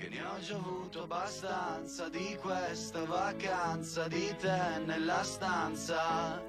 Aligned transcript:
Che 0.00 0.08
ne 0.08 0.22
ho 0.22 0.40
già 0.40 0.54
avuto 0.54 1.02
abbastanza 1.02 2.08
di 2.08 2.34
questa 2.40 3.04
vacanza 3.04 4.08
di 4.08 4.34
te 4.40 4.80
nella 4.86 5.22
stanza. 5.22 6.40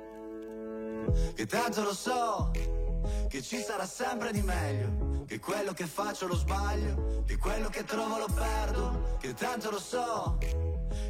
Che 1.35 1.45
tanto 1.47 1.83
lo 1.83 1.93
so, 1.93 2.49
che 3.27 3.41
ci 3.41 3.57
sarà 3.57 3.85
sempre 3.85 4.31
di 4.31 4.41
meglio. 4.41 5.25
Che 5.27 5.39
quello 5.39 5.73
che 5.73 5.85
faccio 5.85 6.27
lo 6.27 6.35
sbaglio, 6.35 7.23
che 7.27 7.37
quello 7.37 7.67
che 7.67 7.83
trovo 7.83 8.19
lo 8.19 8.27
perdo. 8.33 9.17
Che 9.19 9.33
tanto 9.33 9.69
lo 9.69 9.79
so, 9.79 10.37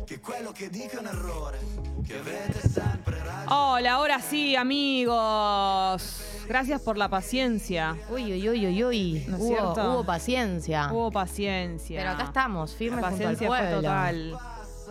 che 0.03 0.19
quello 0.19 0.51
che 0.51 0.71
dico 0.71 0.95
è 0.95 0.99
un 0.99 1.05
errore. 1.05 1.59
Que 2.07 2.17
avete 2.17 2.67
sempre 2.67 3.19
ragione. 3.23 3.53
Hola, 3.53 3.91
ahora 3.91 4.19
sí, 4.19 4.55
amigos. 4.55 6.19
Gracias 6.47 6.81
por 6.81 6.97
la 6.97 7.09
paciencia. 7.09 7.95
Uy, 8.09 8.33
uy, 8.33 8.49
uy, 8.49 8.67
uy, 8.67 8.83
uy. 8.83 9.25
¿No 9.27 9.37
es 9.37 9.41
hubo, 9.41 9.47
cierto? 9.47 9.91
hubo 9.93 10.03
paciencia. 10.03 10.91
Hubo 10.91 11.11
paciencia. 11.11 11.99
Pero 11.99 12.11
acá 12.11 12.23
estamos, 12.23 12.71
La 12.71 12.77
firmes 12.77 12.99
junto 12.99 13.07
al 13.07 13.13
paciencia 13.13 13.47
fue 13.47 13.57
pueblo. 13.59 13.77
total. 13.77 14.37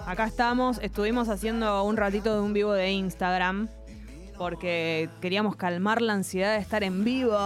Acá 0.06 0.24
estamos, 0.26 0.78
estuvimos 0.82 1.28
haciendo 1.28 1.84
un 1.84 1.96
ratito 1.96 2.34
de 2.34 2.40
un 2.40 2.52
vivo 2.52 2.72
de 2.72 2.90
Instagram 2.90 3.68
porque 4.38 5.10
queríamos 5.20 5.56
calmar 5.56 6.00
la 6.00 6.14
ansiedad 6.14 6.54
de 6.54 6.60
estar 6.60 6.82
en 6.82 7.04
vivo. 7.04 7.38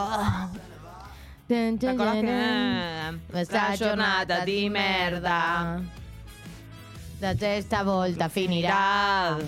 ¿Te 1.48 1.77
acordás 1.89 2.15
que 2.15 3.77
giornata 3.77 4.45
di 4.45 4.71
merda. 4.71 5.83
Da 7.21 7.34
testa 7.34 7.83
volta 7.83 8.29
finirà. 8.29 9.39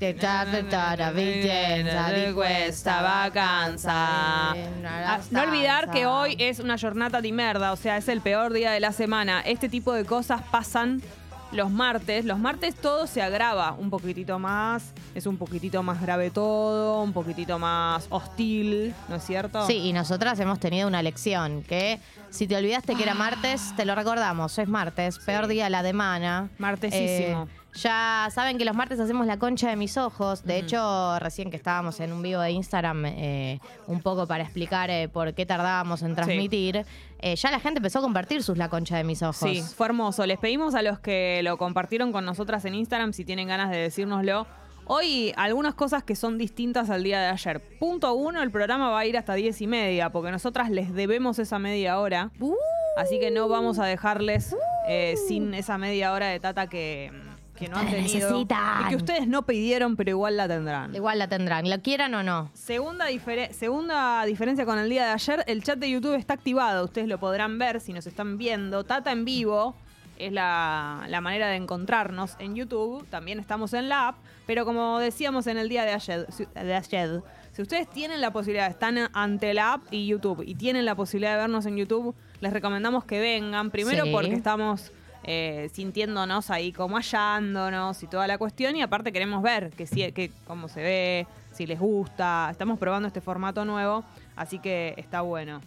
La 0.00 1.10
vigenza 1.12 2.12
di 2.12 2.32
questa 2.32 3.02
vacanza. 3.02 4.50
Ah, 4.52 5.18
No 5.30 5.42
olvidar 5.42 5.90
que 5.90 6.06
hoy 6.06 6.36
es 6.38 6.60
una 6.60 6.78
jornada 6.78 7.20
de 7.20 7.32
merda, 7.32 7.72
o 7.72 7.76
sea, 7.76 7.96
es 7.96 8.08
el 8.08 8.20
peor 8.20 8.52
día 8.52 8.70
de 8.70 8.80
la 8.80 8.92
semana. 8.92 9.40
Este 9.40 9.68
tipo 9.68 9.92
de 9.92 10.04
cosas 10.04 10.40
pasan 10.50 11.02
los 11.50 11.70
martes. 11.70 12.24
Los 12.24 12.38
martes 12.38 12.74
todo 12.76 13.06
se 13.06 13.22
agrava 13.22 13.72
un 13.72 13.90
poquitito 13.90 14.38
más, 14.38 14.92
es 15.14 15.26
un 15.26 15.36
poquitito 15.36 15.82
más 15.82 16.00
grave 16.00 16.30
todo, 16.30 17.02
un 17.02 17.12
poquitito 17.12 17.58
más 17.58 18.06
hostil, 18.10 18.94
¿no 19.08 19.16
es 19.16 19.24
cierto? 19.24 19.66
Sí, 19.66 19.78
y 19.78 19.92
nosotras 19.92 20.38
hemos 20.40 20.60
tenido 20.60 20.86
una 20.86 21.02
lección 21.02 21.62
que 21.62 21.98
si 22.30 22.46
te 22.46 22.56
olvidaste 22.56 22.94
que 22.94 23.02
era 23.02 23.14
martes, 23.14 23.74
te 23.76 23.84
lo 23.84 23.94
recordamos, 23.94 24.58
es 24.58 24.68
martes, 24.68 25.18
peor 25.18 25.46
día 25.48 25.64
de 25.64 25.70
la 25.70 25.82
semana. 25.82 26.50
Martesísimo. 26.58 27.48
Eh, 27.50 27.67
ya 27.74 28.28
saben 28.32 28.58
que 28.58 28.64
los 28.64 28.74
martes 28.74 28.98
hacemos 28.98 29.26
la 29.26 29.38
concha 29.38 29.68
de 29.68 29.76
mis 29.76 29.96
ojos. 29.96 30.44
De 30.44 30.58
hecho, 30.58 31.18
recién 31.18 31.50
que 31.50 31.56
estábamos 31.56 32.00
en 32.00 32.12
un 32.12 32.22
vivo 32.22 32.40
de 32.40 32.50
Instagram, 32.50 33.04
eh, 33.06 33.60
un 33.86 34.00
poco 34.00 34.26
para 34.26 34.42
explicar 34.42 34.90
eh, 34.90 35.08
por 35.08 35.34
qué 35.34 35.46
tardábamos 35.46 36.02
en 36.02 36.14
transmitir, 36.14 36.84
eh, 37.20 37.36
ya 37.36 37.50
la 37.50 37.60
gente 37.60 37.78
empezó 37.78 38.00
a 38.00 38.02
compartir 38.02 38.42
sus 38.42 38.58
la 38.58 38.68
concha 38.68 38.96
de 38.96 39.04
mis 39.04 39.22
ojos. 39.22 39.36
Sí, 39.36 39.62
fue 39.62 39.86
hermoso. 39.86 40.26
Les 40.26 40.38
pedimos 40.38 40.74
a 40.74 40.82
los 40.82 40.98
que 40.98 41.40
lo 41.42 41.56
compartieron 41.58 42.12
con 42.12 42.24
nosotras 42.24 42.64
en 42.64 42.74
Instagram, 42.74 43.12
si 43.12 43.24
tienen 43.24 43.48
ganas 43.48 43.70
de 43.70 43.76
decírnoslo. 43.76 44.46
Hoy 44.86 45.34
algunas 45.36 45.74
cosas 45.74 46.02
que 46.02 46.16
son 46.16 46.38
distintas 46.38 46.88
al 46.88 47.04
día 47.04 47.20
de 47.20 47.26
ayer. 47.26 47.60
Punto 47.78 48.14
uno, 48.14 48.42
el 48.42 48.50
programa 48.50 48.88
va 48.88 49.00
a 49.00 49.06
ir 49.06 49.18
hasta 49.18 49.34
diez 49.34 49.60
y 49.60 49.66
media, 49.66 50.10
porque 50.10 50.30
nosotras 50.30 50.70
les 50.70 50.94
debemos 50.94 51.38
esa 51.38 51.58
media 51.58 52.00
hora. 52.00 52.30
Uh. 52.40 52.54
Así 52.96 53.20
que 53.20 53.30
no 53.30 53.48
vamos 53.48 53.78
a 53.78 53.84
dejarles 53.84 54.56
eh, 54.88 55.14
sin 55.28 55.54
esa 55.54 55.78
media 55.78 56.12
hora 56.12 56.28
de 56.28 56.40
tata 56.40 56.68
que, 56.68 57.12
que 57.58 57.68
no 57.68 57.76
han 57.76 57.86
tenido. 57.90 58.02
necesitan. 58.30 58.86
Y 58.86 58.88
que 58.90 58.96
ustedes 58.96 59.26
no 59.26 59.42
pidieron, 59.44 59.96
pero 59.96 60.10
igual 60.10 60.36
la 60.36 60.46
tendrán. 60.46 60.94
Igual 60.94 61.18
la 61.18 61.28
tendrán, 61.28 61.68
lo 61.68 61.80
quieran 61.82 62.14
o 62.14 62.22
no. 62.22 62.50
Segunda, 62.54 63.08
difere- 63.10 63.50
segunda 63.52 64.24
diferencia 64.24 64.64
con 64.64 64.78
el 64.78 64.88
día 64.88 65.06
de 65.06 65.10
ayer, 65.12 65.44
el 65.46 65.62
chat 65.62 65.78
de 65.78 65.90
YouTube 65.90 66.14
está 66.14 66.34
activado, 66.34 66.84
ustedes 66.84 67.08
lo 67.08 67.18
podrán 67.18 67.58
ver 67.58 67.80
si 67.80 67.92
nos 67.92 68.06
están 68.06 68.38
viendo. 68.38 68.84
Tata 68.84 69.10
en 69.12 69.24
vivo 69.24 69.74
es 70.18 70.32
la, 70.32 71.04
la 71.08 71.20
manera 71.20 71.48
de 71.48 71.56
encontrarnos 71.56 72.36
en 72.38 72.54
YouTube, 72.56 73.06
también 73.08 73.38
estamos 73.38 73.72
en 73.74 73.88
la 73.88 74.08
app, 74.08 74.16
pero 74.46 74.64
como 74.64 74.98
decíamos 74.98 75.46
en 75.46 75.58
el 75.58 75.68
día 75.68 75.84
de 75.84 75.92
ayer, 75.92 76.26
si, 76.30 76.44
de 76.46 76.74
ayer, 76.74 77.22
si 77.52 77.62
ustedes 77.62 77.88
tienen 77.88 78.20
la 78.20 78.32
posibilidad, 78.32 78.68
están 78.68 78.98
ante 79.12 79.54
la 79.54 79.74
app 79.74 79.82
y 79.92 80.06
YouTube 80.06 80.42
y 80.44 80.54
tienen 80.56 80.84
la 80.84 80.94
posibilidad 80.96 81.32
de 81.34 81.38
vernos 81.38 81.66
en 81.66 81.76
YouTube, 81.76 82.14
les 82.40 82.52
recomendamos 82.52 83.04
que 83.04 83.20
vengan, 83.20 83.70
primero 83.70 84.04
Sí. 84.04 84.10
porque 84.12 84.32
estamos... 84.34 84.92
eh, 85.30 85.68
sintiéndonos 85.74 86.48
ahí 86.50 86.72
como 86.72 86.96
hallándonos 86.96 88.02
y 88.02 88.06
toda 88.06 88.26
la 88.26 88.38
cuestión 88.38 88.74
y 88.76 88.80
aparte 88.82 89.12
queremos 89.12 89.42
ver 89.42 89.68
que, 89.76 89.86
sí- 89.86 90.10
que 90.12 90.30
cómo 90.46 90.68
se 90.68 90.80
ve, 90.80 91.26
si 91.52 91.66
les 91.66 91.78
gusta. 91.78 92.48
Estamos 92.50 92.78
probando 92.78 93.08
este 93.08 93.20
formato 93.20 93.62
nuevo, 93.66 94.04
así 94.36 94.58
que 94.58 94.94
está 94.96 95.20
bueno. 95.20 95.60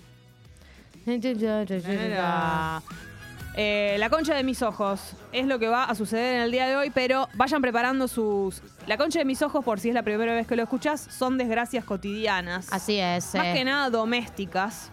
Eh, 3.55 3.97
la 3.99 4.09
concha 4.09 4.33
de 4.33 4.43
mis 4.43 4.61
ojos 4.63 5.13
es 5.31 5.45
lo 5.45 5.59
que 5.59 5.67
va 5.67 5.83
a 5.83 5.93
suceder 5.93 6.37
en 6.37 6.41
el 6.41 6.51
día 6.51 6.67
de 6.67 6.75
hoy, 6.77 6.89
pero 6.89 7.27
vayan 7.35 7.61
preparando 7.61 8.07
sus... 8.07 8.63
La 8.87 8.97
concha 8.97 9.19
de 9.19 9.25
mis 9.25 9.41
ojos, 9.41 9.63
por 9.63 9.79
si 9.79 9.89
es 9.89 9.93
la 9.93 10.03
primera 10.03 10.33
vez 10.33 10.47
que 10.47 10.55
lo 10.55 10.63
escuchás, 10.63 11.01
son 11.01 11.37
desgracias 11.37 11.83
cotidianas. 11.83 12.71
Así 12.71 12.97
es. 12.97 13.35
Más 13.35 13.45
eh. 13.45 13.53
que 13.53 13.63
nada 13.63 13.89
domésticas. 13.91 14.91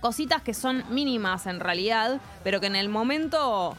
Cositas 0.00 0.42
que 0.42 0.54
son 0.54 0.84
mínimas 0.90 1.46
en 1.46 1.60
realidad, 1.60 2.20
pero 2.42 2.60
que 2.60 2.66
en 2.66 2.76
el 2.76 2.88
momento 2.88 3.76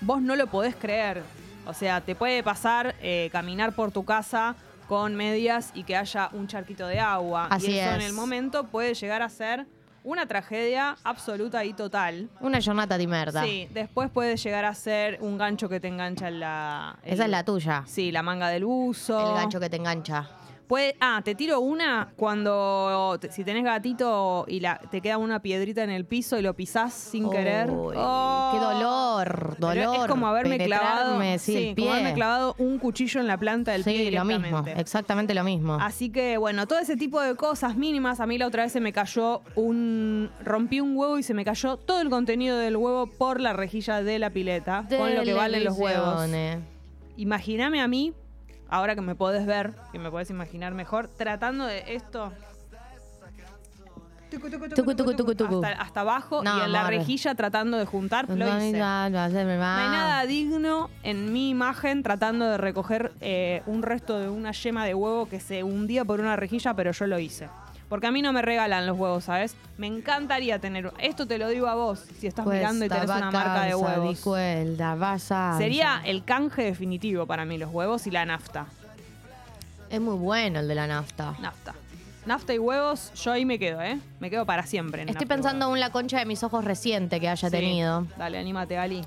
vos 0.00 0.20
no 0.20 0.34
lo 0.36 0.48
podés 0.48 0.74
creer. 0.74 1.22
O 1.66 1.74
sea, 1.74 2.00
te 2.00 2.14
puede 2.14 2.42
pasar 2.42 2.96
eh, 3.00 3.28
caminar 3.30 3.72
por 3.72 3.92
tu 3.92 4.04
casa 4.04 4.56
con 4.88 5.14
medias 5.14 5.70
y 5.74 5.84
que 5.84 5.96
haya 5.96 6.30
un 6.32 6.48
charquito 6.48 6.86
de 6.88 6.98
agua. 6.98 7.46
Así 7.50 7.70
y 7.70 7.78
eso 7.78 7.94
en 7.94 8.00
el 8.00 8.12
momento 8.12 8.64
puede 8.64 8.94
llegar 8.94 9.22
a 9.22 9.28
ser 9.28 9.66
una 10.02 10.26
tragedia 10.26 10.96
absoluta 11.04 11.64
y 11.64 11.72
total. 11.72 12.28
Una 12.40 12.60
jornada 12.60 12.98
de 12.98 13.06
merda. 13.06 13.44
Sí, 13.44 13.68
después 13.72 14.10
puede 14.10 14.36
llegar 14.36 14.64
a 14.64 14.74
ser 14.74 15.18
un 15.20 15.38
gancho 15.38 15.68
que 15.68 15.78
te 15.78 15.86
engancha 15.88 16.28
en 16.28 16.40
la... 16.40 16.98
Esa 17.04 17.24
es 17.24 17.30
la 17.30 17.44
tuya. 17.44 17.84
Sí, 17.86 18.10
la 18.10 18.22
manga 18.22 18.48
del 18.48 18.64
buzo. 18.64 19.30
El 19.30 19.34
gancho 19.36 19.60
que 19.60 19.70
te 19.70 19.76
engancha. 19.76 20.28
Puede, 20.70 20.94
ah, 21.00 21.20
te 21.24 21.34
tiro 21.34 21.58
una 21.58 22.12
cuando 22.14 23.18
te- 23.20 23.32
si 23.32 23.42
tenés 23.42 23.64
gatito 23.64 24.44
y 24.46 24.60
la, 24.60 24.78
te 24.78 25.00
queda 25.00 25.18
una 25.18 25.42
piedrita 25.42 25.82
en 25.82 25.90
el 25.90 26.04
piso 26.04 26.38
y 26.38 26.42
lo 26.42 26.54
pisás 26.54 26.94
sin 26.94 27.28
querer. 27.28 27.68
Uy, 27.68 27.96
¡Oh! 27.98 28.50
Qué 28.52 28.60
dolor, 28.60 29.56
dolor. 29.58 29.96
Es 29.96 30.06
como 30.06 30.28
haberme 30.28 30.58
clavado, 30.58 31.20
sí, 31.40 31.74
como 31.76 31.90
haberme 31.90 32.14
clavado 32.14 32.54
un 32.58 32.78
cuchillo 32.78 33.20
en 33.20 33.26
la 33.26 33.36
planta 33.36 33.72
del 33.72 33.82
pie 33.82 34.10
Sí, 34.10 34.10
lo 34.12 34.24
mismo, 34.24 34.64
exactamente 34.76 35.34
lo 35.34 35.42
mismo. 35.42 35.74
Así 35.74 36.10
que 36.10 36.36
bueno, 36.36 36.68
todo 36.68 36.78
ese 36.78 36.96
tipo 36.96 37.20
de 37.20 37.34
cosas 37.34 37.76
mínimas. 37.76 38.20
A 38.20 38.26
mí 38.26 38.38
la 38.38 38.46
otra 38.46 38.62
vez 38.62 38.70
se 38.70 38.78
me 38.80 38.92
cayó 38.92 39.42
un. 39.56 40.30
Rompí 40.44 40.78
un 40.78 40.96
huevo 40.96 41.18
y 41.18 41.24
se 41.24 41.34
me 41.34 41.44
cayó 41.44 41.78
todo 41.78 42.00
el 42.00 42.10
contenido 42.10 42.56
del 42.56 42.76
huevo 42.76 43.08
por 43.08 43.40
la 43.40 43.54
rejilla 43.54 44.04
de 44.04 44.20
la 44.20 44.30
pileta. 44.30 44.86
Con 44.88 45.16
lo 45.16 45.24
que 45.24 45.34
valen 45.34 45.64
los 45.64 45.76
huevos. 45.76 46.30
Imagíname 47.16 47.80
a 47.80 47.88
mí, 47.88 48.14
ahora 48.70 48.94
que 48.94 49.00
me 49.00 49.14
podés 49.14 49.46
ver, 49.46 49.72
que 49.92 49.98
me 49.98 50.10
podés 50.10 50.30
imaginar 50.30 50.72
mejor, 50.74 51.08
tratando 51.08 51.66
de 51.66 51.94
esto. 51.94 52.32
Tucu, 54.30 54.48
tucu, 54.48 54.68
Tucu, 54.68 54.94
tucu, 54.94 55.14
tucu, 55.14 55.34
tucu. 55.34 55.56
Hasta, 55.56 55.82
hasta 55.82 56.00
abajo 56.02 56.44
No, 56.44 56.58
y 56.58 56.60
en 56.62 56.72
la 56.72 56.86
rejilla 56.86 57.34
tratando 57.34 57.76
de 57.78 57.84
juntar. 57.84 58.28
Lo 58.28 58.36
hice. 58.36 58.46
No 58.46 58.56
hay 58.56 58.72
nada 58.72 60.24
digno 60.24 60.88
en 61.02 61.32
mi 61.32 61.50
imagen 61.50 62.04
tratando 62.04 62.46
de 62.48 62.56
recoger 62.56 63.12
eh, 63.20 63.62
un 63.66 63.82
resto 63.82 64.20
de 64.20 64.28
una 64.28 64.52
yema 64.52 64.84
de 64.86 64.94
huevo 64.94 65.28
que 65.28 65.40
se 65.40 65.64
hundía 65.64 66.04
por 66.04 66.20
una 66.20 66.36
rejilla, 66.36 66.74
pero 66.74 66.92
yo 66.92 67.08
lo 67.08 67.18
hice. 67.18 67.48
Porque 67.90 68.06
a 68.06 68.12
mí 68.12 68.22
no 68.22 68.32
me 68.32 68.40
regalan 68.40 68.86
los 68.86 68.96
huevos, 68.96 69.24
¿sabes? 69.24 69.56
Me 69.76 69.88
encantaría 69.88 70.60
tener. 70.60 70.92
Esto 71.00 71.26
te 71.26 71.38
lo 71.38 71.48
digo 71.48 71.66
a 71.66 71.74
vos, 71.74 72.04
si 72.20 72.28
estás 72.28 72.46
mirando 72.46 72.84
y 72.84 72.88
tenés 72.88 73.10
una 73.10 73.32
marca 73.32 73.64
de 73.64 73.74
huevos. 73.74 74.20
Sería 75.58 76.00
el 76.04 76.24
canje 76.24 76.62
definitivo 76.62 77.26
para 77.26 77.44
mí, 77.44 77.58
los 77.58 77.70
huevos 77.70 78.06
y 78.06 78.12
la 78.12 78.24
nafta. 78.24 78.66
Es 79.90 80.00
muy 80.00 80.14
bueno 80.16 80.60
el 80.60 80.68
de 80.68 80.74
la 80.76 80.86
nafta. 80.86 81.34
Nafta. 81.40 81.74
Nafta 82.26 82.54
y 82.54 82.58
huevos, 82.58 83.12
yo 83.14 83.32
ahí 83.32 83.44
me 83.44 83.58
quedo, 83.58 83.82
¿eh? 83.82 83.98
Me 84.20 84.30
quedo 84.30 84.46
para 84.46 84.64
siempre. 84.64 85.02
en 85.02 85.08
Estoy 85.08 85.26
pensando 85.26 85.74
en 85.74 85.80
la 85.80 85.90
concha 85.90 86.20
de 86.20 86.26
mis 86.26 86.44
ojos 86.44 86.64
reciente 86.64 87.18
que 87.18 87.28
haya 87.28 87.48
Sí. 87.50 87.56
tenido. 87.56 88.06
Dale, 88.16 88.38
anímate, 88.38 88.78
Ali. 88.78 89.04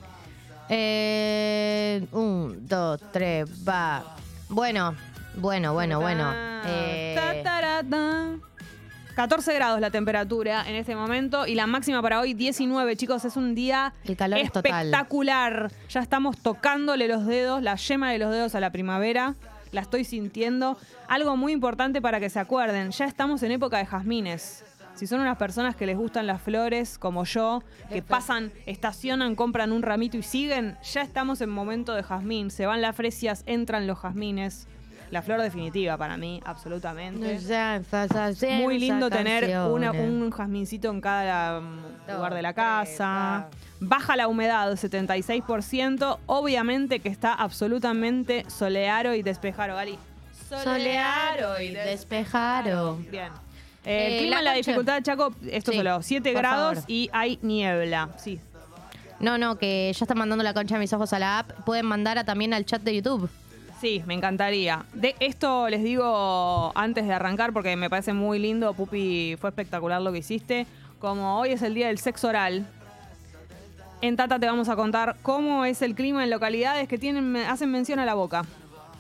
Eh, 0.68 2.06
un, 2.12 2.68
dos, 2.68 3.00
tres, 3.14 3.48
va. 3.66 4.04
Bueno, 4.50 4.94
bueno, 5.36 5.72
bueno, 5.74 6.02
bueno. 6.02 6.30
Eh. 6.66 7.16
14 9.16 9.54
grados 9.54 9.80
la 9.80 9.92
temperatura 9.92 10.68
en 10.68 10.76
este 10.76 10.96
momento 10.96 11.46
y 11.46 11.54
la 11.54 11.68
máxima 11.68 12.02
para 12.02 12.20
hoy 12.20 12.34
19, 12.34 12.96
chicos, 12.96 13.24
es 13.26 13.38
un 13.38 13.54
día 13.54 13.94
El 14.06 14.18
calor 14.18 14.40
es 14.40 14.46
espectacular. 14.46 15.72
Ya 15.90 16.02
estamos 16.02 16.38
tocándole 16.40 17.08
los 17.08 17.28
dedos, 17.28 17.62
la 17.62 17.76
yema 17.76 18.12
de 18.12 18.18
los 18.18 18.32
dedos 18.32 18.56
a 18.56 18.60
la 18.60 18.72
primavera. 18.72 19.36
La 19.72 19.82
estoy 19.82 20.04
sintiendo. 20.04 20.78
Algo 21.08 21.38
muy 21.38 21.52
importante 21.52 22.02
para 22.02 22.20
que 22.20 22.30
se 22.30 22.40
acuerden, 22.40 22.90
ya 22.90 23.06
estamos 23.06 23.44
en 23.44 23.52
época 23.52 23.78
de 23.78 23.86
jazmines. 23.86 24.66
Si 24.96 25.06
son 25.06 25.22
unas 25.22 25.38
personas 25.38 25.76
que 25.76 25.86
les 25.86 25.98
gustan 25.98 26.28
las 26.28 26.42
flores, 26.42 26.98
como 26.98 27.24
yo, 27.26 27.64
que 27.92 28.02
pasan, 28.02 28.52
estacionan, 28.66 29.36
compran 29.36 29.72
un 29.72 29.82
ramito 29.82 30.18
y 30.18 30.24
siguen, 30.24 30.78
ya 30.84 31.02
estamos 31.02 31.42
en 31.42 31.50
momento 31.50 31.94
de 31.94 32.04
jazmín. 32.04 32.52
Se 32.52 32.66
van 32.66 32.82
las 32.82 32.96
fresias, 32.96 33.44
entran 33.46 33.86
los 33.88 34.00
jazmines. 34.00 34.68
La 35.14 35.22
flor 35.22 35.44
definitiva 35.44 35.96
para 35.96 36.18
mí, 36.18 36.42
absolutamente. 36.44 37.40
Muy 38.58 38.80
lindo 38.80 39.12
tener 39.12 39.56
un 39.60 40.32
jazmincito 40.32 40.90
en 40.90 41.02
cada 41.02 41.60
mm, 41.60 42.12
lugar 42.12 42.34
de 42.34 42.42
la 42.42 42.54
casa. 42.56 43.48
Baja 43.80 44.16
la 44.16 44.28
humedad, 44.28 44.72
76%. 44.72 46.18
Obviamente 46.26 47.00
que 47.00 47.10
está 47.10 47.32
absolutamente 47.36 48.44
solearo 48.50 49.14
y 49.14 49.22
despejaro, 49.22 49.76
Gali. 49.76 50.00
Solearo 50.50 51.62
y 51.62 51.74
despejaro. 51.74 52.96
Bien. 53.12 53.32
Eh, 53.86 54.08
el 54.08 54.14
eh, 54.14 54.18
clima, 54.18 54.38
la, 54.38 54.50
la 54.50 54.54
dificultad, 54.54 55.04
Chaco, 55.04 55.36
esto 55.48 55.74
solo, 55.74 56.02
7 56.02 56.34
grados 56.34 56.86
y 56.88 57.12
hay 57.14 57.38
niebla. 57.44 58.10
Sí. 58.18 58.40
No, 59.20 59.38
no, 59.38 59.60
que 59.60 59.94
ya 59.94 60.06
están 60.06 60.18
mandando 60.18 60.44
la 60.44 60.56
concha 60.56 60.74
de 60.74 60.80
mis 60.80 60.92
ojos 60.92 61.14
a 61.14 61.20
la 61.20 61.40
app. 61.40 61.52
Pueden 61.66 61.86
mandar 61.86 62.24
también 62.26 62.52
al 62.52 62.66
chat 62.66 62.82
de 62.82 62.96
YouTube. 62.96 63.30
Sí, 63.84 64.02
me 64.06 64.14
encantaría. 64.14 64.86
De 64.94 65.14
esto 65.20 65.68
les 65.68 65.84
digo 65.84 66.72
antes 66.74 67.06
de 67.06 67.12
arrancar 67.12 67.52
porque 67.52 67.76
me 67.76 67.90
parece 67.90 68.14
muy 68.14 68.40
lindo. 68.40 68.74
Pupi, 68.74 69.36
fue 69.42 69.50
espectacular 69.50 70.02
lo 70.02 70.14
que 70.14 70.20
hiciste. 70.20 70.66
Como 71.00 71.38
hoy 71.38 71.50
es 71.50 71.62
el 71.64 71.74
día 71.74 71.88
del 71.88 71.98
sexo 71.98 72.30
oral, 72.30 72.66
en 74.02 74.16
Tata 74.16 74.40
te 74.40 74.46
vamos 74.46 74.70
a 74.70 74.78
contar 74.78 75.18
cómo 75.22 75.66
es 75.66 75.82
el 75.82 75.96
clima 75.96 76.24
en 76.24 76.30
localidades 76.30 76.88
que 76.88 76.98
tienen 76.98 77.36
hacen 77.36 77.72
mención 77.72 78.00
a 78.00 78.06
la 78.06 78.14
boca. 78.14 78.46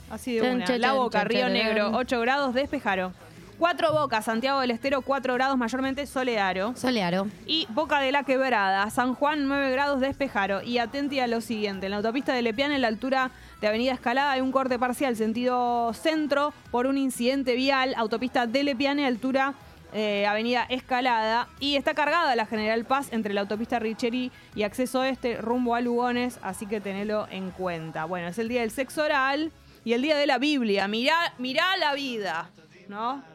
Así 0.09 0.33
de 0.35 0.51
una. 0.51 0.77
La 0.77 0.91
Boca, 0.91 1.23
Río 1.23 1.47
Negro, 1.47 1.91
8 1.93 2.19
grados, 2.19 2.53
despejaro. 2.53 3.13
Cuatro 3.57 3.93
Bocas, 3.93 4.25
Santiago 4.25 4.59
del 4.61 4.71
Estero, 4.71 5.01
4 5.01 5.35
grados, 5.35 5.57
mayormente 5.57 6.05
solearo. 6.05 6.75
Solearo. 6.75 7.27
Y 7.45 7.67
Boca 7.69 7.99
de 7.99 8.11
la 8.11 8.23
Quebrada, 8.23 8.89
San 8.89 9.13
Juan, 9.13 9.47
9 9.47 9.71
grados, 9.71 9.99
despejaro. 9.99 10.61
Y 10.63 10.79
atenti 10.79 11.19
a 11.19 11.27
lo 11.27 11.39
siguiente, 11.39 11.85
en 11.85 11.91
la 11.91 11.97
autopista 11.97 12.33
de 12.33 12.41
Lepiana, 12.41 12.75
en 12.75 12.81
la 12.81 12.87
altura 12.87 13.31
de 13.61 13.67
Avenida 13.67 13.93
Escalada, 13.93 14.31
hay 14.31 14.41
un 14.41 14.51
corte 14.51 14.79
parcial 14.79 15.15
sentido 15.15 15.93
centro 15.93 16.53
por 16.71 16.87
un 16.87 16.97
incidente 16.97 17.55
vial. 17.55 17.93
Autopista 17.95 18.47
de 18.47 18.63
Lepiane, 18.63 19.05
altura 19.05 19.53
eh, 19.93 20.25
Avenida 20.25 20.65
Escalada. 20.69 21.47
Y 21.59 21.75
está 21.75 21.93
cargada 21.93 22.35
la 22.35 22.47
General 22.47 22.83
Paz 22.85 23.09
entre 23.11 23.33
la 23.33 23.41
autopista 23.41 23.77
Richery 23.77 24.31
y 24.55 24.63
acceso 24.63 25.03
este 25.03 25.37
rumbo 25.37 25.75
a 25.75 25.81
Lugones, 25.81 26.39
así 26.41 26.65
que 26.65 26.81
tenelo 26.81 27.27
en 27.29 27.51
cuenta. 27.51 28.05
Bueno, 28.05 28.27
es 28.27 28.39
el 28.39 28.49
día 28.49 28.61
del 28.61 28.71
sexo 28.71 29.03
oral 29.03 29.51
y 29.85 29.93
el 29.93 30.01
día 30.01 30.17
de 30.17 30.25
la 30.25 30.39
Biblia. 30.39 30.87
Mirá, 30.87 31.33
mirá 31.37 31.77
la 31.77 31.93
vida, 31.93 32.49
¿no? 32.87 33.32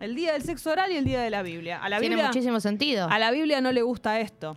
El 0.00 0.14
día 0.14 0.32
del 0.32 0.42
sexo 0.42 0.70
oral 0.70 0.90
y 0.90 0.96
el 0.96 1.04
día 1.04 1.20
de 1.20 1.28
la 1.28 1.42
Biblia. 1.42 1.78
A 1.82 1.90
la 1.90 2.00
Tiene 2.00 2.16
muchísimo 2.16 2.58
sentido. 2.58 3.06
A 3.10 3.18
la 3.18 3.30
Biblia 3.30 3.60
no 3.60 3.70
le 3.70 3.82
gusta 3.82 4.18
esto. 4.18 4.56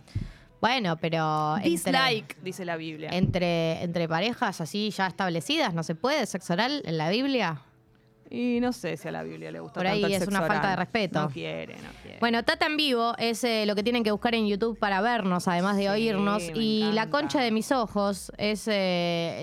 Bueno, 0.62 0.96
pero. 0.96 1.56
Dislike, 1.62 2.38
dice 2.42 2.64
la 2.64 2.76
Biblia. 2.76 3.10
Entre, 3.12 3.82
entre 3.82 4.08
parejas 4.08 4.62
así 4.62 4.90
ya 4.90 5.06
establecidas, 5.06 5.74
¿no 5.74 5.82
se 5.82 5.94
puede 5.94 6.24
sexo 6.24 6.54
oral 6.54 6.82
en 6.86 6.96
la 6.96 7.10
Biblia? 7.10 7.60
Y 8.30 8.58
no 8.60 8.72
sé 8.72 8.96
si 8.96 9.06
a 9.08 9.12
la 9.12 9.22
Biblia 9.22 9.50
le 9.50 9.60
gusta 9.60 9.74
Por 9.74 9.86
ahí 9.86 10.02
es 10.12 10.26
una 10.26 10.42
falta 10.42 10.70
de 10.70 10.76
respeto. 10.76 11.22
No 11.22 11.30
quiere, 11.30 11.74
no 11.76 11.90
quiere. 12.02 12.18
Bueno, 12.20 12.42
Tata 12.42 12.66
en 12.66 12.76
vivo 12.76 13.14
es 13.18 13.44
eh, 13.44 13.64
lo 13.66 13.74
que 13.74 13.82
tienen 13.82 14.02
que 14.02 14.10
buscar 14.10 14.34
en 14.34 14.46
YouTube 14.46 14.78
para 14.78 15.00
vernos, 15.00 15.46
además 15.46 15.76
de 15.76 15.90
oírnos. 15.90 16.42
Y 16.54 16.90
la 16.92 17.10
concha 17.10 17.40
de 17.40 17.50
mis 17.50 17.70
ojos 17.70 18.32
es 18.38 18.66
eh, 18.66 19.42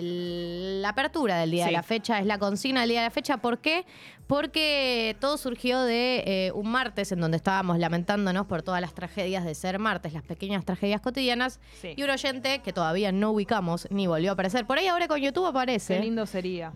la 0.81 0.89
apertura 0.89 1.37
del 1.37 1.51
día 1.51 1.65
de 1.65 1.71
la 1.71 1.83
fecha, 1.83 2.19
es 2.19 2.25
la 2.25 2.37
consigna 2.37 2.81
del 2.81 2.89
día 2.89 3.01
de 3.01 3.07
la 3.07 3.11
fecha. 3.11 3.37
¿Por 3.37 3.59
qué? 3.59 3.85
Porque 4.27 5.15
todo 5.19 5.37
surgió 5.37 5.81
de 5.81 6.23
eh, 6.25 6.51
un 6.53 6.71
martes 6.71 7.11
en 7.11 7.19
donde 7.19 7.37
estábamos 7.37 7.79
lamentándonos 7.79 8.45
por 8.47 8.61
todas 8.61 8.79
las 8.79 8.93
tragedias 8.93 9.43
de 9.43 9.55
ser 9.55 9.77
martes, 9.77 10.13
las 10.13 10.23
pequeñas 10.23 10.63
tragedias 10.65 11.01
cotidianas. 11.01 11.59
Y 11.83 12.01
un 12.03 12.09
oyente 12.09 12.59
que 12.59 12.73
todavía 12.73 13.11
no 13.11 13.31
ubicamos 13.31 13.87
ni 13.91 14.07
volvió 14.07 14.31
a 14.31 14.33
aparecer. 14.33 14.65
Por 14.65 14.77
ahí 14.77 14.87
ahora 14.87 15.07
con 15.07 15.19
YouTube 15.19 15.45
aparece. 15.45 15.95
Qué 15.95 16.01
lindo 16.01 16.25
sería. 16.25 16.73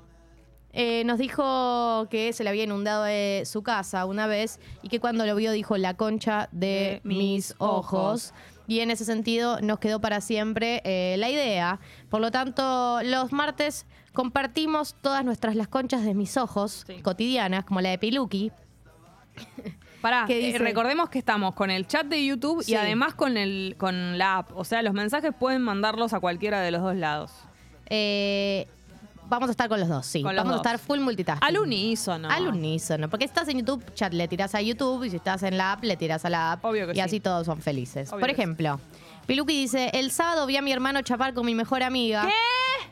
Eh, 0.77 1.04
nos 1.06 1.18
dijo 1.18 2.06
que 2.10 2.33
se 2.33 2.44
le 2.44 2.50
había 2.50 2.66
inundado 2.66 3.06
su 3.45 3.63
casa 3.63 4.06
una 4.06 4.27
vez 4.27 4.60
y 4.81 4.89
que 4.89 5.00
cuando 5.00 5.25
lo 5.25 5.33
vio 5.36 5.54
dijo 5.54 5.77
la 5.77 5.94
concha 5.94 6.50
de, 6.51 7.00
mis 7.06 7.56
ojos. 7.60 8.33
Y 8.68 8.81
en 8.81 8.92
ese 8.92 9.06
sentido 9.06 9.62
nos 9.62 9.80
quedó 9.80 10.01
para 10.01 10.19
siempre 10.19 10.81
eh, 10.83 11.16
la 11.18 11.30
idea. 11.30 11.80
Por 12.10 12.19
lo 12.19 12.30
tanto, 12.30 13.00
los 13.04 13.31
martes 13.31 13.86
compartimos 14.12 14.95
todas 15.01 15.24
nuestras 15.24 15.56
las 15.56 15.69
conchas 15.69 16.04
de 16.04 16.13
mis 16.13 16.36
ojos 16.36 16.86
cotidianas, 17.04 17.63
como 17.63 17.80
la 17.80 17.92
de 17.92 17.98
Piluki. 17.98 18.51
Pará, 20.01 20.25
eh, 20.27 20.57
recordemos 20.57 21.10
que 21.10 21.19
estamos 21.19 21.56
con 21.56 21.72
el 21.72 21.88
chat 21.88 22.06
de 22.06 22.24
YouTube 22.25 22.63
y 22.68 22.75
además 22.75 23.16
con, 23.16 23.38
el, 23.38 23.75
con 23.77 24.18
la 24.18 24.39
app. 24.39 24.51
O 24.56 24.66
sea, 24.66 24.81
los 24.81 24.94
mensajes 24.94 25.31
pueden 25.38 25.62
mandarlos 25.62 26.13
a 26.13 26.19
cualquiera 26.19 26.62
de 26.62 26.72
los 26.72 26.81
dos 26.81 26.95
lados. 26.95 27.31
Eh, 27.88 28.68
Vamos 29.27 29.50
a 29.50 29.51
estar 29.51 29.68
con 29.69 29.80
los 29.80 29.89
dos, 29.89 30.06
sí. 30.06 30.24
Vamos 30.24 30.54
a 30.54 30.57
estar 30.57 30.80
full 30.80 31.00
multitasking. 31.00 31.48
Al 31.48 31.57
unísono. 31.57 32.30
Al 32.30 32.48
unísono. 32.48 33.10
Porque 33.10 33.25
si 33.25 33.30
estás 33.30 33.48
en 33.48 33.60
YouTube, 33.60 33.83
chat, 33.94 34.13
le 34.13 34.27
tiras 34.27 34.56
a 34.56 34.62
YouTube. 34.62 35.04
Y 35.04 35.10
si 35.10 35.16
estás 35.18 35.44
en 35.44 35.57
la 35.57 35.74
app, 35.74 35.83
le 35.83 35.98
tiras 35.98 36.25
a 36.25 36.30
la 36.30 36.54
app. 36.54 36.66
Obvio 36.66 36.88
que 36.88 36.98
y 36.98 37.00
así 37.00 37.19
todos 37.19 37.45
son 37.45 37.62
felices. 37.62 38.10
Por 38.10 38.30
ejemplo, 38.30 38.80
Piluki 39.25 39.54
dice: 39.54 39.89
El 39.94 40.12
sábado 40.12 40.45
vi 40.45 40.57
a 40.57 40.62
mi 40.62 40.72
hermano 40.72 41.01
chapar 41.01 41.33
con 41.33 41.45
mi 41.45 41.56
mejor 41.56 41.83
amiga. 41.83 42.25
¿Qué? 42.25 42.33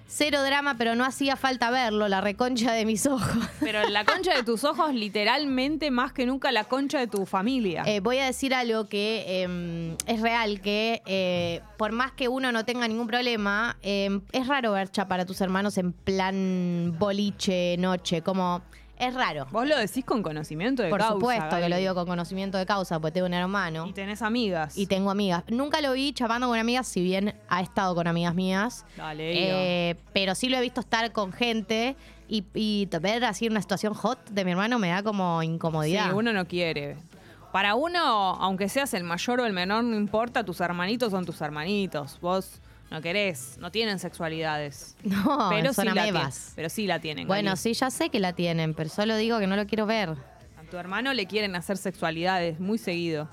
Cero 0.07 0.43
drama, 0.43 0.75
pero 0.77 0.95
no 0.95 1.05
hacía 1.05 1.35
falta 1.35 1.71
verlo, 1.71 2.07
la 2.07 2.21
reconcha 2.21 2.71
de 2.71 2.85
mis 2.85 3.07
ojos. 3.07 3.35
Pero 3.59 3.87
la 3.89 4.05
concha 4.05 4.35
de 4.35 4.43
tus 4.43 4.63
ojos, 4.63 4.93
literalmente 4.93 5.89
más 5.89 6.13
que 6.13 6.27
nunca 6.27 6.51
la 6.51 6.65
concha 6.65 6.99
de 6.99 7.07
tu 7.07 7.25
familia. 7.25 7.81
Eh, 7.87 7.99
voy 7.99 8.19
a 8.19 8.25
decir 8.25 8.53
algo 8.53 8.85
que 8.85 9.41
em, 9.41 9.95
es 10.05 10.21
real, 10.21 10.61
que 10.61 11.01
eh, 11.07 11.61
por 11.77 11.93
más 11.93 12.11
que 12.11 12.27
uno 12.27 12.51
no 12.51 12.63
tenga 12.63 12.87
ningún 12.87 13.07
problema, 13.07 13.75
em, 13.81 14.21
es 14.33 14.45
raro 14.45 14.73
ver 14.73 14.91
chapar 14.91 15.19
a 15.19 15.25
tus 15.25 15.41
hermanos 15.41 15.79
en 15.79 15.93
plan 15.93 16.95
boliche, 16.99 17.75
noche, 17.79 18.21
como 18.21 18.61
es 19.07 19.13
raro. 19.13 19.47
Vos 19.51 19.67
lo 19.67 19.77
decís 19.77 20.05
con 20.05 20.23
conocimiento 20.23 20.83
de 20.83 20.89
causa. 20.89 21.07
Por 21.07 21.13
supuesto 21.15 21.57
que 21.57 21.69
lo 21.69 21.77
digo 21.77 21.95
con 21.95 22.05
conocimiento 22.05 22.57
de 22.57 22.65
causa, 22.65 22.99
porque 22.99 23.13
tengo 23.13 23.27
un 23.27 23.33
hermano. 23.33 23.87
Y 23.87 23.93
tenés 23.93 24.21
amigas. 24.21 24.77
Y 24.77 24.87
tengo 24.87 25.11
amigas. 25.11 25.43
Nunca 25.47 25.81
lo 25.81 25.93
vi 25.93 26.13
chapando 26.13 26.47
con 26.47 26.57
amigas, 26.57 26.87
si 26.87 27.01
bien 27.01 27.35
ha 27.49 27.61
estado 27.61 27.95
con 27.95 28.07
amigas 28.07 28.35
mías. 28.35 28.85
Dale, 28.97 29.89
eh, 29.89 29.95
pero 30.13 30.35
sí 30.35 30.49
lo 30.49 30.57
he 30.57 30.61
visto 30.61 30.81
estar 30.81 31.11
con 31.11 31.31
gente 31.33 31.95
y, 32.27 32.43
y 32.53 32.89
ver 33.01 33.25
así 33.25 33.47
una 33.47 33.61
situación 33.61 33.93
hot 33.93 34.29
de 34.29 34.45
mi 34.45 34.51
hermano 34.51 34.79
me 34.79 34.89
da 34.89 35.03
como 35.03 35.43
incomodidad. 35.43 36.09
Sí, 36.09 36.15
uno 36.15 36.33
no 36.33 36.45
quiere. 36.45 36.97
Para 37.51 37.75
uno, 37.75 37.99
aunque 37.99 38.67
seas 38.67 38.95
el 38.95 39.03
mayor 39.03 39.41
o 39.41 39.45
el 39.45 39.53
menor, 39.53 39.83
no 39.83 39.95
importa, 39.95 40.43
tus 40.43 40.59
hermanitos 40.59 41.11
son 41.11 41.23
tus 41.23 41.39
hermanitos. 41.39 42.17
Vos 42.19 42.59
no 42.93 43.01
querés, 43.01 43.57
no 43.57 43.71
tienen 43.71 43.97
sexualidades. 43.97 44.95
No, 45.03 45.49
pero 45.49 45.73
son 45.73 45.87
sí 45.87 46.51
pero 46.55 46.69
sí 46.69 46.85
la 46.85 46.99
tienen. 46.99 47.27
Bueno, 47.27 47.55
sí, 47.55 47.73
ya 47.73 47.89
sé 47.89 48.09
que 48.09 48.19
la 48.19 48.33
tienen, 48.33 48.75
pero 48.75 48.89
solo 48.89 49.17
digo 49.17 49.39
que 49.39 49.47
no 49.47 49.55
lo 49.55 49.65
quiero 49.65 49.87
ver. 49.87 50.09
A 50.09 50.63
tu 50.69 50.77
hermano 50.77 51.11
le 51.13 51.25
quieren 51.25 51.55
hacer 51.55 51.77
sexualidades 51.77 52.59
muy 52.59 52.77
seguido. 52.77 53.27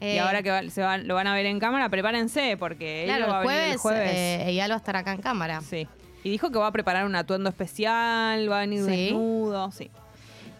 y 0.00 0.06
eh, 0.06 0.20
ahora 0.20 0.42
que 0.42 0.70
se 0.70 0.80
lo 0.80 1.14
van 1.14 1.26
a 1.26 1.34
ver 1.34 1.46
en 1.46 1.60
cámara, 1.60 1.90
prepárense, 1.90 2.56
porque 2.58 3.02
claro, 3.04 3.28
va 3.28 3.40
a 3.40 3.46
venir 3.46 3.72
el 3.72 3.76
jueves. 3.76 4.10
Eh, 4.10 4.44
ella 4.48 4.68
va 4.68 4.74
a 4.74 4.76
estar 4.78 4.96
acá 4.96 5.12
en 5.12 5.20
cámara. 5.20 5.60
Sí. 5.60 5.86
Y 6.24 6.30
dijo 6.30 6.50
que 6.50 6.58
va 6.58 6.68
a 6.68 6.72
preparar 6.72 7.04
un 7.04 7.14
atuendo 7.14 7.50
especial, 7.50 8.50
va 8.50 8.58
a 8.58 8.60
venir 8.60 8.84
desnudo, 8.84 9.70
sí. 9.70 9.90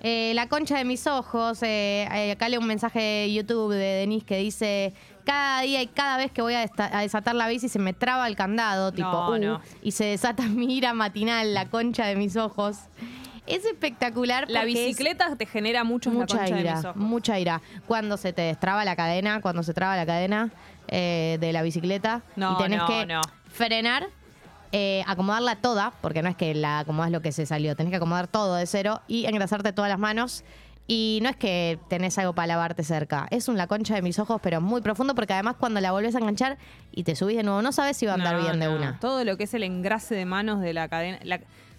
Eh, 0.02 0.32
la 0.34 0.48
concha 0.48 0.76
de 0.76 0.84
mis 0.84 1.06
ojos, 1.06 1.60
acá 1.62 2.48
leo 2.48 2.60
un 2.60 2.66
mensaje 2.66 3.00
de 3.00 3.32
YouTube 3.32 3.72
de 3.72 3.78
Denise 3.78 4.26
que 4.26 4.37
dice, 4.37 4.92
cada 5.24 5.62
día 5.62 5.82
y 5.82 5.86
cada 5.86 6.16
vez 6.16 6.30
que 6.30 6.42
voy 6.42 6.54
a, 6.54 6.66
desatar 7.00 7.34
la 7.34 7.48
bici 7.48 7.68
se 7.68 7.78
me 7.78 7.92
traba 7.92 8.26
el 8.26 8.36
candado, 8.36 8.92
tipo, 8.92 9.30
uh, 9.30 9.60
y 9.82 9.92
se 9.92 10.04
desata 10.04 10.42
mi 10.48 10.76
ira 10.76 10.94
matinal, 10.94 11.54
la 11.54 11.68
concha 11.68 12.06
de 12.06 12.16
mis 12.16 12.36
ojos. 12.36 12.76
Es 13.46 13.64
espectacular. 13.64 14.48
La 14.48 14.64
bicicleta 14.64 15.34
te 15.36 15.46
genera 15.46 15.82
mucho 15.82 16.10
mucha 16.10 16.48
ira, 16.48 16.92
mucha 16.94 17.40
ira. 17.40 17.60
Cuando 17.86 18.16
se 18.16 18.32
te 18.32 18.42
destraba 18.42 18.84
la 18.84 18.94
cadena, 18.94 19.40
cuando 19.40 19.64
se 19.64 19.74
traba 19.74 19.96
la 19.96 20.06
cadena 20.06 20.50
eh, 20.88 21.38
de 21.40 21.52
la 21.52 21.62
bicicleta 21.62 22.22
y 22.36 22.56
tenés 22.58 22.82
que 22.82 23.20
frenar, 23.50 24.08
eh, 24.70 25.02
acomodarla 25.06 25.56
toda, 25.56 25.92
porque 26.00 26.22
no 26.22 26.28
es 26.28 26.36
que 26.36 26.54
la 26.54 26.78
acomodas 26.78 27.10
lo 27.10 27.20
que 27.20 27.32
se 27.32 27.44
salió, 27.44 27.76
tenés 27.76 27.90
que 27.90 27.96
acomodar 27.96 28.28
todo 28.28 28.54
de 28.54 28.66
cero 28.66 29.02
y 29.08 29.26
engrasarte 29.26 29.72
todas 29.72 29.90
las 29.90 29.98
manos 29.98 30.44
y 30.86 31.20
no 31.22 31.28
es 31.28 31.36
que 31.36 31.78
tenés 31.88 32.18
algo 32.18 32.34
para 32.34 32.48
lavarte 32.48 32.82
cerca, 32.82 33.28
es 33.30 33.48
un 33.48 33.56
la 33.56 33.66
concha 33.66 33.94
de 33.94 34.02
mis 34.02 34.18
ojos, 34.18 34.40
pero 34.42 34.60
muy 34.60 34.80
profundo, 34.80 35.14
porque 35.14 35.32
además 35.32 35.56
cuando 35.58 35.80
la 35.80 35.92
volvés 35.92 36.14
a 36.14 36.18
enganchar 36.18 36.58
y 36.90 37.04
te 37.04 37.14
subís 37.14 37.36
de 37.36 37.42
nuevo, 37.44 37.62
no 37.62 37.72
sabes 37.72 37.96
si 37.96 38.06
va 38.06 38.12
a 38.12 38.14
andar 38.16 38.40
bien 38.40 38.58
de 38.58 38.68
una. 38.68 38.98
Todo 38.98 39.24
lo 39.24 39.36
que 39.36 39.44
es 39.44 39.54
el 39.54 39.62
engrase 39.62 40.14
de 40.14 40.24
manos 40.24 40.60
de 40.60 40.74
la 40.74 40.88
cadena. 40.88 41.20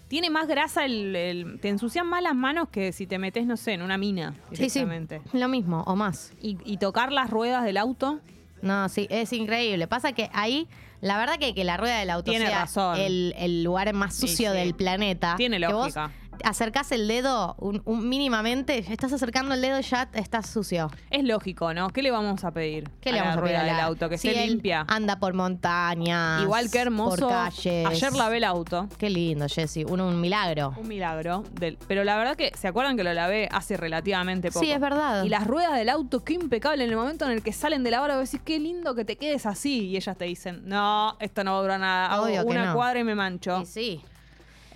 tiene 0.08 0.30
más 0.30 0.48
grasa, 0.48 0.86
el, 0.86 1.58
te 1.60 1.68
ensucian 1.68 2.06
más 2.06 2.22
las 2.22 2.34
manos 2.34 2.68
que 2.70 2.92
si 2.92 3.06
te 3.06 3.18
metes, 3.18 3.46
no 3.46 3.56
sé, 3.56 3.74
en 3.74 3.82
una 3.82 3.98
mina. 3.98 4.34
Sí, 4.52 4.70
sí, 4.70 4.84
lo 5.32 5.48
mismo, 5.48 5.82
o 5.86 5.96
más. 5.96 6.32
Y, 6.40 6.76
tocar 6.78 7.12
las 7.12 7.30
ruedas 7.30 7.64
del 7.64 7.76
auto. 7.76 8.20
No, 8.62 8.88
sí, 8.88 9.06
es 9.10 9.32
increíble. 9.34 9.86
Pasa 9.86 10.12
que 10.12 10.30
ahí, 10.32 10.66
la 11.02 11.18
verdad 11.18 11.38
que, 11.38 11.54
que 11.54 11.64
la 11.64 11.76
rueda 11.76 11.98
del 11.98 12.08
auto 12.08 12.30
Tiene 12.30 12.46
sea 12.46 12.60
razón. 12.62 12.96
El, 12.98 13.62
lugar 13.62 13.92
más 13.92 14.16
sucio 14.16 14.52
del 14.52 14.74
planeta. 14.74 15.34
Tiene 15.36 15.58
lógica. 15.58 16.10
Acercás 16.44 16.92
el 16.92 17.08
dedo 17.08 17.54
un, 17.58 18.08
mínimamente, 18.08 18.78
estás 18.78 19.12
acercando 19.12 19.54
el 19.54 19.60
dedo 19.60 19.78
y 19.78 19.82
ya 19.82 20.08
estás 20.14 20.48
sucio. 20.48 20.90
Es 21.10 21.24
lógico, 21.24 21.72
¿no? 21.74 21.90
¿Qué 21.90 22.02
le 22.02 22.10
vamos 22.10 22.44
a 22.44 22.52
pedir? 22.52 22.90
¿Qué 23.00 23.12
le 23.12 23.20
vamos 23.20 23.38
a 23.38 23.42
pedir 23.42 23.56
al 23.56 23.80
auto? 23.80 24.08
Que 24.08 24.16
esté 24.16 24.46
limpia. 24.46 24.84
Anda 24.88 25.18
por 25.18 25.34
montañas. 25.34 26.42
Igual 26.42 26.70
que 26.70 26.78
hermoso. 26.78 27.28
Por 27.28 27.28
calles. 27.28 27.86
Ayer 27.86 28.12
lavé 28.12 28.38
el 28.38 28.44
auto. 28.44 28.88
Qué 28.98 29.10
lindo, 29.10 29.46
Jessy. 29.48 29.84
Un, 29.84 30.00
un 30.00 30.20
milagro. 30.20 30.74
Un 30.76 30.88
milagro. 30.88 31.44
Del, 31.52 31.78
pero 31.86 32.04
la 32.04 32.16
verdad 32.16 32.36
que, 32.36 32.52
¿se 32.58 32.68
acuerdan 32.68 32.96
que 32.96 33.04
lo 33.04 33.12
lavé 33.12 33.48
hace 33.50 33.76
relativamente 33.76 34.50
poco? 34.50 34.64
Sí, 34.64 34.70
es 34.70 34.80
verdad. 34.80 35.24
Y 35.24 35.28
las 35.28 35.46
ruedas 35.46 35.76
del 35.76 35.88
auto, 35.88 36.24
qué 36.24 36.34
impecable. 36.34 36.84
En 36.84 36.90
el 36.90 36.96
momento 36.96 37.24
en 37.24 37.32
el 37.32 37.42
que 37.42 37.52
salen 37.52 37.82
de 37.82 37.90
la 37.90 38.02
hora, 38.02 38.16
decís, 38.16 38.40
qué 38.44 38.58
lindo 38.58 38.94
que 38.94 39.04
te 39.04 39.16
quedes 39.16 39.46
así. 39.46 39.88
Y 39.88 39.96
ellas 39.96 40.16
te 40.16 40.24
dicen, 40.24 40.62
no, 40.66 41.16
esto 41.20 41.44
no 41.44 41.52
va 41.52 41.58
a 41.58 41.62
durar 41.62 41.80
nada. 41.80 42.06
Hago 42.06 42.26
una 42.48 42.74
cuadra 42.74 43.00
y 43.00 43.04
me 43.04 43.14
mancho. 43.14 43.60
Y 43.62 43.66
sí. 43.66 44.02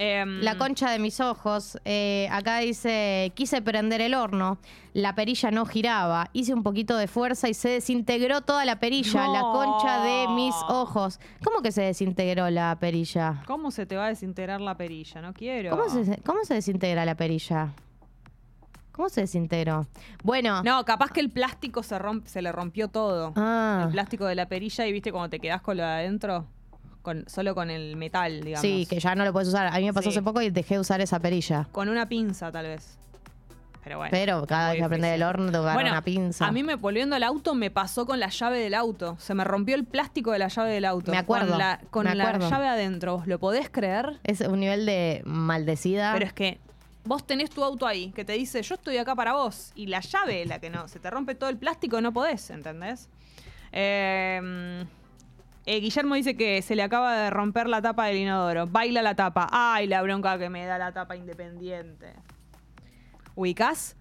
Em, 0.01 0.41
la 0.43 0.57
concha 0.57 0.93
de 0.93 1.01
mis 1.01 1.21
ojos. 1.21 1.77
Eh, 1.85 2.29
acá 2.31 2.59
dice, 2.59 3.33
quise 3.35 3.61
prender 3.61 4.01
el 4.01 4.15
horno, 4.15 4.59
la 4.95 5.17
perilla 5.17 5.51
no 5.51 5.67
giraba, 5.67 6.31
hice 6.33 6.55
un 6.55 6.63
poquito 6.63 6.97
de 6.97 7.09
fuerza 7.09 7.49
y 7.49 7.55
se 7.55 7.69
desintegró 7.69 8.41
toda 8.43 8.65
la 8.65 8.79
perilla, 8.79 9.27
la 9.27 9.41
concha 9.41 10.05
de 10.05 10.29
mis 10.29 10.55
ojos. 10.69 11.19
¿Cómo 11.43 11.63
que 11.63 11.73
se 11.73 11.83
desintegró 11.83 12.49
la 12.49 12.77
perilla? 12.79 13.43
¿Cómo 13.47 13.73
se 13.73 13.87
te 13.87 13.97
va 13.97 14.07
a 14.07 14.09
desintegrar 14.11 14.61
la 14.61 14.77
perilla? 14.77 15.21
No 15.21 15.35
quiero. 15.35 15.71
¿Cómo 15.71 15.89
se, 15.89 16.23
cómo 16.23 16.45
se 16.45 16.55
desintegra 16.55 17.05
la 17.05 17.17
perilla? 17.17 17.73
¿Cómo 18.93 19.09
se 19.09 19.23
desintegró? 19.23 19.89
Bueno. 20.23 20.63
No, 20.63 20.85
capaz 20.85 21.11
que 21.11 21.21
el 21.21 21.31
plástico 21.31 21.83
se, 21.83 21.99
se 22.25 22.41
le 22.41 22.53
rompió 22.53 22.87
todo. 22.87 23.33
Ah. 23.35 23.83
El 23.85 23.91
plástico 23.91 24.27
de 24.27 24.37
la 24.37 24.47
perilla 24.47 24.87
y 24.87 24.93
viste 24.93 25.11
cuando 25.11 25.29
te 25.31 25.41
quedás 25.41 25.61
con 25.61 25.77
lo 25.77 25.83
de 25.83 25.89
adentro 25.89 26.47
solo 27.27 27.55
con 27.55 27.71
el 27.71 27.97
metal, 27.97 28.41
digamos. 28.41 28.63
Sí, 28.63 28.87
que 28.87 29.01
ya 29.01 29.15
no 29.15 29.25
lo 29.25 29.33
puedes 29.33 29.49
usar. 29.49 29.67
A 29.69 29.79
mí 29.79 29.85
me 29.85 29.93
pasó 29.93 30.09
hace 30.09 30.23
poco 30.23 30.43
y 30.43 30.51
dejé 30.51 30.75
de 30.75 30.81
usar 30.81 31.01
esa 31.01 31.19
perilla. 31.21 31.69
Con 31.73 31.89
una 31.89 32.09
pinza, 32.09 32.51
tal 32.53 32.67
vez. 32.67 32.99
Pero 33.83 33.99
bueno. 33.99 34.11
Pero 34.11 34.47
cada 34.47 34.71
vez 34.71 34.81
que 34.81 34.85
aprender 34.85 35.15
el 35.15 35.23
horno 35.23 35.51
te 35.51 35.59
bueno, 35.59 35.91
una 35.91 36.03
pinza. 36.03 36.47
A 36.47 36.53
mí 36.53 36.63
me 36.63 36.75
volviendo 36.75 37.17
al 37.17 37.23
auto 37.23 37.55
me 37.55 37.71
pasó 37.71 38.05
con 38.05 38.21
la 38.21 38.29
llave 38.29 38.59
del 38.59 38.75
auto. 38.75 39.17
Se 39.19 39.35
me 39.35 39.45
rompió 39.45 39.77
el 39.77 39.85
plástico 39.85 40.33
de 40.33 40.39
la 40.39 40.49
llave 40.49 40.73
del 40.73 40.85
auto. 40.85 41.11
Me 41.11 41.19
acuerdo. 41.19 41.51
Con 41.51 41.59
la, 41.59 41.81
con 41.91 42.05
la 42.05 42.39
llave 42.39 42.69
adentro. 42.69 43.23
¿Lo 43.25 43.39
podés 43.39 43.71
creer? 43.71 44.21
Es 44.25 44.41
un 44.41 44.61
nivel 44.61 44.85
de 44.85 45.23
maldecida. 45.25 46.13
Pero 46.13 46.27
es 46.27 46.33
que 46.33 46.59
vos 47.05 47.27
tenés 47.27 47.49
tu 47.49 47.65
auto 47.65 47.87
ahí, 47.87 48.13
que 48.13 48.25
te 48.25 48.35
dice, 48.35 48.63
yo 48.63 48.75
estoy 48.75 48.99
acá 48.99 49.15
para 49.15 49.33
vos. 49.33 49.73
Y 49.75 49.87
la 49.87 50.01
llave, 50.01 50.45
la 50.45 50.59
que 50.59 50.69
no, 50.69 50.87
se 50.89 51.01
te 51.01 51.09
rompe 51.11 51.35
todo 51.35 51.49
el 51.49 51.57
plástico, 51.57 52.01
no 52.03 52.13
podés, 52.13 52.51
¿entendés? 52.51 53.09
Eh, 53.73 54.85
eh, 55.69 55.81
Guillermo 55.81 56.15
dice 56.15 56.35
que 56.35 56.63
se 56.63 56.75
le 56.75 56.83
acaba 56.83 57.15
de 57.15 57.29
romper 57.29 57.69
la 57.69 57.83
tapa 57.83 58.07
del 58.07 58.17
inodoro. 58.17 58.67
Baila 58.67 59.03
la 59.03 59.15
tapa. 59.15 59.49
Ay, 59.53 59.87
la 59.87 60.01
bronca 60.01 60.39
que 60.39 60.49
me 60.49 60.65
da 60.65 60.79
la 60.79 60.93
tapa 60.93 61.15
independiente. 61.15 62.15
¿Ubicás? 63.35 63.95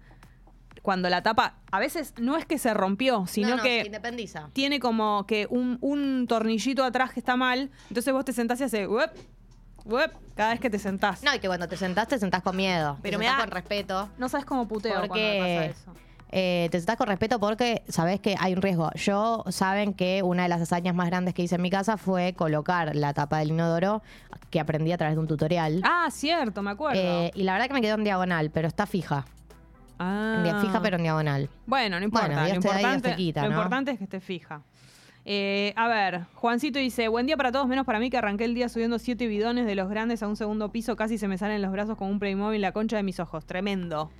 Cuando 0.80 1.10
la 1.10 1.22
tapa, 1.22 1.56
a 1.70 1.78
veces 1.78 2.14
no 2.18 2.38
es 2.38 2.46
que 2.46 2.56
se 2.56 2.72
rompió, 2.72 3.26
sino 3.26 3.58
que 3.58 3.82
independiza. 3.84 4.48
tiene 4.54 4.80
como 4.80 5.26
que 5.26 5.46
un, 5.50 6.26
tornillito 6.26 6.84
atrás 6.84 7.12
que 7.12 7.20
está 7.20 7.36
mal. 7.36 7.70
Entonces 7.90 8.14
vos 8.14 8.24
te 8.24 8.32
sentás 8.32 8.58
y 8.62 8.64
haces, 8.64 8.88
uep, 8.88 9.14
uep, 9.84 10.10
cada 10.36 10.52
vez 10.52 10.60
que 10.60 10.70
te 10.70 10.78
sentás. 10.78 11.22
No, 11.22 11.34
y 11.34 11.38
que 11.38 11.48
cuando 11.48 11.68
te 11.68 11.76
sentás, 11.76 12.08
te 12.08 12.18
sentás 12.18 12.42
con 12.42 12.56
miedo. 12.56 12.96
Pero 13.02 13.18
me 13.18 13.26
da 13.26 13.36
con 13.40 13.50
respeto. 13.50 14.08
No 14.16 14.30
sabes 14.30 14.46
cómo 14.46 14.66
puteo 14.66 15.06
cuando 15.06 15.14
pasa 15.14 15.66
eso. 15.66 15.92
Eh, 16.30 16.68
te 16.70 16.78
sentás 16.78 16.96
con 16.96 17.06
respeto 17.06 17.40
porque 17.40 17.82
sabes 17.88 18.20
que 18.20 18.34
hay 18.38 18.52
un 18.54 18.62
riesgo. 18.62 18.90
Yo 18.94 19.44
saben 19.48 19.94
que 19.94 20.22
una 20.22 20.42
de 20.42 20.48
las 20.48 20.60
hazañas 20.60 20.94
más 20.94 21.06
grandes 21.06 21.34
que 21.34 21.42
hice 21.42 21.54
en 21.54 21.62
mi 21.62 21.70
casa 21.70 21.96
fue 21.96 22.34
colocar 22.34 22.94
la 22.94 23.14
tapa 23.14 23.38
del 23.38 23.50
inodoro 23.50 24.02
que 24.50 24.60
aprendí 24.60 24.92
a 24.92 24.98
través 24.98 25.16
de 25.16 25.20
un 25.20 25.26
tutorial. 25.26 25.80
Ah, 25.84 26.08
cierto, 26.10 26.62
me 26.62 26.70
acuerdo. 26.70 27.00
Eh, 27.00 27.30
y 27.34 27.42
la 27.44 27.54
verdad 27.54 27.68
que 27.68 27.74
me 27.74 27.80
quedó 27.80 27.94
en 27.94 28.04
diagonal, 28.04 28.50
pero 28.50 28.68
está 28.68 28.86
fija. 28.86 29.24
Ah. 29.98 30.58
Fija 30.60 30.80
pero 30.80 30.96
en 30.96 31.02
diagonal. 31.02 31.48
Bueno, 31.66 31.98
no 31.98 32.04
importa. 32.04 32.28
lo, 32.28 32.54
importante, 32.54 33.16
lo 33.16 33.46
importante 33.46 33.90
es 33.92 33.98
que 33.98 34.04
esté 34.04 34.20
fija. 34.20 34.62
Eh, 35.24 35.74
a 35.76 35.88
ver, 35.88 36.22
Juancito 36.34 36.78
dice, 36.78 37.08
buen 37.08 37.26
día 37.26 37.36
para 37.36 37.52
todos, 37.52 37.68
menos 37.68 37.84
para 37.84 37.98
mí 37.98 38.08
que 38.08 38.16
arranqué 38.16 38.44
el 38.44 38.54
día 38.54 38.68
subiendo 38.68 38.98
siete 38.98 39.26
bidones 39.26 39.66
de 39.66 39.74
los 39.74 39.90
grandes 39.90 40.22
a 40.22 40.28
un 40.28 40.36
segundo 40.36 40.70
piso, 40.70 40.96
casi 40.96 41.18
se 41.18 41.28
me 41.28 41.36
salen 41.36 41.60
los 41.60 41.70
brazos 41.70 41.98
con 41.98 42.08
un 42.08 42.18
Playmobil 42.18 42.62
la 42.62 42.72
concha 42.72 42.96
de 42.96 43.02
mis 43.02 43.20
ojos. 43.20 43.44
Tremendo. 43.44 44.10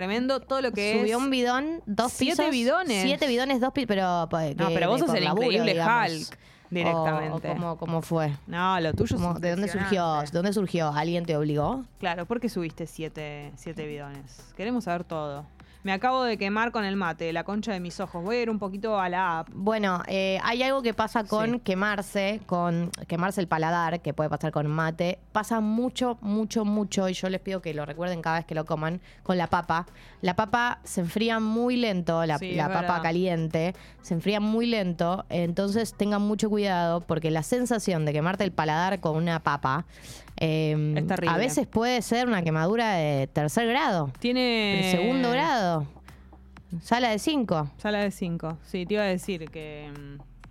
Tremendo 0.00 0.40
todo 0.40 0.62
lo 0.62 0.72
que 0.72 0.98
Subió 0.98 1.18
un 1.18 1.28
bidón, 1.28 1.82
dos 1.84 2.10
siete 2.10 2.50
bidones. 2.50 3.02
Siete 3.02 3.26
bidones, 3.26 3.60
dos 3.60 3.70
pisos, 3.74 3.86
pero... 3.86 4.28
Pues, 4.30 4.56
no, 4.56 4.68
pero 4.68 4.88
vos 4.88 4.98
sos 4.98 5.12
el 5.12 5.24
increíble 5.24 5.78
Hulk 5.78 6.38
directamente. 6.70 7.50
O, 7.50 7.76
cómo, 7.76 8.00
fue? 8.00 8.32
No, 8.46 8.80
lo 8.80 8.94
tuyo 8.94 9.16
es 9.16 9.40
¿De 9.42 9.50
dónde 9.50 9.68
surgió? 9.68 10.22
¿De 10.22 10.30
dónde 10.32 10.54
surgió? 10.54 10.88
¿Alguien 10.88 11.26
te 11.26 11.36
obligó? 11.36 11.84
Claro, 11.98 12.24
¿por 12.24 12.40
qué 12.40 12.48
subiste 12.48 12.86
siete, 12.86 13.52
siete 13.56 13.86
bidones? 13.86 14.42
Queremos 14.56 14.84
saber 14.84 15.04
todo. 15.04 15.44
Me 15.82 15.92
acabo 15.92 16.24
de 16.24 16.36
quemar 16.36 16.72
con 16.72 16.84
el 16.84 16.96
mate, 16.96 17.32
la 17.32 17.44
concha 17.44 17.72
de 17.72 17.80
mis 17.80 18.00
ojos. 18.00 18.22
Voy 18.22 18.36
a 18.36 18.42
ir 18.42 18.50
un 18.50 18.58
poquito 18.58 19.00
a 19.00 19.08
la 19.08 19.40
app. 19.40 19.48
Bueno, 19.52 20.02
eh, 20.08 20.38
hay 20.42 20.62
algo 20.62 20.82
que 20.82 20.92
pasa 20.92 21.24
con 21.24 21.58
quemarse, 21.60 22.42
con 22.44 22.90
quemarse 23.08 23.40
el 23.40 23.48
paladar, 23.48 24.00
que 24.00 24.12
puede 24.12 24.28
pasar 24.28 24.52
con 24.52 24.66
mate. 24.66 25.18
Pasa 25.32 25.60
mucho, 25.60 26.18
mucho, 26.20 26.66
mucho, 26.66 27.08
y 27.08 27.14
yo 27.14 27.30
les 27.30 27.40
pido 27.40 27.62
que 27.62 27.72
lo 27.72 27.86
recuerden 27.86 28.20
cada 28.20 28.36
vez 28.36 28.44
que 28.44 28.54
lo 28.54 28.66
coman, 28.66 29.00
con 29.22 29.38
la 29.38 29.46
papa. 29.46 29.86
La 30.20 30.36
papa 30.36 30.80
se 30.84 31.00
enfría 31.00 31.40
muy 31.40 31.76
lento, 31.76 32.26
la, 32.26 32.38
papa 32.38 33.00
caliente, 33.00 33.74
se 34.02 34.14
enfría 34.14 34.40
muy 34.40 34.66
lento. 34.66 35.24
Entonces 35.28 35.94
tengan 35.94 36.22
mucho 36.22 36.48
cuidado 36.48 37.00
porque 37.00 37.30
la 37.30 37.42
sensación 37.42 38.04
de 38.04 38.12
quemarte 38.12 38.44
el 38.44 38.52
paladar 38.52 39.00
con 39.00 39.16
una 39.16 39.42
papa 39.42 39.86
Em, 40.42 40.96
a 41.28 41.36
veces 41.36 41.66
puede 41.66 42.00
ser 42.00 42.26
una 42.26 42.42
quemadura 42.42 42.94
de 42.94 43.26
tercer 43.26 43.68
grado. 43.68 44.10
Tiene. 44.18 44.88
segundo 44.90 45.30
grado. 45.30 45.86
Sala 46.82 47.10
de 47.10 47.18
cinco. 47.18 47.70
Sala 47.76 47.98
de 47.98 48.10
cinco. 48.10 48.56
Sí, 48.64 48.86
te 48.86 48.94
iba 48.94 49.02
a 49.02 49.06
decir 49.06 49.50
que. 49.50 49.90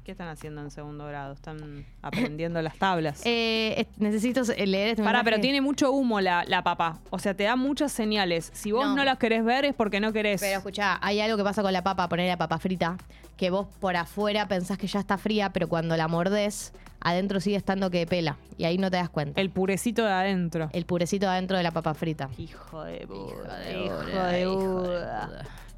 ¿Qué 0.09 0.13
están 0.13 0.29
haciendo 0.29 0.61
en 0.61 0.71
segundo 0.71 1.05
grado? 1.05 1.33
¿Están 1.33 1.85
aprendiendo 2.01 2.59
las 2.63 2.75
tablas? 2.79 3.21
Eh, 3.25 3.85
necesito 3.97 4.41
leer 4.57 4.87
este 4.87 5.03
Pará, 5.03 5.23
pero 5.23 5.39
tiene 5.39 5.61
mucho 5.61 5.91
humo 5.91 6.19
la, 6.19 6.43
la, 6.47 6.63
papa. 6.63 6.97
O 7.11 7.19
sea, 7.19 7.35
te 7.35 7.43
da 7.43 7.55
muchas 7.55 7.91
señales. 7.91 8.49
Si 8.55 8.71
vos 8.71 8.87
no. 8.95 9.03
las 9.03 9.19
querés 9.19 9.45
ver 9.45 9.65
es 9.65 9.75
porque 9.75 9.99
no 9.99 10.11
querés. 10.11 10.41
Pero 10.41 10.57
escuchá, 10.57 10.97
hay 11.03 11.21
algo 11.21 11.37
que 11.37 11.43
pasa 11.43 11.61
con 11.61 11.71
la 11.71 11.83
papa, 11.83 12.09
poner 12.09 12.27
la 12.27 12.37
papa 12.37 12.57
frita, 12.57 12.97
que 13.37 13.51
vos 13.51 13.67
por 13.79 13.95
afuera 13.95 14.47
pensás 14.47 14.79
que 14.79 14.87
ya 14.87 14.99
está 14.99 15.19
fría, 15.19 15.51
pero 15.51 15.69
cuando 15.69 15.95
la 15.95 16.07
mordés, 16.07 16.73
adentro 17.01 17.39
sigue 17.39 17.57
estando 17.57 17.91
que 17.91 18.07
pela. 18.07 18.37
Y 18.57 18.63
ahí 18.63 18.79
no 18.79 18.89
te 18.89 18.97
das 18.97 19.11
cuenta. 19.11 19.39
El 19.39 19.51
purecito 19.51 20.03
de 20.03 20.11
adentro. 20.11 20.71
El 20.73 20.87
purecito 20.87 21.27
de 21.27 21.33
adentro 21.33 21.55
de 21.55 21.61
la 21.61 21.69
papa 21.69 21.93
frita. 21.93 22.31
Hijo 22.39 22.83
de 22.83 23.05
puta. 23.05 23.71
Hijo 23.71 24.23
de 24.23 24.47
puta. 24.47 25.29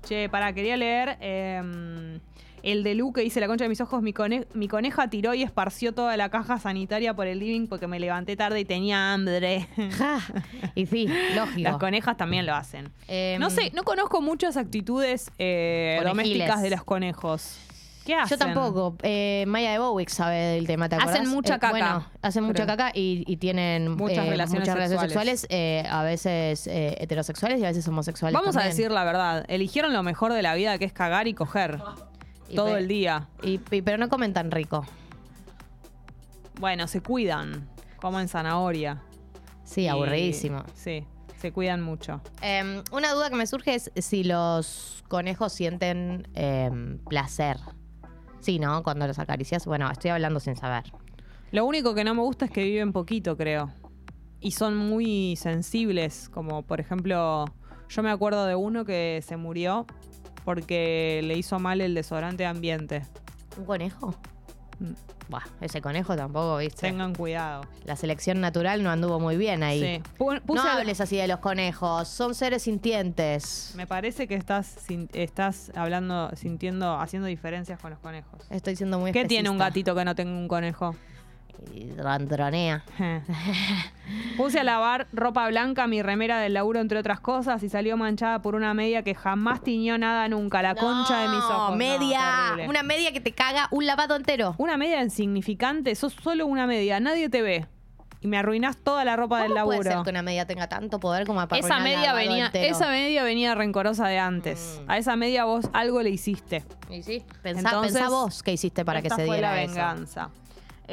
Che, 0.04 0.30
para, 0.30 0.54
quería 0.54 0.78
leer. 0.78 1.18
Em, 1.20 2.20
el 2.64 2.84
de 2.84 2.96
Lu 2.96 3.14
que 3.14 3.22
dice 3.22 3.40
la 3.40 3.48
concha 3.48 3.66
de 3.66 3.70
mis 3.70 3.82
ojos, 3.82 4.02
mi, 4.02 4.14
mi, 4.54 4.68
coneja 4.68 5.10
tiró 5.10 5.34
y 5.34 5.44
esparció 5.44 5.94
toda 5.94 6.18
la 6.18 6.30
caja 6.30 6.60
sanitaria 6.60 7.16
por 7.16 7.28
el 7.28 7.40
living 7.40 7.68
porque 7.68 7.88
me 7.88 8.00
levanté 8.00 8.36
tarde 8.36 8.60
y 8.60 8.66
tenía 8.66 9.14
hambre. 9.14 9.68
y 10.76 10.86
sí, 10.86 11.08
lógico. 11.36 11.62
Las 11.62 11.78
conejas 11.78 12.18
también 12.18 12.46
lo 12.46 12.54
hacen. 12.54 12.92
Em, 13.08 13.40
no 13.40 13.50
sé, 13.50 13.72
no 13.74 13.84
conozco 13.84 14.22
muchas 14.22 14.58
actitudes 14.58 15.32
eh, 15.38 16.02
domésticas 16.04 16.62
de 16.62 16.70
los 16.70 16.84
conejos. 16.84 17.58
¿Qué 18.06 18.16
hacen? 18.16 18.38
Yo 18.38 18.46
tampoco. 18.46 18.96
Eh, 19.04 19.44
Maya 19.48 19.72
de 19.74 19.78
Bowick 19.78 20.10
sabe 20.10 20.38
del 20.38 20.66
tema, 20.66 20.90
¿te 20.90 20.96
Hacen 20.96 21.30
mucha 21.30 21.56
eh, 21.56 21.60
caca. 21.60 21.70
bueno, 21.70 22.08
hacen 22.24 22.44
mucha 22.44 22.66
caca 22.66 22.92
y, 22.96 23.38
tienen 23.38 23.92
muchas, 23.92 24.28
relaciones, 24.28 24.68
sexuales, 25.00 25.48
a 25.90 26.04
veces 26.04 26.68
heterosexuales 26.68 27.60
y 27.60 27.66
a 27.66 27.68
veces 27.68 27.88
homosexuales. 27.88 28.34
Vamos 28.34 28.58
a 28.58 28.64
decir 28.64 28.92
la 28.92 29.04
verdad. 29.04 29.46
Eligieron 29.48 29.94
lo 29.94 30.02
mejor 30.04 30.34
de 30.34 30.42
la 30.42 30.56
vida, 30.56 30.78
que 30.80 30.86
es 30.86 30.94
cagar 30.94 31.28
y 31.28 31.34
coger 31.34 31.80
todo 32.52 32.78
el 32.78 32.88
día. 32.88 33.28
Y, 33.44 33.58
pero 33.60 33.98
no 33.98 34.10
comen 34.10 34.34
tan 34.34 34.52
rico. 34.52 34.86
Bueno, 36.60 36.88
se 36.88 37.02
cuidan. 37.02 37.68
Comen 37.98 38.28
zanahoria. 38.28 39.02
Sí, 39.64 39.88
aburridísimo. 39.88 40.64
Sí, 40.74 41.06
se 41.38 41.52
cuidan 41.52 41.82
mucho. 41.82 42.22
Em, 42.42 42.84
una 42.92 43.14
duda 43.14 43.30
que 43.30 43.36
me 43.36 43.48
surge 43.48 43.76
es 43.76 43.92
si 43.96 44.24
los 44.24 45.04
conejos 45.08 45.54
sienten 45.54 46.28
em, 46.34 46.98
placer. 47.00 47.58
Sí, 48.42 48.60
¿no? 48.60 48.84
Cuando 48.84 49.08
los 49.08 49.20
acaricias. 49.20 49.66
Bueno, 49.66 49.90
estoy 49.90 50.12
hablando 50.12 50.40
sin 50.40 50.56
saber. 50.56 50.92
Lo 51.52 51.66
único 51.66 51.94
que 51.94 52.04
no 52.04 52.14
me 52.16 52.22
gusta 52.22 52.46
es 52.46 52.52
que 52.52 52.64
viven 52.64 52.92
poquito, 52.92 53.38
creo. 53.38 53.72
Y 54.40 54.52
son 54.52 54.76
muy 54.76 55.36
sensibles, 55.36 56.30
como 56.30 56.64
por 56.64 56.80
ejemplo, 56.80 57.46
yo 57.90 58.04
me 58.04 58.10
acuerdo 58.10 58.46
de 58.46 58.56
uno 58.56 58.86
que 58.86 59.22
se 59.26 59.38
murió 59.38 59.86
porque 60.44 61.22
le 61.24 61.38
hizo 61.38 61.60
mal 61.60 61.82
el 61.82 61.94
desodorante 61.94 62.46
ambiente. 62.46 63.04
¿Un 63.58 63.66
conejo? 63.66 64.16
Mm. 64.80 64.94
Buah, 65.30 65.44
ese 65.62 65.80
conejo 65.80 66.18
tampoco, 66.18 66.58
¿viste? 66.58 66.82
Tengan 66.82 67.16
cuidado. 67.16 67.64
La 67.86 67.96
selección 67.96 68.42
natural 68.42 68.84
no 68.84 68.90
anduvo 68.90 69.18
muy 69.18 69.38
bien 69.38 69.64
ahí. 69.64 70.02
Sí. 70.02 70.26
no 70.54 70.62
hables 70.62 71.00
así 71.00 71.16
de 71.16 71.26
los 71.28 71.40
conejos, 71.40 72.10
son 72.10 72.36
seres 72.36 72.64
sintientes. 72.64 73.74
Me 73.78 73.88
parece 73.88 74.28
que 74.28 74.36
estás, 74.36 74.76
estás 75.14 75.72
hablando, 75.74 76.32
sintiendo, 76.36 77.00
haciendo 77.00 77.30
diferencias 77.30 77.80
con 77.80 77.92
los 77.92 78.00
conejos. 78.00 78.46
Estoy 78.50 78.76
siendo 78.76 79.00
muy 79.00 79.14
¿Qué 79.14 79.24
tiene 79.24 79.50
un 79.50 79.58
gatito 79.58 79.96
que 79.96 80.04
no 80.04 80.16
tenga 80.16 80.38
un 80.38 80.50
conejo? 80.50 80.96
Y 81.74 81.92
randronea. 81.92 82.84
Puse 84.38 84.60
a 84.60 84.64
lavar 84.64 85.08
ropa 85.14 85.48
blanca, 85.48 85.88
mi 85.88 86.02
remera 86.02 86.40
del 86.40 86.54
laburo, 86.54 86.80
entre 86.80 87.00
otras 87.00 87.20
cosas, 87.20 87.64
y 87.64 87.70
salió 87.70 87.98
manchada 87.98 88.42
por 88.42 88.56
una 88.56 88.74
media 88.74 89.04
que 89.04 89.16
jamás 89.16 89.62
tiñó 89.62 89.98
nada 89.98 90.28
nunca, 90.28 90.62
la 90.62 90.76
concha 90.76 91.22
de 91.22 91.28
mis 91.30 91.44
ojos. 91.44 91.78
media. 91.78 92.56
una 92.68 92.84
media 92.84 93.12
que 93.14 93.22
te 93.22 93.32
caga 93.32 93.68
un 93.72 93.86
lavado 93.86 94.16
entero. 94.16 94.56
Una 94.58 94.78
media 94.78 95.02
insignificante, 95.02 95.96
sos 95.96 96.14
solo 96.14 96.46
una 96.46 96.68
media, 96.68 97.00
nadie 97.00 97.30
te 97.30 97.42
ve 97.42 97.68
y 98.22 98.28
me 98.28 98.38
arruinás 98.38 98.78
toda 98.78 99.04
la 99.04 99.16
ropa 99.16 99.42
del 99.42 99.56
laburo. 99.56 99.78
puede 99.78 99.92
ser 99.92 100.04
que 100.04 100.10
una 100.12 100.22
media 100.22 100.46
tenga 100.46 100.70
tanto 100.70 101.00
poder 101.00 101.26
como 101.26 101.46
para 101.48 101.60
esa 101.60 101.80
media 101.80 102.14
venía 102.14 102.52
Esa 102.54 102.88
media 102.90 103.24
venía 103.24 103.56
rencorosa 103.56 104.08
de 104.08 104.20
antes. 104.20 104.80
Mm. 104.86 104.92
A 104.92 104.98
esa 105.00 105.16
media 105.16 105.46
vos 105.46 105.66
algo 105.74 106.02
le 106.04 106.12
hiciste. 106.12 106.64
Y 106.90 107.02
sí, 107.02 107.24
pensá, 107.42 108.10
vos 108.10 108.44
qué 108.44 108.54
hiciste 108.54 108.86
para 108.86 109.02
que 109.02 109.10
se 109.10 109.24
diera 109.24 109.28
fue 109.28 109.42
la 109.42 109.54
venganza. 109.54 110.30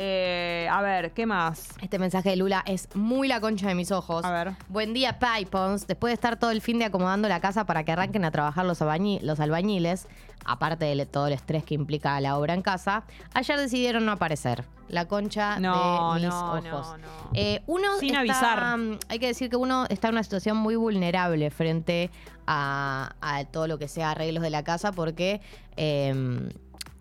Eh, 0.01 0.69
a 0.71 0.81
ver, 0.81 1.11
¿qué 1.11 1.27
más? 1.27 1.71
Este 1.83 1.99
mensaje 1.99 2.31
de 2.31 2.37
Lula 2.37 2.63
es 2.67 2.89
muy 2.95 3.27
la 3.27 3.41
concha 3.41 3.67
de 3.67 3.75
mis 3.75 3.91
ojos. 3.91 4.25
A 4.25 4.31
ver. 4.31 4.53
Buen 4.69 4.95
día, 4.95 5.19
Pipons. 5.19 5.89
Después 5.89 6.13
de 6.13 6.15
estar 6.15 6.39
todo 6.39 6.53
el 6.53 6.61
fin 6.61 6.79
de 6.79 6.85
acomodando 6.85 7.29
la 7.29 7.41
casa 7.41 7.67
para 7.67 7.83
que 7.83 7.91
arranquen 7.91 8.25
a 8.25 8.31
trabajar 8.31 8.65
los, 8.65 8.79
los 8.79 9.41
albañiles, 9.41 10.07
aparte 10.45 10.85
de 10.85 11.05
todo 11.05 11.27
el 11.27 11.33
estrés 11.33 11.65
que 11.65 11.75
implica 11.75 12.21
la 12.21 12.39
obra 12.39 12.55
en 12.55 12.63
casa, 12.63 13.03
ayer 13.35 13.59
decidieron 13.59 14.07
no 14.07 14.13
aparecer. 14.13 14.65
La 14.89 15.09
concha 15.09 15.57
de 15.57 16.21
mis 16.21 16.33
ojos. 16.33 16.95
Eh, 17.35 17.63
uno 17.67 17.99
Sin 17.99 18.15
avisar. 18.15 18.79
Mm, 18.79 19.01
hay 19.09 19.19
que 19.19 19.27
decir 19.27 19.51
que 19.51 19.57
uno 19.57 19.85
está 19.89 20.09
en 20.09 20.15
una 20.15 20.23
situación 20.23 20.57
muy 20.59 20.77
vulnerable 20.77 21.51
frente 21.51 22.13
a, 22.47 23.11
todo 23.51 23.67
lo 23.67 23.81
que 23.81 23.89
sea 23.89 24.13
arreglos 24.13 24.45
de 24.45 24.51
la 24.51 24.63
casa 24.63 24.93
porque. 24.93 25.41
Em, 25.77 26.51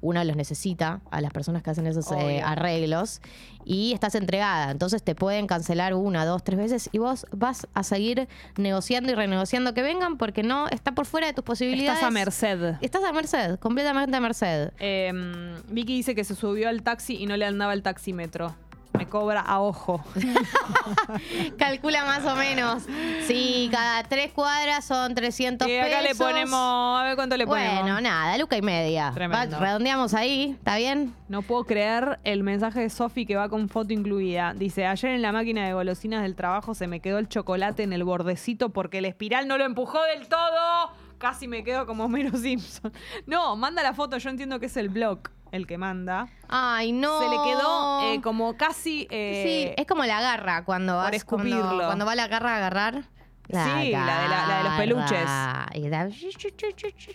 uno 0.02 0.24
los 0.24 0.36
necesita 0.36 1.02
a 1.12 1.22
las 1.22 1.32
personas 1.32 1.64
que 1.64 1.70
hacen 1.70 1.88
esos 1.88 2.12
eh, 2.12 2.42
arreglos 2.42 3.22
y 3.66 3.94
estás 3.94 4.16
entregada. 4.16 4.72
Entonces 4.72 5.04
te 5.04 5.16
pueden 5.16 5.48
cancelar 5.48 5.94
una, 5.94 6.26
dos, 6.26 6.44
tres 6.44 6.58
veces 6.58 6.90
y 6.92 7.00
vos 7.00 7.26
vas 7.32 7.68
a 7.74 7.84
seguir 7.84 8.28
negociando 8.58 9.12
y 9.12 9.16
renegociando 9.16 9.74
que 9.74 9.82
vengan 9.82 10.18
porque 10.18 10.44
no 10.44 10.68
está 10.70 10.94
por 10.94 11.06
fuera 11.06 11.28
de 11.28 11.34
tus 11.34 11.44
posibilidades. 11.44 11.96
Estás 11.96 12.08
a 12.08 12.12
merced. 12.12 12.76
Estás 12.82 13.04
a 13.04 13.12
merced, 13.12 13.60
completamente 13.60 14.16
a 14.16 14.20
merced. 14.20 14.72
Em, 14.80 15.56
Vicky 15.70 15.96
dice 15.98 16.16
que 16.16 16.24
se 16.24 16.36
subió 16.36 16.70
al 16.70 16.84
taxi 16.84 17.16
y 17.16 17.26
no 17.26 17.38
le 17.38 17.46
andaba 17.46 17.74
el 17.74 17.84
taxímetro 17.84 18.56
me 18.98 19.08
cobra 19.08 19.42
a 19.42 19.62
ojo. 19.62 20.04
Calcula 21.58 22.06
más 22.06 22.26
o 22.26 22.36
menos. 22.36 22.84
Sí, 23.26 23.70
cada 23.72 24.04
tres 24.04 24.32
cuadras 24.32 24.86
son 24.86 25.14
300 25.14 25.68
pesos. 25.68 25.90
Y 25.90 25.94
acá 25.94 26.02
le 26.02 26.16
ponemos, 26.16 27.00
a 27.00 27.04
ver 27.04 27.16
cuánto 27.16 27.38
le 27.38 27.46
ponemos. 27.46 27.82
Bueno, 27.82 28.02
nada, 28.02 28.38
luca 28.38 28.58
y 28.58 28.62
media. 28.62 29.12
redondeamos 29.12 30.14
ahí, 30.14 30.56
¿está 30.58 30.78
bien? 30.78 31.14
No 31.28 31.42
puedo 31.42 31.66
creer 31.66 32.20
el 32.24 32.44
mensaje 32.44 32.82
de 32.82 32.90
Sofi 32.90 33.26
que 33.26 33.36
va 33.36 33.50
con 33.50 33.70
foto 33.70 33.94
incluida. 33.94 34.54
Dice, 34.54 34.86
ayer 34.86 35.12
en 35.12 35.22
la 35.22 35.32
máquina 35.32 35.66
de 35.66 35.74
golosinas 35.74 36.24
del 36.24 36.36
trabajo 36.36 36.74
se 36.74 36.88
me 36.88 37.00
quedó 37.00 37.20
el 37.20 37.28
chocolate 37.28 37.84
en 37.84 37.94
el 37.94 38.04
bordecito 38.04 38.70
porque 38.70 39.00
el 39.00 39.06
espiral 39.06 39.48
no 39.48 39.58
lo 39.58 39.66
empujó 39.66 40.02
del 40.04 40.28
todo. 40.28 40.92
Casi 41.18 41.48
me 41.48 41.64
quedo 41.64 41.86
como 41.86 42.08
Mero 42.08 42.38
Simpson. 42.38 42.94
No, 43.26 43.56
manda 43.56 43.84
la 43.84 43.94
foto, 43.94 44.18
yo 44.18 44.30
entiendo 44.30 44.60
que 44.60 44.68
es 44.68 44.78
el 44.78 44.90
blog 44.90 45.20
el 45.52 45.68
que 45.68 45.78
manda. 45.78 46.28
Ay, 46.48 46.92
no. 46.92 47.20
Se 47.20 47.30
le 47.30 47.36
quedó 47.44 48.14
eh, 48.14 48.22
como 48.22 48.56
casi. 48.58 49.08
Eh, 49.10 49.74
sí, 49.76 49.82
es 49.82 49.88
como 49.88 50.04
la 50.06 50.22
garra 50.22 50.64
cuando 50.64 50.98
vas. 50.98 51.14
escupirlo. 51.14 51.86
Cuando, 51.86 52.06
va 52.06 52.16
la 52.16 52.28
garra 52.28 52.54
a 52.54 52.58
agarrar. 52.58 53.04
sí, 53.48 53.92
la 53.92 54.58
de, 54.58 54.64
los 54.64 54.74
peluches. 54.78 55.30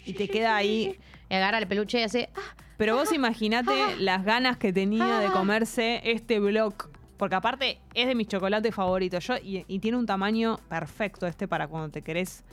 Y, 0.07 0.12
te 0.15 0.29
queda 0.29 0.57
ahí. 0.57 0.99
Y 1.29 1.35
agarra 1.35 1.59
el 1.59 1.67
peluche 1.67 2.01
y 2.01 2.03
hace. 2.03 2.31
Ah, 2.37 2.41
Pero 2.77 2.97
vos 2.97 3.09
ah, 3.12 3.15
imaginate 3.15 3.73
ah, 3.73 3.95
las 3.99 4.25
ganas 4.25 4.57
que 4.57 4.73
tenía 4.73 5.19
de 5.19 5.29
comerse 5.31 6.01
este 6.05 6.41
blog. 6.41 6.75
Porque 7.17 7.37
aparte 7.37 7.79
es 7.95 8.09
de 8.09 8.15
mis 8.15 8.27
chocolates 8.27 8.75
favoritos. 8.75 9.25
Yo, 9.25 9.35
y, 9.43 9.79
tiene 9.79 9.97
un 9.97 10.07
tamaño 10.07 10.59
perfecto 10.69 11.27
este 11.27 11.47
para 11.47 11.69
cuando 11.69 11.91
te 11.91 12.03
querés 12.03 12.45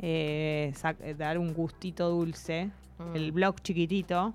eh, 0.00 0.72
dar 1.16 1.38
un 1.38 1.54
gustito 1.54 2.08
dulce. 2.10 2.70
El 3.14 3.30
mm. 3.30 3.34
blog 3.34 3.60
chiquitito 3.60 4.34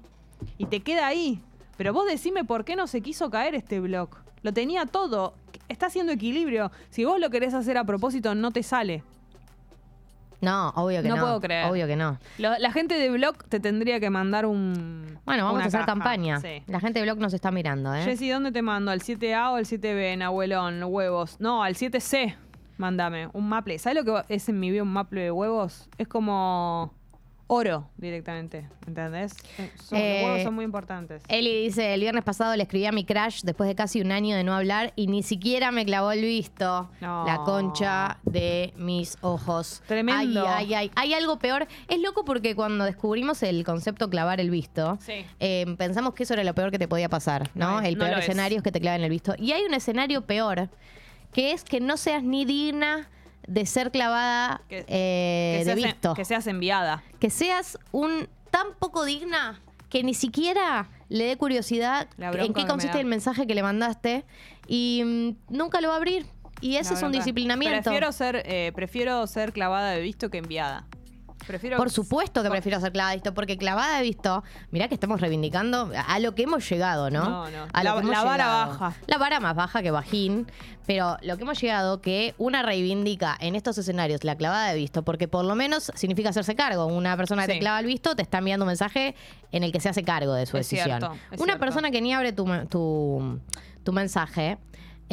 y 0.57 0.65
te 0.65 0.81
queda 0.81 1.07
ahí. 1.07 1.41
Pero 1.77 1.93
vos 1.93 2.05
decime 2.05 2.43
por 2.43 2.65
qué 2.65 2.75
no 2.75 2.87
se 2.87 3.01
quiso 3.01 3.29
caer 3.29 3.55
este 3.55 3.79
blog. 3.79 4.09
Lo 4.43 4.53
tenía 4.53 4.85
todo. 4.85 5.33
Está 5.67 5.87
haciendo 5.87 6.11
equilibrio. 6.11 6.71
Si 6.89 7.05
vos 7.05 7.19
lo 7.19 7.29
querés 7.29 7.53
hacer 7.53 7.77
a 7.77 7.83
propósito, 7.83 8.35
no 8.35 8.51
te 8.51 8.63
sale. 8.63 9.03
No, 10.41 10.69
obvio 10.69 11.03
que 11.03 11.09
no. 11.09 11.15
No 11.15 11.21
puedo 11.21 11.41
creer. 11.41 11.71
Obvio 11.71 11.87
que 11.87 11.95
no. 11.95 12.17
la 12.37 12.71
gente 12.71 12.95
de 12.95 13.09
blog 13.11 13.37
te 13.45 13.59
tendría 13.59 13.99
que 13.99 14.09
mandar 14.09 14.45
un. 14.45 15.19
Bueno, 15.23 15.45
vamos 15.45 15.61
a 15.61 15.65
hacer 15.65 15.85
campaña. 15.85 16.41
La 16.67 16.79
gente 16.79 16.99
de 16.99 17.05
blog 17.05 17.19
nos 17.19 17.33
está 17.33 17.51
mirando, 17.51 17.93
¿eh? 17.93 18.03
Jessy, 18.03 18.29
¿dónde 18.29 18.51
te 18.51 18.61
mando? 18.61 18.91
¿Al 18.91 19.01
7A 19.01 19.51
o 19.51 19.55
al 19.55 19.65
7B, 19.65 20.13
en 20.13 20.23
abuelón, 20.23 20.83
huevos? 20.83 21.37
No, 21.39 21.63
al 21.63 21.75
7C. 21.75 22.35
Mándame 22.77 23.29
un 23.33 23.47
maple. 23.47 23.77
¿Sabes 23.77 24.03
lo 24.03 24.25
que 24.25 24.33
es 24.33 24.49
en 24.49 24.59
mi 24.59 24.71
vida 24.71 24.81
un 24.81 24.91
maple 24.91 25.21
de 25.21 25.31
huevos? 25.31 25.87
Es 25.99 26.07
como 26.07 26.91
oro 27.53 27.89
directamente, 27.97 28.65
¿entendés? 28.87 29.33
Eh, 29.57 29.69
son, 29.75 29.99
los 29.99 30.23
huevos 30.23 30.39
eh, 30.39 30.43
son 30.45 30.53
muy 30.53 30.63
importantes. 30.63 31.21
Eli 31.27 31.63
dice, 31.63 31.93
el 31.93 31.99
viernes 31.99 32.23
pasado 32.23 32.55
le 32.55 32.63
escribí 32.63 32.85
a 32.85 32.93
mi 32.93 33.03
crush 33.03 33.41
después 33.43 33.67
de 33.67 33.75
casi 33.75 33.99
un 33.99 34.13
año 34.13 34.37
de 34.37 34.45
no 34.45 34.55
hablar 34.55 34.93
y 34.95 35.07
ni 35.07 35.21
siquiera 35.21 35.69
me 35.73 35.83
clavó 35.83 36.13
el 36.13 36.21
visto. 36.21 36.89
La 37.01 37.41
concha 37.43 38.19
de 38.23 38.73
mis 38.77 39.17
ojos. 39.19 39.83
Tremendo. 39.85 40.47
Ay, 40.47 40.73
ay, 40.73 40.91
Hay 40.95 41.13
algo 41.13 41.39
peor. 41.39 41.67
Es 41.89 41.99
loco 41.99 42.23
porque 42.23 42.55
cuando 42.55 42.85
descubrimos 42.85 43.43
el 43.43 43.65
concepto 43.65 44.09
clavar 44.09 44.39
el 44.39 44.49
visto, 44.49 44.97
eh, 45.41 45.65
pensamos 45.77 46.13
que 46.13 46.23
eso 46.23 46.35
era 46.35 46.45
lo 46.45 46.55
peor 46.55 46.71
que 46.71 46.79
te 46.79 46.87
podía 46.87 47.09
pasar, 47.09 47.49
¿no? 47.53 47.81
el 47.81 47.97
peor 47.97 48.17
escenario 48.17 48.59
es 48.59 48.63
que 48.63 48.71
te 48.71 48.79
claven 48.79 49.03
el 49.03 49.09
visto. 49.09 49.35
Y 49.37 49.51
hay 49.51 49.63
un 49.63 49.73
escenario 49.73 50.21
peor, 50.21 50.69
que 51.33 51.51
es 51.51 51.65
que 51.65 51.81
no 51.81 51.97
seas 51.97 52.23
ni 52.23 52.45
digna 52.45 53.09
de 53.47 53.65
ser 53.65 53.91
clavada 53.91 54.61
eh, 54.69 55.63
de 55.65 55.75
visto. 55.75 56.13
Que 56.13 56.25
seas 56.25 56.47
enviada. 56.47 57.03
Que 57.19 57.29
seas 57.29 57.77
un 57.91 58.27
tan 58.49 58.67
poco 58.79 59.05
digna 59.05 59.61
que 59.89 60.03
ni 60.03 60.13
siquiera 60.13 60.89
le 61.09 61.25
dé 61.25 61.37
curiosidad 61.37 62.07
en 62.17 62.53
qué 62.53 62.65
consiste 62.65 62.99
el 62.99 63.05
mensaje 63.05 63.45
que 63.45 63.55
le 63.55 63.63
mandaste 63.63 64.23
y 64.67 65.03
mm, 65.05 65.53
nunca 65.53 65.81
lo 65.81 65.89
va 65.89 65.95
a 65.95 65.97
abrir. 65.97 66.25
Y 66.61 66.77
ese 66.77 66.93
es 66.93 67.01
un 67.01 67.11
disciplinamiento. 67.11 67.81
Prefiero 67.81 68.11
ser, 68.11 68.43
eh, 68.45 68.71
prefiero 68.73 69.25
ser 69.27 69.51
clavada 69.51 69.91
de 69.91 70.01
visto 70.01 70.29
que 70.29 70.37
enviada. 70.37 70.87
Por 71.77 71.89
supuesto 71.89 72.43
que 72.43 72.49
prefiero 72.49 72.79
ser 72.79 72.91
clavada 72.91 73.11
de 73.11 73.17
visto, 73.17 73.33
porque 73.33 73.57
clavada 73.57 73.97
de 73.97 74.03
visto, 74.03 74.43
mirá 74.71 74.87
que 74.87 74.93
estamos 74.93 75.21
reivindicando 75.21 75.91
a 75.95 76.19
lo 76.19 76.35
que 76.35 76.43
hemos 76.43 76.67
llegado, 76.69 77.09
¿no? 77.09 77.23
No, 77.23 77.49
no. 77.49 77.67
A 77.73 77.83
la, 77.83 77.93
vara 77.93 78.47
baja. 78.47 78.93
La 79.07 79.17
vara 79.17 79.39
más 79.39 79.55
baja 79.55 79.81
que 79.81 79.91
bajín, 79.91 80.47
pero 80.85 81.17
lo 81.21 81.37
que 81.37 81.43
hemos 81.43 81.59
llegado 81.59 82.01
que 82.01 82.35
una 82.37 82.63
reivindica 82.63 83.37
en 83.39 83.55
estos 83.55 83.77
escenarios 83.77 84.23
la 84.23 84.35
clavada 84.35 84.69
de 84.69 84.75
visto, 84.75 85.03
porque 85.03 85.27
por 85.27 85.45
lo 85.45 85.55
menos 85.55 85.91
significa 85.95 86.29
hacerse 86.29 86.55
cargo. 86.55 86.85
Una 86.85 87.17
persona 87.17 87.45
que 87.47 87.53
te 87.53 87.59
clava 87.59 87.79
el 87.79 87.85
visto 87.85 88.15
te 88.15 88.21
está 88.21 88.39
enviando 88.39 88.65
un 88.65 88.67
mensaje 88.67 89.15
en 89.51 89.63
el 89.63 89.71
que 89.71 89.79
se 89.79 89.89
hace 89.89 90.03
cargo 90.03 90.33
de 90.33 90.45
su 90.45 90.57
decisión. 90.57 91.01
una 91.37 91.57
persona 91.57 91.91
que 91.91 92.01
ni 92.01 92.13
abre 92.13 92.33
tu, 92.33 92.45
tu, 92.69 93.39
tu 93.83 93.93
mensaje 93.93 94.57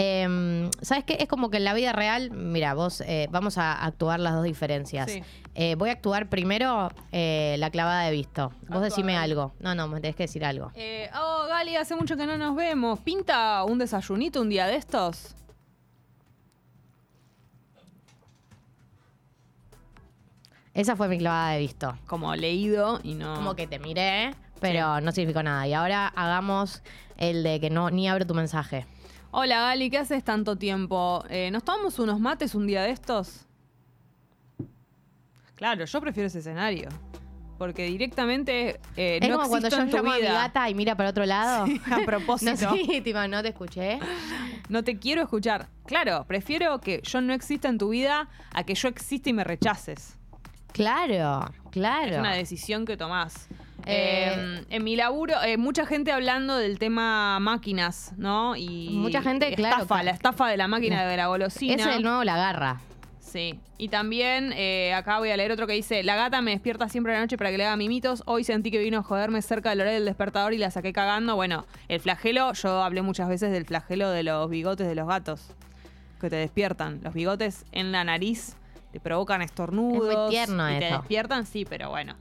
Em, 0.01 0.71
¿Sabes 0.81 1.03
qué? 1.03 1.17
Es 1.19 1.27
como 1.27 1.51
que 1.51 1.57
en 1.57 1.65
la 1.65 1.75
vida 1.75 1.93
real, 1.93 2.31
mira, 2.31 2.73
vos, 2.73 3.01
eh, 3.01 3.27
vamos 3.33 3.59
a 3.59 3.85
actuar 3.85 4.21
las 4.21 4.33
dos 4.33 4.45
diferencias. 4.45 5.11
Eh, 5.57 5.75
voy 5.75 5.89
a 5.89 5.93
actuar 5.95 6.29
primero 6.29 6.89
eh, 7.11 7.57
la 7.59 7.71
clavada 7.71 8.05
de 8.05 8.13
visto. 8.13 8.53
Vos 8.69 8.81
decime 8.81 9.17
algo. 9.17 9.55
No, 9.59 9.75
no, 9.75 9.89
me 9.89 10.01
tenés 10.01 10.15
que 10.15 10.23
decir 10.23 10.45
algo. 10.45 10.71
oh, 11.21 11.47
Gali, 11.49 11.75
hace 11.75 11.97
mucho 11.97 12.17
que 12.17 12.27
no 12.27 12.39
nos 12.39 12.55
vemos. 12.55 13.01
¿Pinta 13.01 13.65
un 13.65 13.79
desayunito 13.79 14.41
un 14.41 14.51
día 14.51 14.69
de 14.69 14.77
estos? 14.77 15.35
Esa 20.75 20.95
fue 20.95 21.09
mi 21.09 21.19
clavada 21.19 21.55
de 21.55 21.59
visto. 21.59 21.99
Como 22.07 22.37
leído 22.37 23.01
y 23.03 23.15
no. 23.15 23.35
Como 23.35 23.57
que 23.57 23.67
te 23.67 23.81
miré, 23.81 24.33
pero 24.61 25.01
no 25.01 25.11
significó 25.11 25.43
nada. 25.43 25.67
Y 25.67 25.75
ahora 25.75 26.07
hagamos 26.07 26.85
el 27.17 27.43
de 27.43 27.59
que 27.59 27.69
no 27.69 27.91
ni 27.91 28.09
abro 28.09 28.25
tu 28.29 28.35
mensaje. 28.35 28.87
Hola 29.31 29.61
Gali, 29.61 29.91
¿qué 29.91 29.99
haces 29.99 30.25
tanto 30.25 30.57
tiempo? 30.57 31.23
Eh, 31.29 31.51
¿Nos 31.51 31.63
tomamos 31.63 31.99
unos 31.99 32.19
mates 32.19 32.55
un 32.55 32.67
día 32.67 32.83
de 32.83 32.91
estos? 32.91 33.47
Claro, 35.55 35.85
yo 35.85 36.01
prefiero 36.01 36.29
ese 36.29 36.39
escenario. 36.39 36.89
Porque 37.59 37.87
directamente 37.87 38.81
eh, 38.97 39.19
es 39.21 39.29
como 39.31 39.49
cuando 39.49 39.69
yo 39.69 39.85
llamo 39.85 40.13
a 40.13 40.17
mi 40.17 40.23
gata 40.23 40.71
y 40.71 40.75
mira 40.75 40.97
para 40.97 41.11
otro 41.11 41.27
lado. 41.27 41.67
a 41.91 41.99
propósito. 42.07 42.71
No, 42.71 42.75
sí, 42.75 43.03
no 43.29 43.43
te 43.43 43.49
escuché. 43.49 43.99
No 44.69 44.83
te 44.85 44.99
quiero 44.99 45.23
escuchar. 45.23 45.69
Claro, 45.85 46.25
prefiero 46.27 46.81
que 46.81 47.03
yo 47.03 47.21
no 47.21 47.35
exista 47.35 47.69
en 47.69 47.77
tu 47.77 47.91
vida 47.91 48.29
a 48.55 48.65
que 48.65 48.75
yo 48.75 48.89
exista 48.89 49.29
y 49.29 49.33
me 49.33 49.45
rechaces. 49.45 50.17
Claro, 50.73 51.53
claro. 51.71 52.13
Es 52.13 52.19
una 52.19 52.35
decisión 52.35 52.87
que 52.87 52.97
tomás. 52.97 53.49
Eh, 53.87 54.65
en 54.69 54.85
mi 54.85 54.97
laburo, 54.97 55.35
eh, 55.43 55.57
mucha 55.57 55.87
gente 55.87 56.13
hablando 56.13 56.57
del 56.57 56.79
tema 56.79 57.39
máquinas, 57.41 58.13
¿no? 58.17 58.57
Y 58.57 58.91
mucha 58.93 59.23
gente, 59.23 59.55
estafa, 59.55 60.03
la 60.03 60.11
estafa 60.11 60.49
de 60.49 60.57
la 60.57 60.69
máquina 60.69 61.07
de 61.07 61.17
la 61.17 61.29
golosina. 61.29 61.75
Ese 61.75 61.91
es 61.91 61.97
el 61.97 62.03
nuevo 62.03 62.25
la 62.25 62.37
garra. 62.37 62.81
Sí, 63.21 63.61
y 63.77 63.89
también 63.89 64.55
eh, 64.57 64.95
acá 64.95 65.19
voy 65.19 65.31
a 65.31 65.37
leer 65.37 65.53
otro 65.53 65.67
que 65.67 65.75
dice, 65.75 66.03
la 66.03 66.17
gata 66.17 66.41
me 66.41 66.53
despierta 66.53 66.89
siempre 66.89 67.13
a 67.13 67.17
la 67.17 67.21
noche 67.21 67.37
para 67.37 67.51
que 67.51 67.59
le 67.59 67.67
haga 67.67 67.77
mimitos, 67.77 68.23
hoy 68.25 68.43
sentí 68.43 68.71
que 68.71 68.79
vino 68.79 68.99
a 68.99 69.03
joderme 69.03 69.43
cerca 69.43 69.69
del 69.69 69.83
horario 69.83 69.99
del 69.99 70.07
despertador 70.07 70.55
y 70.55 70.59
la 70.59 70.71
saqué 70.71 70.95
cagando. 70.95 71.37
Bueno, 71.37 71.67
el 71.89 72.01
flagelo, 72.01 72.55
yo 72.55 72.83
hablé 72.83 73.03
muchas 73.03 73.29
veces 73.29 73.53
del 73.53 73.67
flagelo 73.67 74.09
de 74.11 74.23
los 74.23 74.49
bigotes 74.49 74.87
de 74.89 74.95
los 74.95 75.07
gatos, 75.07 75.51
que 76.21 76.31
te 76.31 76.37
despiertan. 76.37 77.01
Los 77.03 77.13
bigotes 77.13 77.67
en 77.73 77.93
la 77.93 78.03
nariz 78.03 78.57
te 78.93 79.01
provocan 79.01 79.43
estornudos. 79.43 80.11
Es 80.11 80.17
muy 80.17 80.31
tierno 80.31 80.75
y 80.75 80.79
te 80.79 80.87
despiertan, 80.87 81.45
sí, 81.45 81.67
pero 81.69 81.91
bueno. 81.91 82.15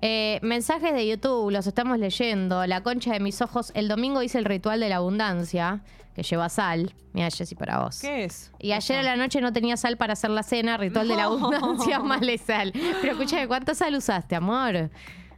Eh, 0.00 0.38
mensajes 0.42 0.92
de 0.94 1.06
YouTube, 1.06 1.50
los 1.50 1.66
estamos 1.66 1.98
leyendo. 1.98 2.66
La 2.66 2.82
concha 2.82 3.12
de 3.12 3.20
mis 3.20 3.40
ojos. 3.42 3.72
El 3.74 3.88
domingo 3.88 4.22
hice 4.22 4.38
el 4.38 4.44
ritual 4.44 4.80
de 4.80 4.88
la 4.88 4.96
abundancia, 4.96 5.80
que 6.14 6.22
lleva 6.22 6.48
sal. 6.48 6.94
Mira, 7.12 7.30
Jessy, 7.30 7.54
para 7.54 7.82
vos. 7.82 8.00
¿Qué 8.00 8.24
es? 8.24 8.52
Y 8.58 8.72
ayer 8.72 8.98
a 8.98 9.02
la 9.02 9.16
noche 9.16 9.40
no 9.40 9.52
tenía 9.52 9.76
sal 9.76 9.96
para 9.96 10.12
hacer 10.12 10.30
la 10.30 10.42
cena, 10.42 10.76
ritual 10.76 11.08
de 11.08 11.16
la 11.16 11.24
abundancia, 11.24 11.98
más 12.00 12.20
de 12.20 12.38
sal. 12.38 12.72
Pero 12.72 13.12
escúchame, 13.12 13.48
¿cuánta 13.48 13.74
sal 13.74 13.94
usaste, 13.96 14.36
amor? 14.36 14.90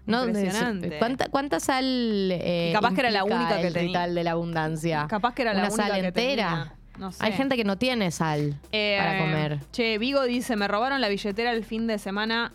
No, 0.06 0.26
Impresionante. 0.26 0.98
¿Cuánta, 0.98 1.28
cuánta 1.28 1.60
sal 1.60 1.84
eh, 2.32 2.70
capaz 2.74 2.94
que 2.94 3.00
era 3.00 3.10
la 3.10 3.24
única 3.24 3.60
que 3.60 3.70
tenía. 3.70 3.88
ritual 3.88 4.14
de 4.14 4.24
la 4.24 4.32
abundancia? 4.32 5.06
Capaz 5.08 5.34
que 5.34 5.42
era 5.42 5.54
la 5.54 5.60
Una 5.60 5.68
única 5.68 5.86
sal 5.88 6.00
que 6.00 6.06
entera. 6.06 6.74
No 6.98 7.12
sé. 7.12 7.24
Hay 7.24 7.32
gente 7.32 7.56
que 7.56 7.64
no 7.64 7.78
tiene 7.78 8.10
sal 8.10 8.58
eh, 8.72 8.96
para 8.98 9.18
comer. 9.18 9.58
Che, 9.72 9.96
Vigo 9.98 10.22
dice, 10.24 10.56
me 10.56 10.68
robaron 10.68 11.00
la 11.00 11.08
billetera 11.08 11.52
el 11.52 11.64
fin 11.64 11.86
de 11.86 11.98
semana, 11.98 12.52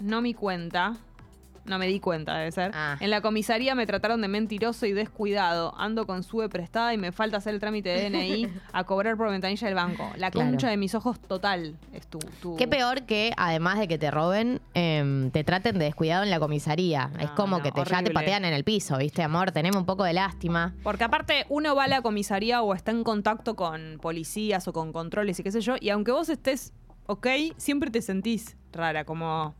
no 0.00 0.22
mi 0.22 0.34
cuenta. 0.34 0.96
No 1.66 1.78
me 1.78 1.86
di 1.86 2.00
cuenta, 2.00 2.36
debe 2.38 2.50
ser. 2.50 2.72
Ah. 2.74 2.96
En 3.00 3.10
la 3.10 3.20
comisaría 3.20 3.74
me 3.74 3.86
trataron 3.86 4.22
de 4.22 4.28
mentiroso 4.28 4.86
y 4.86 4.92
descuidado. 4.92 5.74
Ando 5.76 6.06
con 6.06 6.22
sube 6.22 6.48
prestada 6.48 6.94
y 6.94 6.98
me 6.98 7.12
falta 7.12 7.36
hacer 7.36 7.54
el 7.54 7.60
trámite 7.60 7.90
de 7.90 8.08
DNI 8.08 8.48
a 8.72 8.84
cobrar 8.84 9.16
por 9.16 9.30
ventanilla 9.30 9.66
del 9.66 9.76
banco. 9.76 10.10
La 10.16 10.30
concha 10.30 10.68
de 10.68 10.78
mis 10.78 10.94
ojos 10.94 11.20
total 11.20 11.76
es 11.92 12.06
tu, 12.06 12.18
Qué 12.56 12.66
peor 12.66 13.02
que, 13.02 13.32
además 13.36 13.78
de 13.78 13.88
que 13.88 13.98
te 13.98 14.10
roben, 14.10 14.60
em, 14.72 15.30
te 15.30 15.44
traten 15.44 15.78
de 15.78 15.84
descuidado 15.84 16.24
en 16.24 16.30
la 16.30 16.40
comisaría. 16.40 17.10
es 17.20 17.30
como 17.32 17.62
que 17.62 17.70
te, 17.70 17.84
ya 17.84 18.02
te 18.02 18.10
patean 18.10 18.46
en 18.46 18.54
el 18.54 18.64
piso, 18.64 18.96
¿viste, 18.96 19.22
amor? 19.22 19.52
Tenemos 19.52 19.76
un 19.76 19.86
poco 19.86 20.04
de 20.04 20.14
lástima. 20.14 20.74
Porque 20.82 21.04
aparte, 21.04 21.44
uno 21.50 21.76
va 21.76 21.84
a 21.84 21.88
la 21.88 22.00
comisaría 22.00 22.62
o 22.62 22.74
está 22.74 22.90
en 22.90 23.04
contacto 23.04 23.54
con 23.54 23.98
policías 24.00 24.66
o 24.66 24.72
con 24.72 24.92
controles 24.92 25.38
y 25.38 25.42
qué 25.42 25.52
sé 25.52 25.60
yo, 25.60 25.74
y 25.78 25.90
aunque 25.90 26.10
vos 26.10 26.30
estés 26.30 26.72
ok, 27.10 27.26
siempre 27.56 27.90
te 27.90 28.02
sentís 28.02 28.56
rara, 28.72 29.04
como 29.04 29.56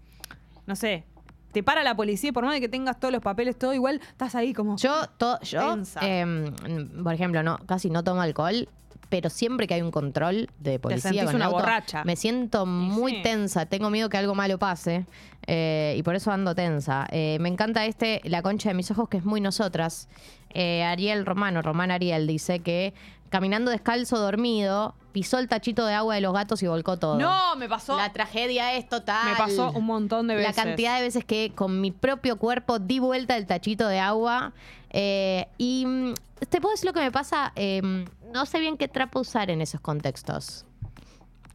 no 0.66 0.77
sé, 0.77 1.05
te 1.53 1.62
para 1.62 1.83
la 1.83 1.96
policía, 1.96 2.33
por 2.33 2.44
más 2.44 2.55
de 2.55 2.61
que 2.61 2.68
tengas 2.68 2.99
todos 3.01 3.12
los 3.12 3.23
papeles, 3.23 3.59
todo 3.59 3.75
igual, 3.75 4.01
estás 4.09 4.35
ahí 4.35 4.53
como. 4.53 4.77
Yo, 4.77 4.94
yo 5.42 5.77
em, 6.01 6.55
por 7.03 7.12
ejemplo, 7.12 7.42
no, 7.42 7.59
casi 7.66 7.90
no 7.90 8.05
tomo 8.05 8.23
alcohol, 8.23 8.68
pero 9.09 9.29
siempre 9.29 9.66
que 9.66 9.75
hay 9.75 9.83
un 9.83 9.90
control 9.90 10.49
de 10.61 10.79
policía 10.79 11.27
con 11.27 11.35
una 11.35 11.49
borracha. 11.49 12.05
me 12.05 12.16
siento 12.16 12.64
muy 12.64 13.23
tensa. 13.23 13.66
Tengo 13.66 13.90
miedo 13.90 14.09
que 14.09 14.16
algo 14.16 14.35
malo 14.35 14.59
pase 14.59 15.05
eh, 15.46 15.94
y 15.99 16.03
por 16.03 16.14
eso 16.14 16.31
ando 16.31 16.55
tensa. 16.55 17.07
Eh, 17.11 17.38
me 17.40 17.49
encanta 17.49 17.85
este, 17.85 18.20
La 18.25 18.40
concha 18.42 18.70
de 18.70 18.75
mis 18.75 18.90
ojos, 18.92 19.09
que 19.09 19.16
es 19.16 19.25
muy 19.25 19.40
nosotras. 19.40 20.09
Eh, 20.51 20.85
Ariel 20.85 21.27
Romano, 21.27 21.61
Román 21.61 21.90
Ariel, 21.90 22.27
dice 22.27 22.61
que 22.61 22.94
caminando 23.29 23.70
descalzo, 23.70 24.18
dormido, 24.18 24.94
pisó 25.12 25.38
el 25.38 25.49
tachito 25.49 25.87
de 25.87 25.94
agua 25.94 26.14
de 26.14 26.20
los 26.20 26.33
gatos 26.33 26.62
y 26.62 26.66
volcó 26.66 26.99
todo. 26.99 27.18
No, 27.18 27.57
me 27.57 27.68
pasó. 27.68 27.96
La 27.96 28.12
tragedia 28.12 28.75
es 28.75 28.88
total. 28.88 29.31
Me 29.31 29.37
pasó 29.37 29.73
un 29.73 29.87
montón 29.87 30.29
de 30.29 30.37
veces. 30.37 30.57
La 30.57 30.62
cantidad 30.62 30.96
de 30.96 31.03
veces 31.03 31.25
que 31.25 31.53
con 31.55 31.81
mi 31.81 31.90
propio 31.90 32.38
cuerpo 32.38 32.79
di 32.79 32.99
vuelta 32.99 33.37
el 33.37 33.46
tachito 33.46 33.88
de 33.88 33.99
agua. 33.99 34.53
Eh, 34.90 35.46
y 35.59 35.85
mm, 35.87 36.14
te 36.49 36.61
puedo 36.61 36.73
decir 36.73 36.87
lo 36.87 36.92
que 36.92 37.01
me 37.01 37.12
pasa. 37.12 37.53
Em, 37.55 38.07
no 38.33 38.46
sé 38.46 38.61
bien 38.61 38.77
qué 38.77 38.88
trapo 38.88 39.20
usar 39.20 39.51
en 39.51 39.61
esos 39.61 39.81
contextos. 39.81 40.64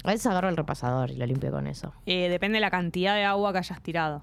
A 0.03 0.09
veces 0.09 0.27
agarro 0.27 0.49
el 0.49 0.57
repasador 0.57 1.09
y 1.09 1.15
lo 1.15 1.25
limpio 1.25 1.51
con 1.51 1.65
eso. 1.65 1.93
Eh, 2.05 2.29
depende 2.29 2.57
de 2.57 2.61
la 2.61 2.69
cantidad 2.69 3.15
de 3.15 3.23
agua 3.23 3.51
que 3.51 3.59
hayas 3.59 3.81
tirado. 3.81 4.21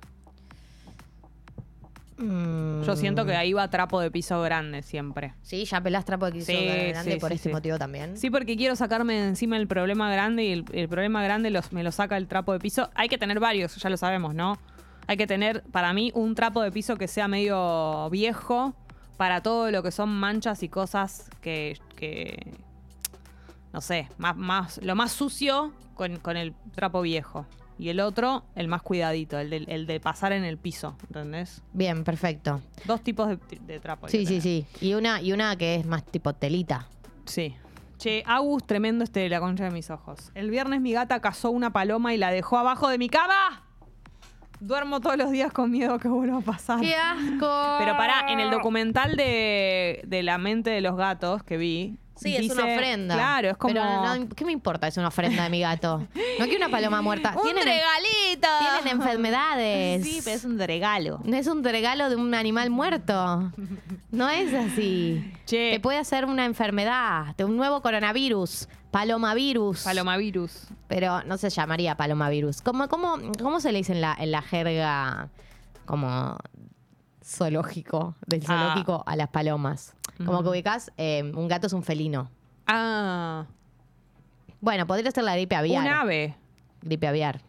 Mm. 2.19 2.83
Yo 2.83 2.97
siento 2.97 3.25
que 3.25 3.35
ahí 3.35 3.53
va 3.53 3.69
trapo 3.69 4.01
de 4.01 4.11
piso 4.11 4.41
grande 4.43 4.83
siempre. 4.83 5.35
Sí, 5.43 5.65
ya 5.65 5.81
pelás 5.81 6.05
trapo 6.05 6.27
de 6.27 6.33
piso 6.33 6.53
grande 6.53 7.17
por 7.19 7.33
este 7.33 7.51
motivo 7.51 7.79
también. 7.79 8.17
Sí, 8.17 8.31
porque 8.31 8.57
quiero 8.57 8.77
sacarme 8.77 9.15
de 9.15 9.29
encima 9.29 9.57
el 9.57 9.67
problema 9.67 10.11
grande 10.11 10.45
y 10.45 10.53
el, 10.53 10.89
problema 10.89 11.23
grande 11.23 11.51
los, 11.51 11.73
me 11.73 11.83
lo 11.83 11.93
saca 11.93 12.17
el 12.17 12.29
trapo 12.29 12.53
de 12.53 12.59
piso. 12.59 12.91
Hay 12.95 13.09
que 13.09 13.19
tener 13.19 13.41
varios, 13.41 13.77
ya 13.77 13.91
lo 13.91 13.97
sabemos, 13.97 14.35
¿no? 14.35 14.59
Hay 15.07 15.17
que 15.17 15.27
tener, 15.27 15.63
para 15.65 15.93
mí, 15.93 16.13
un 16.15 16.35
trapo 16.35 16.63
de 16.63 16.71
piso 16.71 16.97
que 16.97 17.09
sea 17.09 17.29
medio 17.29 18.09
viejo 18.11 18.75
para 19.17 19.43
todo 19.43 19.71
lo 19.71 19.83
que 19.83 19.91
son 19.91 20.09
manchas 20.09 20.63
y 20.63 20.69
cosas 20.69 21.29
que, 21.41 21.77
no 23.73 23.81
sé, 23.81 24.09
más, 24.19 24.37
más, 24.37 24.81
lo 24.83 24.95
más 24.95 25.13
sucio 25.13 25.73
con, 25.95 26.19
con 26.19 26.37
el 26.37 26.55
trapo 26.75 27.03
viejo. 27.03 27.47
Y 27.79 27.89
el 27.89 28.01
otro, 28.01 28.45
el 28.55 28.69
más 28.69 28.83
cuidadito, 28.83 29.39
el 29.39 29.51
de, 29.51 29.57
el 29.69 29.87
de 29.87 29.99
pasar 29.99 30.33
en 30.33 30.45
el 30.45 30.59
piso, 30.59 30.97
¿entendés? 31.05 31.63
Bien, 31.73 32.05
perfecto. 32.05 32.61
Dos 32.85 33.03
tipos 33.03 33.29
de, 33.29 33.39
de 33.67 33.81
trapo. 33.81 34.09
Sí, 34.09 34.27
sí, 34.27 34.41
sí. 34.41 34.67
Y 34.81 34.95
una, 34.95 35.21
y 35.21 35.33
una 35.33 35.57
que 35.57 35.77
es 35.77 35.87
más 35.87 36.05
tipo 36.05 36.33
telita. 36.33 36.87
Sí. 37.25 37.57
Che, 37.99 38.23
Agus, 38.27 38.65
tremendo 38.67 39.05
este 39.05 39.21
de 39.21 39.29
la 39.29 39.41
concha 39.41 39.65
de 39.65 39.71
mis 39.71 39.91
ojos. 39.91 40.33
El 40.35 40.51
viernes 40.51 40.81
mi 40.81 40.93
gata 40.93 41.21
cazó 41.21 41.51
una 41.51 41.73
paloma 41.73 42.13
y 42.15 42.19
la 42.19 42.31
dejó 42.31 42.59
abajo 42.59 42.89
de 42.89 42.99
mi 42.99 43.09
cama. 43.09 43.63
Duermo 44.61 45.01
todos 45.01 45.17
los 45.17 45.31
días 45.31 45.53
con 45.53 45.71
miedo 45.71 45.99
que 45.99 46.09
vuelva 46.09 46.39
a 46.39 46.41
pasar. 46.41 46.81
¡Qué 46.81 46.95
asco! 46.95 47.77
Pero 47.79 47.97
pará, 47.97 48.27
en 48.29 48.39
el 48.39 48.51
documental 48.51 49.17
de, 49.17 50.03
de 50.07 50.23
La 50.23 50.39
mente 50.39 50.71
de 50.71 50.81
los 50.81 50.97
gatos 50.97 51.43
que 51.43 51.57
vi, 51.57 51.99
Sí, 52.23 52.37
es 52.37 52.51
una 52.51 52.65
ofrenda. 52.65 53.15
Claro, 53.15 53.51
es 53.51 53.57
como. 53.57 53.75
Pero 53.75 54.29
¿qué 54.35 54.45
me 54.45 54.53
importa? 54.53 54.87
Es 54.87 54.97
una 54.97 55.09
ofrenda 55.09 55.45
de 55.45 55.51
mi 55.51 55.61
gato. 55.61 55.99
No 56.39 56.45
quiero 56.47 56.67
una 56.67 56.71
paloma 56.71 57.03
muerta. 57.03 57.35
¡Un 57.43 57.55
regalito! 57.55 58.49
Tienen 58.61 59.01
enfermedades. 59.01 60.05
Sí, 60.05 60.21
pero 60.25 60.37
es 60.37 60.45
un 60.45 60.59
regalo. 60.59 61.21
No 61.25 61.37
es 61.37 61.47
un 61.47 61.63
regalo 61.65 62.09
de 62.09 62.17
un 62.17 62.35
animal 62.35 62.71
muerto. 62.71 63.53
No 64.11 64.29
es 64.29 64.55
así. 64.55 65.33
Te 65.47 65.81
puede 65.81 65.99
hacer 65.99 66.25
una 66.25 66.45
enfermedad, 66.45 67.37
de 67.37 67.45
un 67.45 67.57
nuevo 67.57 67.83
coronavirus. 67.83 68.69
Palomavirus. 68.91 69.85
Palomavirus. 69.85 70.69
Pero 70.87 71.23
no 71.25 71.39
se 71.39 71.49
llamaría 71.49 71.97
palomavirus. 71.97 72.61
¿Cómo, 72.61 72.89
cómo, 72.89 73.17
cómo 73.43 73.61
se 73.61 73.73
le 73.73 73.79
dice 73.79 73.93
en 73.93 74.03
la, 74.03 74.15
en 74.19 74.31
la 74.31 74.43
jerga 74.43 75.31
como 75.87 76.37
zoológico, 77.25 78.15
del 78.27 78.43
ah. 78.43 78.47
zoológico 78.47 79.03
a 79.07 79.17
las 79.17 79.29
palomas? 79.29 79.95
Como 80.25 80.43
que 80.43 80.49
ubicás, 80.49 80.93
eh, 80.97 81.23
un 81.35 81.49
gato 81.49 81.67
es 81.67 81.73
un 81.73 81.83
felino. 81.83 82.31
Ah. 82.67 83.47
Bueno, 84.61 84.87
podría 84.87 85.11
ser 85.11 85.25
la 85.25 85.35
gripe 85.35 85.55
aviar. 85.57 85.85
Un 85.85 85.93
ave. 85.93 86.37
Gripe 86.83 87.07
aviar. 87.09 87.41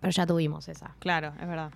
Pero 0.00 0.10
ya 0.10 0.26
tuvimos 0.26 0.68
esa. 0.68 0.94
Claro, 0.98 1.32
es 1.40 1.46
verdad. 1.46 1.70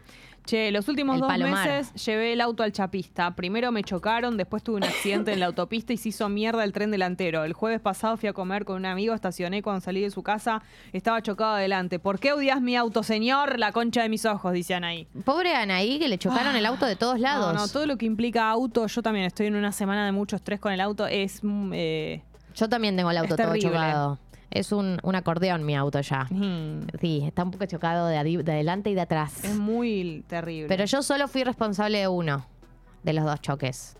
Che, 0.49 0.71
los 0.71 0.89
últimos 0.89 1.21
dos 1.21 1.37
meses 1.37 1.93
llevé 1.93 2.33
el 2.33 2.41
auto 2.41 2.63
al 2.63 2.73
chapista. 2.73 3.37
Primero 3.37 3.71
me 3.71 3.85
chocaron, 3.85 4.39
después 4.39 4.63
tuve 4.63 4.79
un 4.79 4.85
accidente 4.85 5.35
en 5.35 5.41
la 5.41 5.47
autopista 5.47 5.93
y 5.93 5.99
se 5.99 6.09
hizo 6.09 6.27
mierda 6.31 6.65
el 6.65 6.73
tren 6.73 6.91
delantero. 6.91 7.45
El 7.45 7.53
jueves 7.53 7.83
pasado 7.83 8.17
fui 8.17 8.31
a 8.31 8.33
comer 8.33 8.65
con 8.65 8.77
un 8.77 8.87
amigo, 8.87 9.13
estacioné 9.13 9.61
cuando 9.61 9.83
salí 9.83 10.01
de 10.01 10.11
su 10.11 10.23
casa, 10.23 10.63
estaba 10.95 11.21
chocado 11.21 11.57
adelante. 11.57 11.99
¿Por 11.99 12.19
qué 12.19 12.33
odias 12.33 12.63
mi 12.63 12.77
auto, 12.77 13.03
señor? 13.03 13.59
La 13.59 13.73
concha 13.73 14.01
de 14.01 14.09
mis 14.09 14.25
ojos, 14.25 14.55
dice 14.55 14.75
Anaí. 14.75 15.07
Pobre 15.27 15.55
Anaí, 15.55 15.99
que 15.99 16.09
le 16.09 16.17
chocaron 16.17 16.57
el 16.57 16.65
auto 16.65 16.87
de 16.87 16.97
todos 16.97 17.21
lados. 17.21 17.53
No, 17.53 17.61
no, 17.61 17.69
todo 17.69 17.85
lo 17.85 17.99
que 17.99 18.07
implica 18.07 18.49
auto, 18.49 18.87
yo 18.87 19.03
también 19.03 19.27
estoy 19.27 19.49
en 19.49 19.55
una 19.55 19.73
semana 19.73 20.07
de 20.07 20.13
mucho 20.13 20.37
estrés 20.37 20.61
con 20.61 20.73
el 20.73 20.81
auto, 20.81 21.07
es... 21.07 21.41
Mm, 21.43 21.73
eh, 21.75 22.23
yo 22.55 22.71
también 22.71 22.97
tengo 22.97 23.11
el 23.11 23.19
auto 23.19 23.37
todo 23.37 23.55
chocado. 23.59 24.19
Es 24.51 24.73
un, 24.73 24.99
acordeón 25.15 25.65
mi 25.65 25.77
auto 25.77 26.01
ya. 26.01 26.27
Sí, 27.01 27.23
está 27.27 27.45
un 27.45 27.51
poco 27.51 27.67
chocado 27.67 28.07
de, 28.07 28.17
adelante 28.17 28.91
y 28.91 28.95
de 28.95 29.01
atrás. 29.03 29.45
Es 29.45 29.57
muy 29.57 30.25
terrible. 30.27 30.69
Pero 30.69 30.85
yo 30.85 31.03
solo 31.03 31.29
fui 31.29 31.45
responsable 31.45 31.99
de 31.99 32.09
uno 32.09 32.47
de 33.03 33.13
los 33.13 33.25
dos 33.25 33.41
choques. 33.41 33.97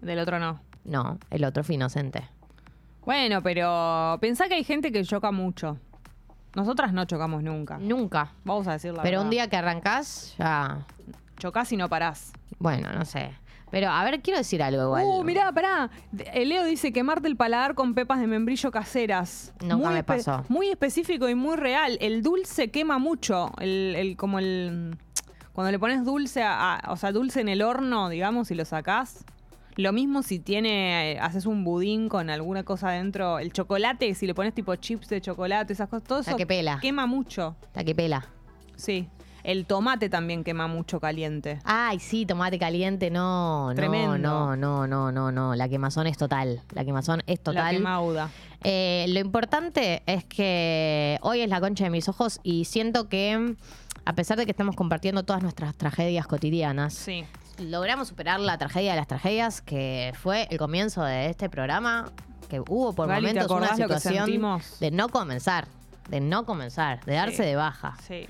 Del 0.00 0.18
otro 0.18 0.38
no. 0.38 0.60
No, 0.84 1.18
el 1.30 1.44
otro 1.44 1.64
fue 1.64 1.76
inocente. 1.76 2.28
Bueno, 3.04 3.42
pero 3.42 4.18
pensá 4.20 4.48
que 4.48 4.54
hay 4.54 4.64
gente 4.64 4.92
que 4.92 5.04
choca 5.04 5.30
mucho. 5.30 5.78
Nosotras 6.54 6.92
no 6.92 7.04
chocamos 7.04 7.42
nunca. 7.42 7.78
Nunca. 7.78 8.32
Vamos 8.44 8.66
a 8.68 8.72
decir 8.72 8.92
la 8.92 9.02
Pero 9.02 9.20
un 9.20 9.30
día 9.30 9.48
que 9.48 9.56
arrancás, 9.56 10.34
ya. 10.38 10.86
Chocás 11.38 11.72
y 11.72 11.76
no 11.76 11.88
parás. 11.88 12.32
Bueno, 12.58 12.92
no 12.92 13.04
sé. 13.04 13.32
Pero, 13.74 13.90
a 13.90 14.04
ver, 14.04 14.22
quiero 14.22 14.38
decir 14.38 14.62
algo 14.62 14.82
igual. 14.82 15.02
Uh, 15.04 15.24
mirá, 15.24 15.50
pará. 15.50 15.90
El 16.32 16.50
Leo 16.50 16.62
dice 16.62 16.92
quemarte 16.92 17.26
el 17.26 17.36
paladar 17.36 17.74
con 17.74 17.92
pepas 17.92 18.20
de 18.20 18.28
membrillo 18.28 18.70
caseras. 18.70 19.52
Nunca 19.60 19.90
me 19.90 20.04
pasó. 20.04 20.44
Muy 20.48 20.68
específico 20.68 21.28
y 21.28 21.34
muy 21.34 21.56
real. 21.56 21.98
El 22.00 22.22
dulce 22.22 22.70
quema 22.70 22.98
mucho. 22.98 23.50
El, 23.58 24.14
como 24.16 24.38
el. 24.38 24.96
Cuando 25.52 25.72
le 25.72 25.80
pones 25.80 26.04
dulce, 26.04 26.44
o 26.86 26.96
sea, 26.96 27.10
dulce 27.10 27.40
en 27.40 27.48
el 27.48 27.62
horno, 27.62 28.10
digamos, 28.10 28.48
y 28.52 28.54
lo 28.54 28.64
sacás. 28.64 29.24
Lo 29.74 29.92
mismo 29.92 30.22
si 30.22 30.38
tiene, 30.38 31.18
haces 31.20 31.44
un 31.44 31.64
budín 31.64 32.08
con 32.08 32.30
alguna 32.30 32.62
cosa 32.62 32.90
adentro. 32.90 33.40
El 33.40 33.52
chocolate, 33.52 34.14
si 34.14 34.28
le 34.28 34.34
pones 34.36 34.54
tipo 34.54 34.76
chips 34.76 35.08
de 35.08 35.20
chocolate, 35.20 35.72
esas 35.72 35.88
cosas, 35.88 36.06
todo 36.06 36.20
eso 36.20 36.36
que 36.36 36.46
pela. 36.46 36.78
quema 36.80 37.06
mucho. 37.06 37.56
La 37.74 37.82
que 37.82 37.92
pela. 37.92 38.24
Sí. 38.76 39.08
El 39.44 39.66
tomate 39.66 40.08
también 40.08 40.42
quema 40.42 40.68
mucho 40.68 40.98
caliente. 40.98 41.60
Ay, 41.64 42.00
sí, 42.00 42.24
tomate 42.24 42.58
caliente, 42.58 43.10
no, 43.10 43.72
Tremendo. 43.76 44.16
no, 44.16 44.56
no, 44.56 44.86
no, 44.86 45.12
no, 45.12 45.30
no. 45.30 45.54
La 45.54 45.68
quemazón 45.68 46.06
es 46.06 46.16
total. 46.16 46.62
La 46.72 46.82
quemazón 46.82 47.22
es 47.26 47.40
total. 47.40 47.64
La 47.64 47.70
quemauda. 47.70 48.30
Eh, 48.62 49.04
lo 49.08 49.20
importante 49.20 50.02
es 50.06 50.24
que 50.24 51.18
hoy 51.20 51.42
es 51.42 51.50
la 51.50 51.60
concha 51.60 51.84
de 51.84 51.90
mis 51.90 52.08
ojos 52.08 52.40
y 52.42 52.64
siento 52.64 53.10
que 53.10 53.54
a 54.06 54.14
pesar 54.14 54.38
de 54.38 54.46
que 54.46 54.52
estamos 54.52 54.76
compartiendo 54.76 55.24
todas 55.24 55.42
nuestras 55.42 55.76
tragedias 55.76 56.26
cotidianas, 56.26 56.94
sí. 56.94 57.26
logramos 57.58 58.08
superar 58.08 58.40
la 58.40 58.56
tragedia 58.56 58.92
de 58.92 58.96
las 58.96 59.06
tragedias 59.06 59.60
que 59.60 60.14
fue 60.22 60.48
el 60.50 60.56
comienzo 60.56 61.04
de 61.04 61.26
este 61.26 61.50
programa, 61.50 62.10
que 62.48 62.60
hubo 62.60 62.94
por 62.94 63.08
momentos 63.08 63.50
una 63.50 63.76
situación 63.76 64.60
de 64.80 64.90
no 64.90 65.10
comenzar, 65.10 65.68
de 66.08 66.20
no 66.20 66.46
comenzar, 66.46 67.04
de 67.04 67.12
darse 67.12 67.42
de 67.42 67.56
baja. 67.56 67.98
Sí 68.06 68.26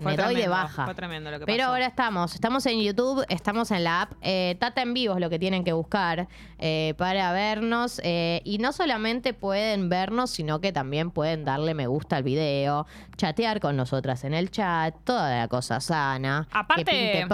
me 0.00 0.16
doy 0.16 0.34
de 0.34 0.48
baja. 0.48 0.84
Fue 0.84 0.94
tremendo 0.94 1.30
lo 1.30 1.38
que 1.38 1.46
Pero 1.46 1.64
ahora 1.64 1.86
estamos, 1.86 2.34
estamos 2.34 2.66
en 2.66 2.80
YouTube, 2.80 3.24
estamos 3.28 3.70
en 3.70 3.84
la 3.84 4.02
app. 4.02 4.12
Eh, 4.22 4.56
Tata 4.58 4.82
en 4.82 4.94
vivo 4.94 5.14
es 5.14 5.20
lo 5.20 5.30
que 5.30 5.38
tienen 5.38 5.64
que 5.64 5.72
buscar 5.72 6.28
eh, 6.58 6.94
para 6.96 7.32
vernos. 7.32 8.00
Eh, 8.04 8.42
y 8.44 8.58
no 8.58 8.72
solamente 8.72 9.34
pueden 9.34 9.88
vernos, 9.88 10.30
sino 10.30 10.60
que 10.60 10.72
también 10.72 11.10
pueden 11.10 11.44
darle 11.44 11.74
me 11.74 11.86
gusta 11.86 12.16
al 12.16 12.22
video, 12.22 12.86
chatear 13.16 13.60
con 13.60 13.76
nosotras 13.76 14.24
en 14.24 14.34
el 14.34 14.50
chat, 14.50 14.94
toda 15.04 15.38
la 15.38 15.48
cosa 15.48 15.80
sana. 15.80 16.48
Aparte, 16.52 17.26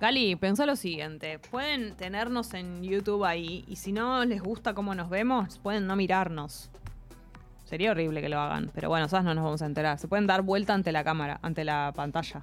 Gali, 0.00 0.36
pensó 0.36 0.66
lo 0.66 0.76
siguiente: 0.76 1.38
pueden 1.50 1.96
tenernos 1.96 2.54
en 2.54 2.82
YouTube 2.82 3.24
ahí 3.24 3.64
y 3.68 3.76
si 3.76 3.92
no 3.92 4.24
les 4.24 4.42
gusta 4.42 4.74
cómo 4.74 4.94
nos 4.94 5.10
vemos, 5.10 5.58
pueden 5.58 5.86
no 5.86 5.96
mirarnos. 5.96 6.70
Sería 7.70 7.92
horrible 7.92 8.20
que 8.20 8.28
lo 8.28 8.40
hagan, 8.40 8.68
pero 8.74 8.88
bueno, 8.88 9.06
esas 9.06 9.22
no 9.22 9.32
nos 9.32 9.44
vamos 9.44 9.62
a 9.62 9.66
enterar. 9.66 9.96
Se 9.96 10.08
pueden 10.08 10.26
dar 10.26 10.42
vuelta 10.42 10.74
ante 10.74 10.90
la 10.90 11.04
cámara, 11.04 11.38
ante 11.40 11.62
la 11.62 11.92
pantalla. 11.94 12.42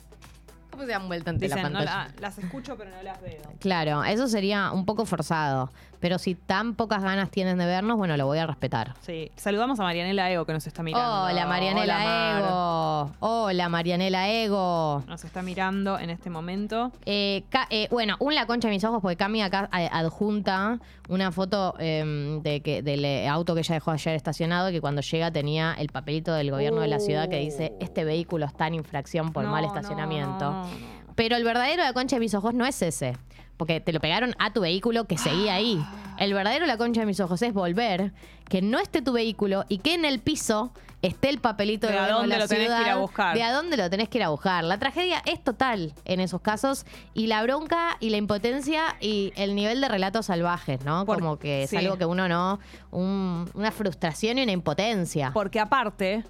¿Cómo 0.78 0.86
se 0.86 0.92
dan 0.92 1.08
vuelta 1.08 1.32
ante 1.32 1.48
la 1.48 1.56
pantalla? 1.56 2.08
las 2.20 2.38
escucho 2.38 2.78
pero 2.78 2.92
no 2.92 3.02
las 3.02 3.20
veo. 3.20 3.42
Claro, 3.60 4.04
eso 4.04 4.28
sería 4.28 4.72
un 4.72 4.86
poco 4.86 5.08
forzado. 5.08 5.72
Pero 6.00 6.20
si 6.20 6.36
tan 6.36 6.76
pocas 6.76 7.02
ganas 7.02 7.32
tienen 7.32 7.58
de 7.58 7.66
vernos, 7.66 7.98
bueno, 7.98 8.18
lo 8.18 8.26
voy 8.26 8.38
a 8.38 8.46
respetar. 8.46 8.94
Sí. 9.02 9.32
Saludamos 9.36 9.80
a 9.80 9.84
Marianela 9.84 10.32
Ego 10.32 10.46
que 10.46 10.54
nos 10.54 10.68
está 10.68 10.84
mirando. 10.84 11.24
Hola, 11.24 11.46
Marianela 11.46 12.38
Ego. 12.38 13.12
Hola, 13.20 13.70
Marianela 13.70 14.30
Ego. 14.30 15.04
Nos 15.08 15.24
está 15.24 15.42
mirando 15.42 15.98
en 15.98 16.10
este 16.10 16.30
momento. 16.30 16.92
Eh, 17.06 17.44
eh, 17.70 17.88
bueno, 17.90 18.16
un 18.20 18.36
la 18.36 18.46
concha 18.46 18.68
de 18.68 18.76
mis 18.76 18.84
ojos, 18.84 19.02
porque 19.02 19.18
Cami 19.18 19.42
acá 19.42 19.70
eh, 19.78 19.90
adjunta 19.92 20.80
una 21.10 21.32
foto 21.32 21.74
em, 21.80 22.42
de 22.42 22.62
que, 22.62 22.82
del 22.82 23.28
auto 23.28 23.56
que 23.56 23.62
ella 23.62 23.76
dejó 23.76 23.92
ayer 23.92 24.14
estacionado, 24.14 24.72
que 24.72 24.82
cuando 24.82 25.02
llega 25.02 25.32
tenía 25.32 25.74
el 25.74 25.88
papelito 25.88 26.34
del 26.34 26.52
gobierno 26.52 26.82
de 26.82 26.88
la 26.88 27.00
ciudad 27.00 27.30
que 27.30 27.40
dice. 27.40 27.74
Este 27.80 28.04
vehículo 28.04 28.46
está 28.46 28.68
en 28.68 28.76
infracción 28.76 29.32
por 29.34 29.46
mal 29.46 29.66
estacionamiento. 29.66 30.67
Pero 31.16 31.36
el 31.36 31.44
verdadero 31.44 31.84
la 31.84 31.94
concha 31.94 32.16
de 32.16 32.20
mis 32.20 32.34
ojos 32.34 32.54
no 32.54 32.66
es 32.66 32.82
ese 32.82 33.16
porque 33.58 33.82
te 33.82 33.92
lo 33.92 34.00
pegaron 34.00 34.36
a 34.40 34.54
tu 34.54 34.62
vehículo 34.62 35.06
que 35.06 35.18
seguía 35.18 35.56
ahí. 35.56 35.84
El 36.20 36.34
verdadero 36.34 36.66
la 36.66 36.78
concha 36.78 37.02
de 37.02 37.08
mis 37.08 37.20
ojos 37.20 37.42
es 37.42 37.54
volver, 37.54 38.14
que 38.48 38.62
no 38.62 38.80
esté 38.80 39.02
tu 39.02 39.12
vehículo 39.12 39.66
y 39.68 39.80
que 39.80 39.96
en 39.96 40.06
el 40.06 40.20
piso 40.20 40.72
esté 41.02 41.30
el 41.30 41.40
papelito 41.40 41.88
de, 41.88 41.94
de 41.94 42.00
a 42.00 42.08
dónde 42.08 42.38
lo 42.38 42.48
tenés 42.48 42.70
que 42.70 42.82
ir 42.82 42.90
a 42.90 42.98
buscar. 42.98 43.36
De 43.36 43.44
a 43.44 43.52
dónde 43.52 43.78
lo 43.78 43.90
tenés 43.90 44.10
que 44.10 44.20
ir 44.20 44.24
a 44.24 44.30
buscar. 44.30 44.64
La 44.64 44.78
tragedia 44.78 45.22
es 45.26 45.44
total 45.44 45.94
en 46.06 46.20
esos 46.20 46.42
casos 46.42 46.86
y 47.14 47.28
la 47.28 47.42
bronca 47.44 47.98
y 48.00 48.12
la 48.12 48.18
impotencia 48.18 48.96
y 49.00 49.34
el 49.36 49.56
nivel 49.56 49.82
de 49.82 49.90
relatos 49.90 50.28
salvajes, 50.28 50.84
¿no? 50.86 51.06
Como 51.06 51.38
que 51.38 51.64
es 51.64 51.74
algo 51.74 51.98
que 51.98 52.06
uno 52.06 52.28
no, 52.28 52.60
una 52.92 53.72
frustración 53.72 54.38
y 54.38 54.44
una 54.44 54.52
impotencia. 54.52 55.32
Porque 55.34 55.60
aparte, 55.60 56.24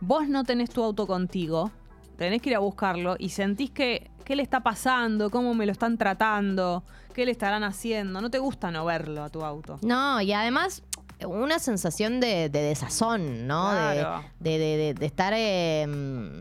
vos 0.00 0.28
no 0.28 0.44
tenés 0.44 0.70
tu 0.70 0.82
auto 0.82 1.06
contigo, 1.06 1.70
tenés 2.18 2.42
que 2.42 2.50
ir 2.50 2.56
a 2.56 2.58
buscarlo 2.58 3.16
y 3.18 3.30
sentís 3.30 3.70
que 3.70 4.10
qué 4.24 4.36
le 4.36 4.42
está 4.42 4.60
pasando, 4.60 5.30
cómo 5.30 5.54
me 5.54 5.64
lo 5.64 5.72
están 5.72 5.96
tratando, 5.96 6.82
qué 7.14 7.24
le 7.24 7.30
estarán 7.30 7.64
haciendo. 7.64 8.20
No 8.20 8.28
te 8.28 8.38
gusta 8.38 8.70
no 8.70 8.84
verlo 8.84 9.22
a 9.22 9.30
tu 9.30 9.42
auto. 9.42 9.78
No, 9.80 10.20
y 10.20 10.32
además 10.32 10.82
una 11.26 11.58
sensación 11.58 12.20
de, 12.20 12.48
desazón, 12.50 13.46
¿no? 13.46 13.72
De, 14.40 14.94
estar 15.00 15.32
em, 15.34 16.40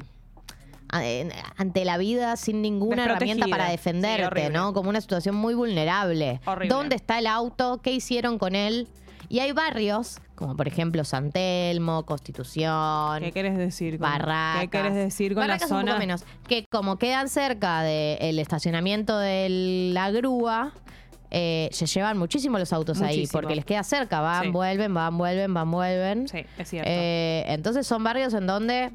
ante 0.89 1.85
la 1.85 1.97
vida 1.97 2.35
sin 2.35 2.61
ninguna 2.61 3.05
herramienta 3.05 3.47
para 3.47 3.69
defenderte, 3.69 4.49
¿no? 4.49 4.73
Como 4.73 4.89
una 4.89 4.99
situación 4.99 5.35
muy 5.35 5.53
vulnerable. 5.53 6.41
¿Dónde 6.67 6.95
está 6.95 7.19
el 7.19 7.27
auto? 7.27 7.81
¿Qué 7.81 7.91
hicieron 7.93 8.37
con 8.39 8.55
él? 8.55 8.87
Y 9.29 9.39
hay 9.39 9.51
barrios, 9.51 10.19
como 10.35 10.55
por 10.55 10.67
ejemplo 10.67 11.03
San 11.03 11.31
Telmo, 11.31 12.05
Constitución. 12.05 13.21
¿Qué 13.21 13.31
quieres 13.31 13.57
decir? 13.57 13.99
Con, 13.99 14.09
Barracas. 14.09 14.61
¿Qué 14.61 14.69
quieres 14.69 14.95
decir 14.95 15.35
con 15.35 15.47
la 15.47 15.59
zona? 15.59 15.79
Un 15.79 15.87
poco 15.87 15.99
menos. 15.99 16.25
Que 16.47 16.65
como 16.71 16.97
quedan 16.97 17.27
cerca 17.27 17.81
del 17.81 18.39
estacionamiento 18.39 19.17
de 19.17 19.91
la 19.93 20.11
grúa, 20.11 20.73
eh, 21.29 21.67
se 21.71 21.85
llevan 21.87 22.17
muchísimo 22.17 22.57
los 22.57 22.71
autos 22.71 23.01
ahí, 23.01 23.27
porque 23.27 23.55
les 23.55 23.65
queda 23.65 23.83
cerca, 23.83 24.21
van, 24.21 24.53
vuelven, 24.53 24.93
van, 24.93 25.17
vuelven, 25.17 25.53
van, 25.53 25.71
vuelven. 25.71 26.27
Sí, 26.27 26.45
es 26.57 26.69
cierto. 26.69 26.89
Eh, 26.89 27.43
entonces 27.47 27.85
son 27.85 28.03
barrios 28.03 28.33
en 28.33 28.47
donde... 28.47 28.91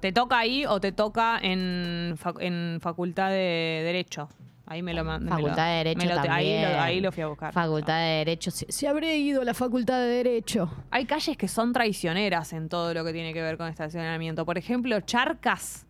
¿Te 0.00 0.12
toca 0.12 0.38
ahí 0.38 0.66
o 0.66 0.80
te 0.80 0.92
toca 0.92 1.38
en, 1.42 2.14
en 2.40 2.78
facultad 2.82 3.30
de 3.30 3.80
Derecho? 3.84 4.28
Ahí 4.66 4.82
me 4.82 4.94
lo 4.94 5.04
mandé. 5.04 5.28
Facultad 5.28 5.66
de 5.68 5.84
Derecho 5.84 6.14
también. 6.14 6.64
Ahí 6.78 7.00
lo, 7.00 7.12
fui 7.12 7.22
a 7.22 7.26
buscar. 7.26 7.52
Facultad 7.52 7.98
de 7.98 8.24
Derecho. 8.24 8.50
Se, 8.50 8.70
se 8.70 8.88
habré 8.88 9.18
ido 9.18 9.42
a 9.42 9.44
la 9.44 9.54
Facultad 9.54 10.00
de 10.00 10.06
Derecho. 10.06 10.70
Hay 10.90 11.04
calles 11.04 11.36
que 11.36 11.48
son 11.48 11.72
traicioneras 11.72 12.52
en 12.52 12.68
todo 12.68 12.94
lo 12.94 13.04
que 13.04 13.12
tiene 13.12 13.34
que 13.34 13.42
ver 13.42 13.58
con 13.58 13.68
estacionamiento. 13.68 14.46
Por 14.46 14.56
ejemplo, 14.56 14.98
Charcas. 15.02 15.86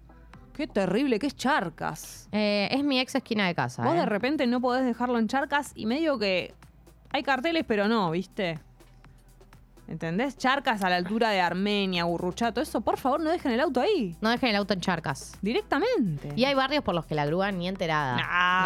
Qué 0.55 0.67
terrible, 0.69 1.19
¿qué 1.19 1.27
es 1.27 1.37
Charcas? 1.37 2.29
Eh, 2.31 2.69
es 2.71 2.85
mi 2.85 3.01
ex 3.01 3.15
esquina 3.15 3.47
de 3.47 3.55
casa. 3.55 3.83
Vos 3.85 3.95
de 3.95 4.03
eh. 4.03 4.07
repente 4.07 4.47
no 4.47 4.61
podés 4.61 4.85
dejarlo 4.85 5.19
en 5.19 5.27
Charcas 5.27 5.73
y 5.75 5.87
medio 5.87 6.19
que 6.19 6.55
hay 7.11 7.23
carteles, 7.23 7.65
pero 7.67 7.89
no, 7.89 8.11
¿viste? 8.11 8.61
¿Entendés? 9.87 10.39
Charcas 10.39 10.83
a 10.83 10.89
la 10.89 10.97
altura 10.97 11.29
de 11.31 11.41
Armenia, 11.41 12.05
Burruchato, 12.05 12.61
eso, 12.61 12.81
por 12.81 12.97
favor, 12.97 13.21
no 13.21 13.31
dejen 13.31 13.53
el 13.53 13.61
auto 13.61 13.81
ahí. 13.81 14.17
No 14.21 14.31
dejen 14.31 14.51
el 14.51 14.57
auto 14.57 14.73
en 14.73 14.81
Charcas. 14.81 15.39
Directamente. 15.43 16.33
Y 16.37 16.45
hay 16.45 16.55
barrios 16.55 16.83
por 16.83 16.95
los 16.95 17.05
que 17.05 17.15
la 17.15 17.27
grúa 17.27 17.53
ni 17.53 17.69
enterada. 17.69 18.17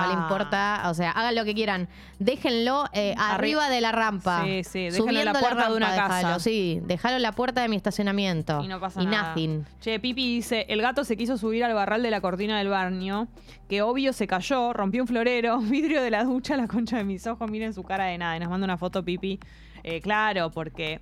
No 0.01 0.07
le 0.07 0.23
importa, 0.23 0.85
o 0.87 0.95
sea, 0.95 1.11
hagan 1.11 1.35
lo 1.35 1.45
que 1.45 1.55
quieran. 1.55 1.89
Déjenlo 2.21 2.85
eh, 2.93 3.15
arriba 3.19 3.69
de 3.69 3.81
la 3.81 3.91
rampa. 3.91 4.45
Sí, 4.45 4.63
sí, 4.65 4.91
déjenlo 4.91 5.19
en 5.19 5.25
la 5.25 5.33
puerta 5.35 5.69
de 5.69 5.77
una 5.77 5.95
casa. 5.95 6.39
sí, 6.39 6.81
déjalo 6.85 7.17
en 7.17 7.23
la 7.23 7.33
puerta 7.33 7.63
de 7.63 7.69
mi 7.69 7.77
estacionamiento. 7.77 8.63
Y 8.63 8.69
no 8.69 8.79
pasa 8.79 9.03
y 9.03 9.07
nada. 9.07 9.31
nothing. 9.31 9.65
Che, 9.81 9.99
Pipi 9.99 10.35
dice, 10.35 10.67
el 10.69 10.81
gato 10.81 11.05
se 11.05 11.17
quiso 11.17 11.37
subir 11.37 11.65
al 11.65 11.75
barral 11.75 12.03
de 12.03 12.11
la 12.11 12.21
cortina 12.21 12.59
del 12.59 12.69
baño, 12.69 13.27
que 13.69 13.83
obvio 13.83 14.13
se 14.13 14.27
cayó, 14.27 14.73
rompió 14.73 15.03
un 15.03 15.09
florero, 15.09 15.59
vidrio 15.63 16.01
de 16.01 16.11
la 16.11 16.23
ducha, 16.25 16.57
la 16.57 16.69
concha 16.69 16.99
de 16.99 17.05
mis 17.05 17.27
ojos, 17.27 17.51
miren 17.51 17.75
su 17.75 17.83
cara 17.83 18.05
de 18.05 18.19
nada. 18.19 18.37
Y 18.37 18.41
nos 18.41 18.51
manda 18.51 18.65
una 18.65 18.79
foto, 18.79 19.05
Pipi. 19.05 19.41
Eh, 19.85 20.01
claro, 20.01 20.51
porque 20.51 21.01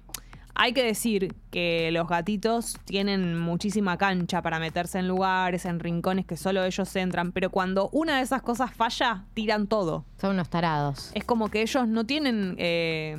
hay 0.58 0.72
que 0.72 0.82
decir 0.82 1.34
que 1.50 1.90
los 1.92 2.08
gatitos 2.08 2.78
tienen 2.86 3.38
muchísima 3.38 3.98
cancha 3.98 4.40
para 4.40 4.58
meterse 4.58 4.98
en 4.98 5.06
lugares, 5.06 5.66
en 5.66 5.80
rincones 5.80 6.24
que 6.24 6.36
solo 6.36 6.64
ellos 6.64 6.96
entran, 6.96 7.32
pero 7.32 7.50
cuando 7.50 7.90
una 7.92 8.16
de 8.16 8.22
esas 8.22 8.40
cosas 8.40 8.72
falla, 8.72 9.24
tiran 9.34 9.66
todo. 9.66 10.06
Son 10.18 10.30
unos 10.30 10.48
tarados. 10.48 11.10
Es 11.14 11.24
como 11.24 11.50
que 11.50 11.62
ellos 11.62 11.86
no 11.86 12.04
tienen... 12.04 12.56
Eh, 12.58 13.18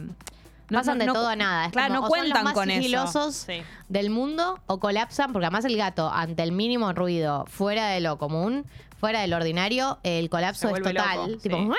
no, 0.69 0.79
Pasan 0.79 0.97
de 0.99 1.05
todo 1.05 1.29
a 1.29 1.35
nada. 1.37 1.71
claro, 1.71 1.93
no 1.93 2.07
cuentan 2.09 2.43
son 2.43 2.53
con 2.53 2.67
sigilosos 2.67 3.47
del 3.87 4.09
mundo 4.09 4.59
o 4.65 4.81
colapsan, 4.81 5.31
porque 5.31 5.45
además 5.45 5.63
el 5.63 5.77
gato, 5.77 6.11
ante 6.11 6.43
el 6.43 6.51
mínimo 6.51 6.91
ruido 6.91 7.45
fuera 7.47 7.87
de 7.87 8.01
lo 8.01 8.17
común, 8.17 8.65
fuera 8.99 9.21
del 9.21 9.33
ordinario, 9.33 9.99
el 10.03 10.29
colapso 10.29 10.75
es 10.75 10.81
total. 10.81 11.37
tipo, 11.41 11.73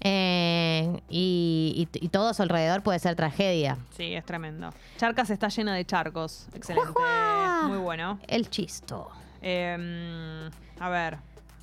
eh, 0.00 1.00
y, 1.08 1.88
todo 2.10 2.28
a 2.28 2.34
su 2.34 2.42
alrededor 2.42 2.82
puede 2.82 2.98
ser 2.98 3.16
tragedia. 3.16 3.76
Sí, 3.96 4.14
es 4.14 4.24
tremendo. 4.24 4.72
Charcas 4.96 5.30
está 5.30 5.48
llena 5.48 5.74
de 5.74 5.84
charcos. 5.84 6.46
Excelente. 6.54 6.92
Muy 7.64 7.78
bueno. 7.78 8.18
El 8.28 8.48
chisto. 8.48 9.10
Em, 9.42 10.50
a 10.78 10.88
ver. 10.88 11.18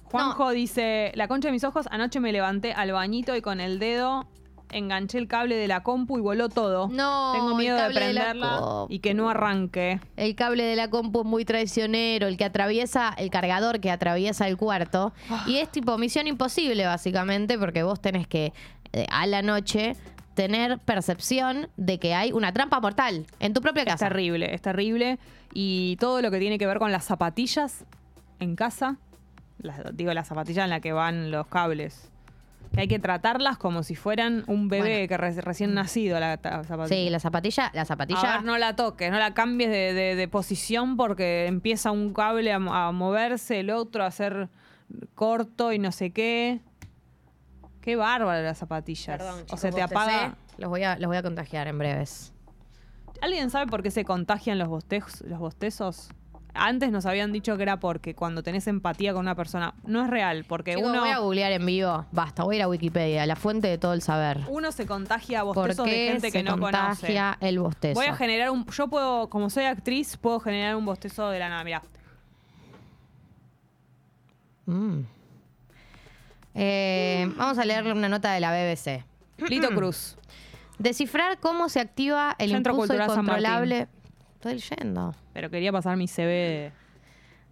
Juanjo 0.05 0.51
dice, 0.51 1.11
la 1.15 1.27
concha 1.27 1.47
de 1.47 1.53
mis 1.53 1.63
ojos, 1.63 1.87
anoche 1.89 2.19
me 2.19 2.31
levanté 2.31 2.73
al 2.73 2.91
bañito 2.91 3.35
y 3.35 3.41
con 3.41 3.59
el 3.59 3.79
dedo 3.79 4.27
enganché 4.73 5.17
el 5.17 5.27
cable 5.27 5.55
de 5.55 5.67
la 5.67 5.83
compu 5.83 6.17
y 6.17 6.21
voló 6.21 6.49
todo. 6.49 6.87
No, 6.89 7.31
tengo 7.33 7.55
miedo 7.55 7.77
de 7.77 7.93
prenderla 7.93 8.85
y 8.89 8.99
que 8.99 9.13
no 9.13 9.29
arranque. 9.29 9.99
El 10.17 10.35
cable 10.35 10.63
de 10.63 10.75
la 10.75 10.89
compu 10.89 11.21
es 11.21 11.25
muy 11.25 11.45
traicionero, 11.45 12.27
el 12.27 12.37
que 12.37 12.45
atraviesa, 12.45 13.13
el 13.17 13.29
cargador 13.29 13.79
que 13.79 13.91
atraviesa 13.91 14.47
el 14.47 14.57
cuarto. 14.57 15.13
Ah. 15.29 15.45
Y 15.47 15.57
es 15.57 15.69
tipo 15.69 15.97
misión 15.97 16.27
imposible, 16.27 16.85
básicamente, 16.85 17.57
porque 17.57 17.83
vos 17.83 18.01
tenés 18.01 18.27
que 18.27 18.53
eh, 18.91 19.05
a 19.09 19.25
la 19.27 19.41
noche 19.41 19.95
tener 20.33 20.79
percepción 20.79 21.69
de 21.77 21.99
que 21.99 22.15
hay 22.15 22.31
una 22.31 22.51
trampa 22.53 22.79
mortal 22.79 23.25
en 23.39 23.53
tu 23.53 23.61
propia 23.61 23.85
casa. 23.85 24.07
Es 24.07 24.11
terrible, 24.11 24.53
es 24.53 24.61
terrible. 24.61 25.19
Y 25.53 25.97
todo 25.99 26.21
lo 26.21 26.31
que 26.31 26.39
tiene 26.39 26.57
que 26.57 26.65
ver 26.65 26.79
con 26.79 26.91
las 26.91 27.05
zapatillas 27.05 27.85
en 28.39 28.55
casa, 28.55 28.97
digo 29.93 30.13
las 30.13 30.27
zapatillas 30.27 30.63
en 30.65 30.71
las 30.71 30.81
que 30.81 30.91
van 30.91 31.31
los 31.31 31.47
cables 31.47 32.12
que 32.73 32.81
hay 32.81 32.87
que 32.87 32.99
tratarlas 32.99 33.57
como 33.57 33.83
si 33.83 33.95
fueran 33.95 34.43
un 34.47 34.67
bebé 34.67 35.07
que 35.07 35.15
recién 35.15 35.75
nacido 35.75 36.19
la, 36.19 36.37
zapatilla. 36.37 36.87
Sí, 36.87 37.09
la 37.09 37.19
zapatilla, 37.19 37.71
la 37.73 37.85
zapatilla. 37.85 38.41
no 38.41 38.57
la 38.57 38.75
toques, 38.75 39.11
no 39.11 39.19
la 39.19 39.35
cambies 39.35 39.69
de, 39.69 40.27
posición 40.31 40.97
porque 40.97 41.45
empieza 41.45 41.91
un 41.91 42.13
cable 42.13 42.51
a, 42.51 42.59
moverse, 42.91 43.59
el 43.59 43.69
otro 43.69 44.03
a 44.03 44.07
hacer 44.07 44.49
corto 45.13 45.71
y 45.71 45.79
no 45.79 45.91
sé 45.91 46.11
qué. 46.11 46.61
Qué 47.81 47.95
bárbara 47.95 48.41
las 48.41 48.57
zapatillas. 48.57 49.17
Perdón, 49.17 49.45
o 49.51 49.57
se 49.57 49.71
te 49.71 49.81
apaga. 49.81 50.35
Los 50.57 50.69
voy, 50.69 50.83
a, 50.83 50.97
los 50.97 51.07
voy 51.07 51.17
a 51.17 51.21
contagiar 51.21 51.67
en 51.67 51.77
breves. 51.77 52.33
¿Alguien 53.21 53.49
sabe 53.49 53.67
por 53.67 53.83
qué 53.83 53.91
se 53.91 54.05
contagian 54.05 54.57
los, 54.57 54.69
los 54.69 55.39
bostezos? 55.39 56.09
Antes 56.55 56.91
nos 56.91 57.05
habían 57.05 57.31
dicho 57.31 57.57
que 57.57 57.63
era 57.63 57.79
porque 57.79 58.13
cuando 58.13 58.43
tenés 58.43 58.67
empatía 58.67 59.13
con 59.13 59.21
una 59.21 59.35
persona. 59.35 59.73
No 59.85 60.03
es 60.03 60.09
real, 60.09 60.45
porque 60.47 60.77
uno. 60.77 60.99
voy 60.99 61.09
a 61.09 61.17
googlear 61.17 61.51
en 61.51 61.65
vivo. 61.65 62.05
Basta, 62.11 62.43
voy 62.43 62.55
a 62.55 62.57
ir 62.57 62.63
a 62.63 62.67
Wikipedia, 62.67 63.25
la 63.25 63.35
fuente 63.35 63.67
de 63.67 63.77
todo 63.77 63.93
el 63.93 64.01
saber. 64.01 64.41
Uno 64.47 64.71
se 64.71 64.85
contagia 64.85 65.39
a 65.39 65.43
bostezos 65.43 65.85
de 65.85 66.09
gente 66.11 66.31
que 66.31 66.43
no 66.43 66.51
conoce. 66.51 66.77
contagia 66.77 67.37
el 67.41 67.59
bostezo? 67.59 67.95
Voy 67.95 68.05
a 68.05 68.15
generar 68.15 68.51
un. 68.51 68.65
Yo 68.67 68.87
puedo, 68.87 69.29
como 69.29 69.49
soy 69.49 69.65
actriz, 69.65 70.15
puedo 70.17 70.39
generar 70.39 70.75
un 70.75 70.85
bostezo 70.85 71.29
de 71.29 71.39
la 71.39 71.49
nada. 71.49 71.63
Mira. 71.63 71.81
Mm. 74.65 74.99
Eh, 76.55 77.33
vamos 77.35 77.57
a 77.57 77.65
leerle 77.65 77.93
una 77.93 78.09
nota 78.09 78.31
de 78.31 78.39
la 78.39 78.51
BBC. 78.51 79.03
Lito 79.49 79.69
Cruz. 79.75 80.17
Descifrar 80.77 81.39
cómo 81.39 81.69
se 81.69 81.79
activa 81.79 82.35
el 82.39 82.51
impulso 82.51 82.93
incontrolable. 82.93 83.87
Estoy 84.49 84.55
leyendo. 84.55 85.15
Pero 85.33 85.49
quería 85.49 85.71
pasar 85.71 85.97
mi 85.97 86.07
CV. 86.07 86.71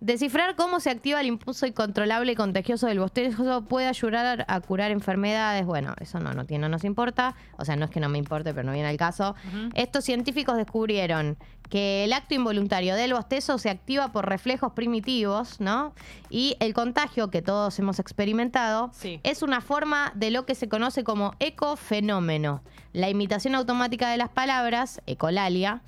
Descifrar 0.02 0.56
cómo 0.56 0.80
se 0.80 0.90
activa 0.90 1.22
el 1.22 1.28
impulso 1.28 1.68
incontrolable 1.68 2.32
y 2.32 2.36
contagioso 2.36 2.88
del 2.88 2.98
bostezo 2.98 3.66
puede 3.66 3.86
ayudar 3.86 4.46
a 4.48 4.60
curar 4.60 4.90
enfermedades. 4.90 5.64
Bueno, 5.64 5.94
eso 6.02 6.20
no, 6.20 6.34
no, 6.34 6.44
tiene, 6.46 6.64
no 6.64 6.70
nos 6.70 6.84
importa. 6.84 7.36
O 7.58 7.66
sea, 7.66 7.76
no 7.76 7.86
es 7.86 7.92
que 7.92 8.00
no 8.00 8.10
me 8.10 8.18
importe, 8.18 8.52
pero 8.52 8.66
no 8.66 8.74
viene 8.74 8.90
al 8.90 8.98
caso. 8.98 9.36
Estos 9.76 10.04
científicos 10.04 10.58
descubrieron 10.58 11.38
que 11.70 12.04
el 12.04 12.14
acto 12.14 12.34
involuntario 12.34 12.96
del 12.96 13.14
bostezo 13.14 13.60
se 13.60 13.70
activa 13.70 14.12
por 14.12 14.28
reflejos 14.28 14.74
primitivos, 14.74 15.62
¿no? 15.62 15.94
Y 16.32 16.58
el 16.60 16.74
contagio 16.74 17.30
que 17.30 17.44
todos 17.44 17.78
hemos 17.78 18.00
experimentado 18.00 18.90
es 19.22 19.44
una 19.44 19.62
forma 19.62 20.12
de 20.16 20.32
lo 20.32 20.48
que 20.48 20.56
se 20.56 20.68
conoce 20.68 21.04
como 21.04 21.36
ecofenómeno. 21.40 22.64
La 22.92 23.08
imitación 23.08 23.54
automática 23.54 24.10
de 24.10 24.18
las 24.18 24.30
palabras, 24.30 25.00
ecolalia, 25.06 25.84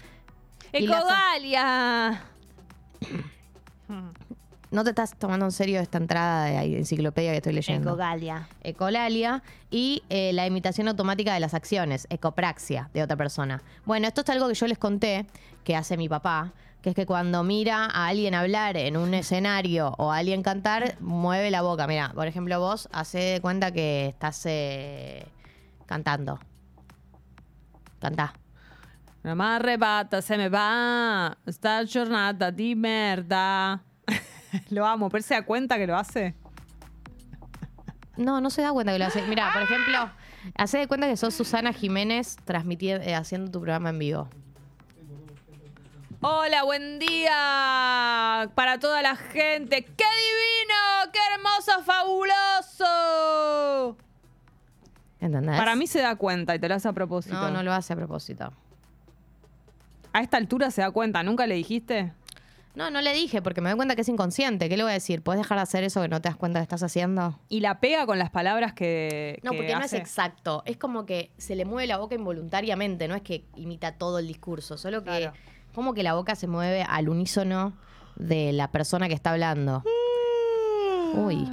¡Ecodalia! 0.74 2.24
No 4.72 4.84
te 4.84 4.90
estás 4.90 5.16
tomando 5.16 5.46
en 5.46 5.52
serio 5.52 5.80
esta 5.80 6.00
entrada 6.00 6.46
de 6.46 6.80
enciclopedia 6.80 7.30
que 7.30 7.38
estoy 7.38 7.54
leyendo. 7.54 7.92
Ecogalia. 7.92 8.48
Ecolalia 8.64 9.44
y 9.70 10.02
eh, 10.10 10.34
la 10.34 10.48
imitación 10.48 10.88
automática 10.88 11.32
de 11.36 11.40
las 11.40 11.54
acciones, 11.54 12.08
ecopraxia 12.10 12.90
de 12.92 13.04
otra 13.04 13.16
persona. 13.16 13.62
Bueno, 13.86 14.08
esto 14.08 14.22
es 14.22 14.30
algo 14.32 14.48
que 14.48 14.56
yo 14.56 14.66
les 14.66 14.80
conté 14.80 15.28
que 15.64 15.76
hace 15.76 15.96
mi 15.96 16.10
papá, 16.10 16.54
que 16.82 16.90
es 16.90 16.96
que 16.96 17.06
cuando 17.06 17.44
mira 17.44 17.86
a 17.86 18.08
alguien 18.08 18.34
hablar 18.34 18.76
en 18.76 18.98
un 18.98 19.14
escenario 19.14 19.94
o 20.00 20.12
a 20.12 20.18
alguien 20.18 20.42
cantar, 20.42 20.96
mueve 21.00 21.52
la 21.52 21.62
boca. 21.62 21.86
Mira, 21.86 22.12
por 22.16 22.26
ejemplo, 22.26 22.60
vos 22.60 22.90
hace 22.92 23.20
de 23.20 23.42
cuenta 23.42 23.72
que 23.72 24.08
estás 24.08 24.44
eh, 24.48 25.28
cantando. 25.86 26.40
Cantá. 28.00 28.34
No 29.24 29.36
me 29.38 29.46
arrebata, 29.46 30.22
se 30.22 30.38
me 30.38 30.50
va 30.50 31.38
esta 31.46 31.82
jornada 31.92 32.52
di 32.52 32.76
merda. 32.76 33.82
lo 34.70 34.86
amo, 34.86 35.10
pero 35.10 35.24
se 35.24 35.34
da 35.34 35.44
cuenta 35.46 35.78
que 35.78 35.88
lo 35.88 35.96
hace. 35.96 36.36
No, 38.18 38.42
no 38.42 38.50
se 38.50 38.62
da 38.62 38.74
cuenta 38.74 38.92
que 38.92 39.00
lo 39.00 39.06
hace. 39.06 39.22
Mira, 39.22 39.54
por 39.54 39.62
ejemplo, 39.62 40.12
hace 40.56 40.80
de 40.80 40.88
cuenta 40.88 41.08
que 41.08 41.16
sos 41.16 41.34
Susana 41.34 41.72
Jiménez 41.72 42.36
transmitiendo, 42.44 43.02
eh, 43.06 43.16
haciendo 43.16 43.50
tu 43.50 43.62
programa 43.62 43.92
en 43.92 44.00
vivo. 44.00 44.28
Hola, 46.20 46.64
buen 46.64 47.00
día 47.00 48.52
para 48.56 48.78
toda 48.80 49.02
la 49.02 49.16
gente. 49.16 49.86
¡Qué 49.86 50.04
divino! 50.04 50.76
¡Qué 51.14 51.20
hermoso, 51.34 51.82
fabuloso! 51.84 52.88
¿Entendés? 55.22 55.58
Para 55.58 55.76
mí 55.76 55.88
se 55.88 56.02
da 56.02 56.18
cuenta 56.18 56.56
y 56.56 56.60
te 56.60 56.68
lo 56.68 56.76
hace 56.76 56.90
a 56.90 56.94
propósito. 56.94 57.36
No, 57.36 57.52
no 57.52 57.64
lo 57.64 57.72
hace 57.72 57.94
a 57.94 57.96
propósito. 57.96 58.52
A 60.14 60.22
esta 60.22 60.38
altura 60.38 60.72
se 60.72 60.82
da 60.82 60.92
cuenta, 60.92 61.24
¿nunca 61.24 61.48
le 61.48 61.56
dijiste? 61.56 62.14
No, 62.76 62.90
no 62.90 63.02
le 63.02 63.14
dije 63.14 63.42
porque 63.42 63.62
me 63.62 63.70
doy 63.70 63.76
cuenta 63.76 63.96
que 63.96 64.02
es 64.02 64.10
inconsciente. 64.10 64.68
¿Qué 64.68 64.78
le 64.78 64.84
voy 64.84 64.92
a 64.92 64.94
decir? 64.94 65.22
¿Puedes 65.22 65.42
dejar 65.42 65.58
de 65.58 65.64
hacer 65.64 65.84
eso 65.84 66.02
que 66.02 66.08
no 66.08 66.22
te 66.22 66.30
das 66.30 66.36
cuenta 66.36 66.60
que 66.60 66.64
estás 66.64 66.82
haciendo? 66.82 67.40
Y 67.50 67.60
la 67.60 67.80
pega 67.80 68.06
con 68.06 68.18
las 68.18 68.32
palabras 68.32 68.74
que. 68.74 69.40
No, 69.44 69.52
porque 69.52 69.76
no 69.76 69.82
es 69.82 69.94
exacto. 69.94 70.64
Es 70.66 70.78
como 70.78 71.06
que 71.06 71.32
se 71.38 71.56
le 71.56 71.66
mueve 71.66 71.88
la 71.88 71.98
boca 71.98 72.16
involuntariamente, 72.16 73.08
no 73.08 73.16
es 73.16 73.22
que 73.22 73.46
imita 73.56 73.94
todo 73.94 74.18
el 74.18 74.28
discurso, 74.28 74.78
solo 74.78 75.04
que 75.04 75.32
como 75.76 75.94
que 75.94 76.04
la 76.04 76.14
boca 76.14 76.36
se 76.36 76.48
mueve 76.48 76.84
al 76.88 77.10
unísono 77.10 77.74
de 78.16 78.54
la 78.54 78.72
persona 78.72 79.08
que 79.08 79.14
está 79.14 79.32
hablando. 79.32 79.84
Uy, 81.14 81.48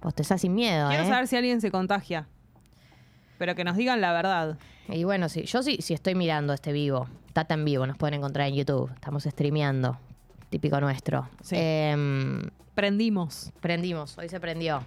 vos 0.00 0.14
te 0.14 0.22
estás 0.22 0.40
sin 0.40 0.54
miedo. 0.54 0.88
Quiero 0.88 1.04
¿eh? 1.04 1.08
saber 1.08 1.28
si 1.28 1.36
alguien 1.36 1.60
se 1.60 1.70
contagia. 1.70 2.26
Pero 3.38 3.54
que 3.54 3.64
nos 3.64 3.76
digan 3.76 4.00
la 4.00 4.12
verdad. 4.12 4.58
Y 4.92 5.04
bueno, 5.04 5.28
sí, 5.28 5.44
yo 5.44 5.62
sí, 5.62 5.78
sí 5.80 5.94
estoy 5.94 6.14
mirando 6.14 6.52
este 6.52 6.72
vivo. 6.72 7.08
Tata 7.32 7.54
en 7.54 7.64
vivo, 7.64 7.86
nos 7.86 7.96
pueden 7.96 8.14
encontrar 8.14 8.48
en 8.48 8.54
YouTube. 8.54 8.90
Estamos 8.94 9.24
streameando. 9.24 9.98
Típico 10.48 10.80
nuestro. 10.80 11.28
Em, 11.50 12.42
prendimos. 12.74 13.52
Prendimos, 13.60 14.18
hoy 14.18 14.28
se 14.28 14.40
prendió. 14.40 14.84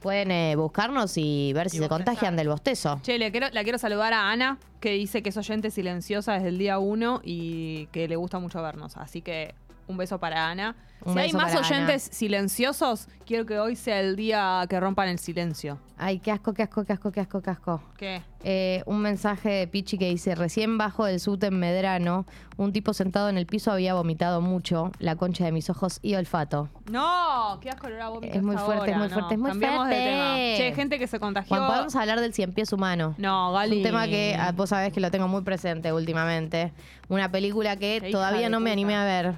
Pueden 0.00 0.30
eh, 0.30 0.56
buscarnos 0.56 1.16
y 1.16 1.52
ver 1.52 1.70
si 1.70 1.78
se 1.78 1.88
contagian 1.88 2.36
del 2.36 2.48
bostezo. 2.48 3.00
Che, 3.02 3.18
le 3.18 3.30
quiero, 3.30 3.48
la 3.50 3.62
quiero 3.62 3.78
saludar 3.78 4.12
a 4.12 4.30
Ana, 4.30 4.58
que 4.80 4.90
dice 4.92 5.22
que 5.22 5.28
es 5.28 5.36
oyente 5.36 5.70
silenciosa 5.70 6.34
desde 6.34 6.48
el 6.48 6.58
día 6.58 6.78
uno 6.78 7.20
y 7.22 7.86
que 7.86 8.08
le 8.08 8.16
gusta 8.16 8.40
mucho 8.40 8.60
vernos. 8.62 8.96
Así 8.96 9.22
que 9.22 9.54
un 9.86 9.96
beso 9.96 10.18
para 10.18 10.48
Ana. 10.48 10.74
si 11.12 11.18
hay 11.18 11.32
más 11.32 11.54
oyentes 11.54 12.02
silenciosos, 12.02 13.08
quiero 13.26 13.46
que 13.46 13.58
hoy 13.58 13.76
sea 13.76 14.00
el 14.00 14.16
día 14.16 14.64
que 14.68 14.78
rompan 14.80 15.08
el 15.08 15.18
silencio. 15.18 15.78
Ay, 15.96 16.18
qué 16.18 16.32
asco, 16.32 16.52
qué 16.52 16.62
asco, 16.62 16.84
qué 16.84 16.92
asco, 16.92 17.12
qué 17.12 17.20
asco, 17.20 17.42
qué 17.42 17.50
asco. 17.50 17.82
¿Qué? 17.96 18.22
Eh, 18.44 18.82
un 18.86 19.00
mensaje 19.00 19.50
de 19.50 19.66
Pichi 19.68 19.98
que 19.98 20.08
dice, 20.08 20.34
recién 20.34 20.76
bajo 20.76 21.04
del 21.04 21.20
subte 21.20 21.46
en 21.46 21.58
Medrano, 21.58 22.26
un 22.56 22.72
tipo 22.72 22.92
sentado 22.92 23.28
en 23.28 23.38
el 23.38 23.46
piso 23.46 23.70
había 23.70 23.94
vomitado 23.94 24.40
mucho, 24.40 24.90
la 24.98 25.16
concha 25.16 25.44
de 25.44 25.52
mis 25.52 25.70
ojos 25.70 26.00
y 26.02 26.14
olfato. 26.16 26.68
No, 26.90 27.58
qué 27.60 27.70
asco 27.70 27.88
vómito 27.88 28.34
Es 28.34 28.42
muy 28.42 28.56
fuerte, 28.56 28.90
es 28.90 28.96
muy 28.96 29.08
fuerte, 29.08 29.34
es 29.34 29.40
muy 29.40 29.50
Cambiamos 29.50 29.86
fuerte. 29.86 29.96
De 29.96 30.10
tema. 30.10 30.34
Che, 30.56 30.74
gente 30.74 30.98
que 30.98 31.06
se 31.06 31.20
contagió. 31.20 31.56
Bueno, 31.56 31.68
podemos 31.68 31.94
hablar 31.94 32.20
del 32.20 32.34
cien 32.34 32.52
pies 32.52 32.72
humano. 32.72 33.14
No, 33.18 33.52
Gali. 33.52 33.76
un 33.76 33.82
tema 33.82 34.06
que 34.06 34.36
ah, 34.38 34.52
vos 34.52 34.70
sabés 34.70 34.92
que 34.92 35.00
lo 35.00 35.10
tengo 35.10 35.28
muy 35.28 35.42
presente 35.42 35.92
últimamente. 35.92 36.72
Una 37.08 37.30
película 37.30 37.76
que 37.76 38.08
todavía 38.10 38.48
no 38.48 38.58
me 38.60 38.72
animé 38.72 38.96
a 38.96 39.04
ver. 39.04 39.34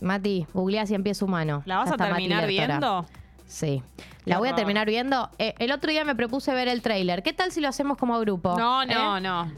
Mati, 0.00 0.46
googlea 0.52 0.86
Cien 0.86 1.02
pies 1.02 1.22
humano. 1.22 1.62
¿La 1.66 1.78
vas 1.78 1.92
a 1.92 1.96
terminar 1.96 2.46
viendo? 2.46 3.06
Sí. 3.46 3.82
La 4.24 4.38
voy 4.38 4.48
a 4.48 4.54
terminar 4.54 4.86
viendo. 4.86 5.30
Eh, 5.38 5.54
el 5.58 5.70
otro 5.72 5.90
día 5.90 6.04
me 6.04 6.14
propuse 6.14 6.52
ver 6.54 6.68
el 6.68 6.82
tráiler. 6.82 7.22
¿Qué 7.22 7.32
tal 7.32 7.52
si 7.52 7.60
lo 7.60 7.68
hacemos 7.68 7.98
como 7.98 8.18
grupo? 8.20 8.56
No, 8.58 8.84
no, 8.84 9.18
¿Eh? 9.18 9.20
no. 9.20 9.52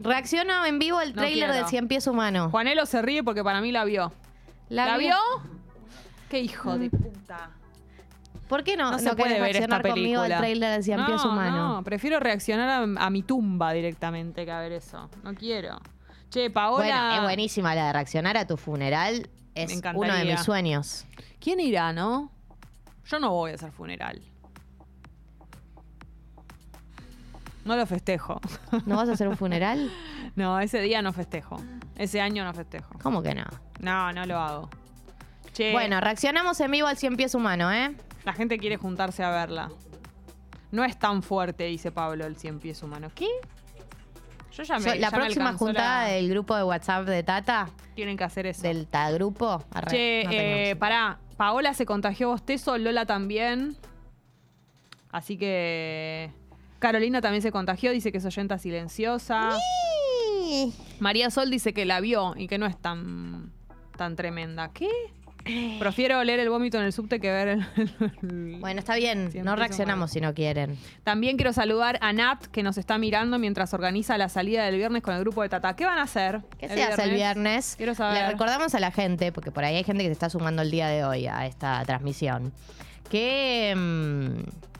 Reacciona 0.00 0.66
en 0.68 0.78
vivo 0.78 1.00
el 1.00 1.12
tráiler 1.12 1.52
de 1.52 1.64
Cien 1.66 1.88
Pies 1.88 2.06
Humano. 2.06 2.50
Juanelo 2.50 2.86
se 2.86 3.02
ríe 3.02 3.22
porque 3.22 3.44
para 3.44 3.60
mí 3.60 3.72
la 3.72 3.84
vio. 3.84 4.12
¿La, 4.68 4.96
vio? 4.96 5.16
¿Qué 6.28 6.40
hijo 6.40 6.78
de 6.78 6.90
puta? 6.90 7.50
¿Por 8.48 8.64
qué 8.64 8.76
no, 8.76 8.90
no, 8.90 8.98
se 8.98 9.14
puede 9.14 9.40
ver 9.40 9.56
esta 9.56 9.80
conmigo 9.80 10.24
el 10.24 10.36
tráiler 10.36 10.76
de 10.76 10.82
Cien 10.82 11.04
Pies 11.06 11.24
Humano? 11.24 11.76
No, 11.76 11.82
prefiero 11.84 12.20
reaccionar 12.20 12.86
a, 12.98 13.10
mi 13.10 13.22
tumba 13.22 13.72
directamente 13.72 14.44
que 14.44 14.50
a 14.50 14.60
ver 14.60 14.72
eso. 14.72 15.08
No 15.22 15.34
quiero. 15.34 15.80
Che, 16.30 16.50
Paola... 16.50 16.76
Bueno, 16.76 17.14
es 17.14 17.22
buenísima 17.22 17.74
la 17.74 17.86
de 17.86 17.92
reaccionar 17.92 18.36
a 18.36 18.46
tu 18.46 18.56
funeral. 18.56 19.28
Es 19.54 19.80
uno 19.94 20.14
de 20.14 20.24
mis 20.24 20.40
sueños. 20.40 21.06
¿Quién 21.40 21.60
irá, 21.60 21.92
no? 21.92 22.30
Yo 23.06 23.18
no 23.18 23.30
voy 23.30 23.52
a 23.52 23.54
hacer 23.54 23.72
funeral. 23.72 24.22
No 27.64 27.76
lo 27.76 27.86
festejo. 27.86 28.40
¿No 28.86 28.96
vas 28.96 29.08
a 29.08 29.12
hacer 29.12 29.28
un 29.28 29.36
funeral? 29.36 29.90
no, 30.34 30.58
ese 30.60 30.80
día 30.80 31.02
no 31.02 31.12
festejo. 31.12 31.62
Ese 31.96 32.20
año 32.20 32.44
no 32.44 32.52
festejo. 32.54 32.98
¿Cómo 33.02 33.22
que 33.22 33.34
no? 33.34 33.44
No, 33.80 34.12
no 34.12 34.24
lo 34.26 34.38
hago. 34.38 34.70
Bueno, 35.72 36.00
reaccionamos 36.00 36.58
en 36.60 36.70
vivo 36.70 36.86
al 36.88 36.96
cien 36.96 37.16
pies 37.16 37.34
humano, 37.34 37.70
¿eh? 37.72 37.94
La 38.24 38.32
gente 38.32 38.58
quiere 38.58 38.76
juntarse 38.76 39.22
a 39.22 39.30
verla. 39.30 39.70
No 40.70 40.84
es 40.84 40.98
tan 40.98 41.22
fuerte, 41.22 41.64
dice 41.64 41.92
Pablo, 41.92 42.24
el 42.24 42.36
cien 42.36 42.58
pies 42.58 42.82
humano. 42.82 43.10
¿Qué? 43.14 43.28
Yo 44.52 44.62
ya 44.62 44.78
me 44.78 44.96
La 44.96 45.10
próxima 45.10 45.52
juntada 45.52 46.06
del 46.06 46.30
grupo 46.30 46.56
de 46.56 46.62
WhatsApp 46.62 47.06
de 47.06 47.22
Tata. 47.22 47.68
Tienen 47.94 48.16
que 48.16 48.24
hacer 48.24 48.46
eso. 48.46 48.62
Del 48.62 48.86
grupo. 49.14 49.62
Che, 49.88 50.70
eh, 50.70 50.76
pará. 50.76 51.18
Paola 51.36 51.74
se 51.74 51.86
contagió 51.86 52.28
bostezo, 52.28 52.78
Lola 52.78 53.06
también. 53.06 53.76
Así 55.10 55.36
que. 55.36 56.30
Carolina 56.78 57.20
también 57.20 57.42
se 57.42 57.52
contagió, 57.52 57.92
dice 57.92 58.10
que 58.10 58.18
es 58.18 58.24
oyenta 58.24 58.58
silenciosa. 58.58 59.50
María 60.98 61.30
Sol 61.30 61.50
dice 61.50 61.72
que 61.72 61.84
la 61.84 62.00
vio 62.00 62.34
y 62.36 62.48
que 62.48 62.58
no 62.58 62.66
es 62.66 62.76
tan, 62.76 63.52
tan 63.96 64.16
tremenda. 64.16 64.72
¿Qué? 64.72 64.88
Prefiero 65.78 66.18
oler 66.18 66.40
el 66.40 66.48
vómito 66.50 66.78
en 66.78 66.84
el 66.84 66.92
subte 66.92 67.20
que 67.20 67.30
ver 67.30 67.48
el. 67.48 68.58
bueno, 68.60 68.78
está 68.78 68.96
bien. 68.96 69.30
no 69.42 69.56
reaccionamos 69.56 70.10
si 70.10 70.20
no 70.20 70.34
quieren. 70.34 70.78
También 71.04 71.36
quiero 71.36 71.52
saludar 71.52 71.98
a 72.00 72.12
Nat, 72.12 72.46
que 72.46 72.62
nos 72.62 72.78
está 72.78 72.98
mirando 72.98 73.38
mientras 73.38 73.74
organiza 73.74 74.16
la 74.18 74.28
salida 74.28 74.64
del 74.64 74.76
viernes 74.76 75.02
con 75.02 75.14
el 75.14 75.20
grupo 75.20 75.42
de 75.42 75.48
Tata. 75.48 75.74
¿Qué 75.74 75.84
van 75.84 75.98
a 75.98 76.02
hacer? 76.02 76.42
¿Qué 76.58 76.68
se 76.68 76.82
hace 76.82 77.04
el 77.04 77.14
viernes? 77.14 77.74
Quiero 77.76 77.94
saber. 77.94 78.22
Le 78.22 78.28
recordamos 78.30 78.74
a 78.74 78.80
la 78.80 78.90
gente, 78.90 79.32
porque 79.32 79.50
por 79.50 79.64
ahí 79.64 79.76
hay 79.76 79.84
gente 79.84 80.02
que 80.02 80.08
se 80.08 80.14
está 80.14 80.30
sumando 80.30 80.62
el 80.62 80.70
día 80.70 80.88
de 80.88 81.04
hoy 81.04 81.26
a 81.26 81.46
esta 81.46 81.82
transmisión, 81.84 82.52
que. 83.10 83.74
Mm, 83.76 84.72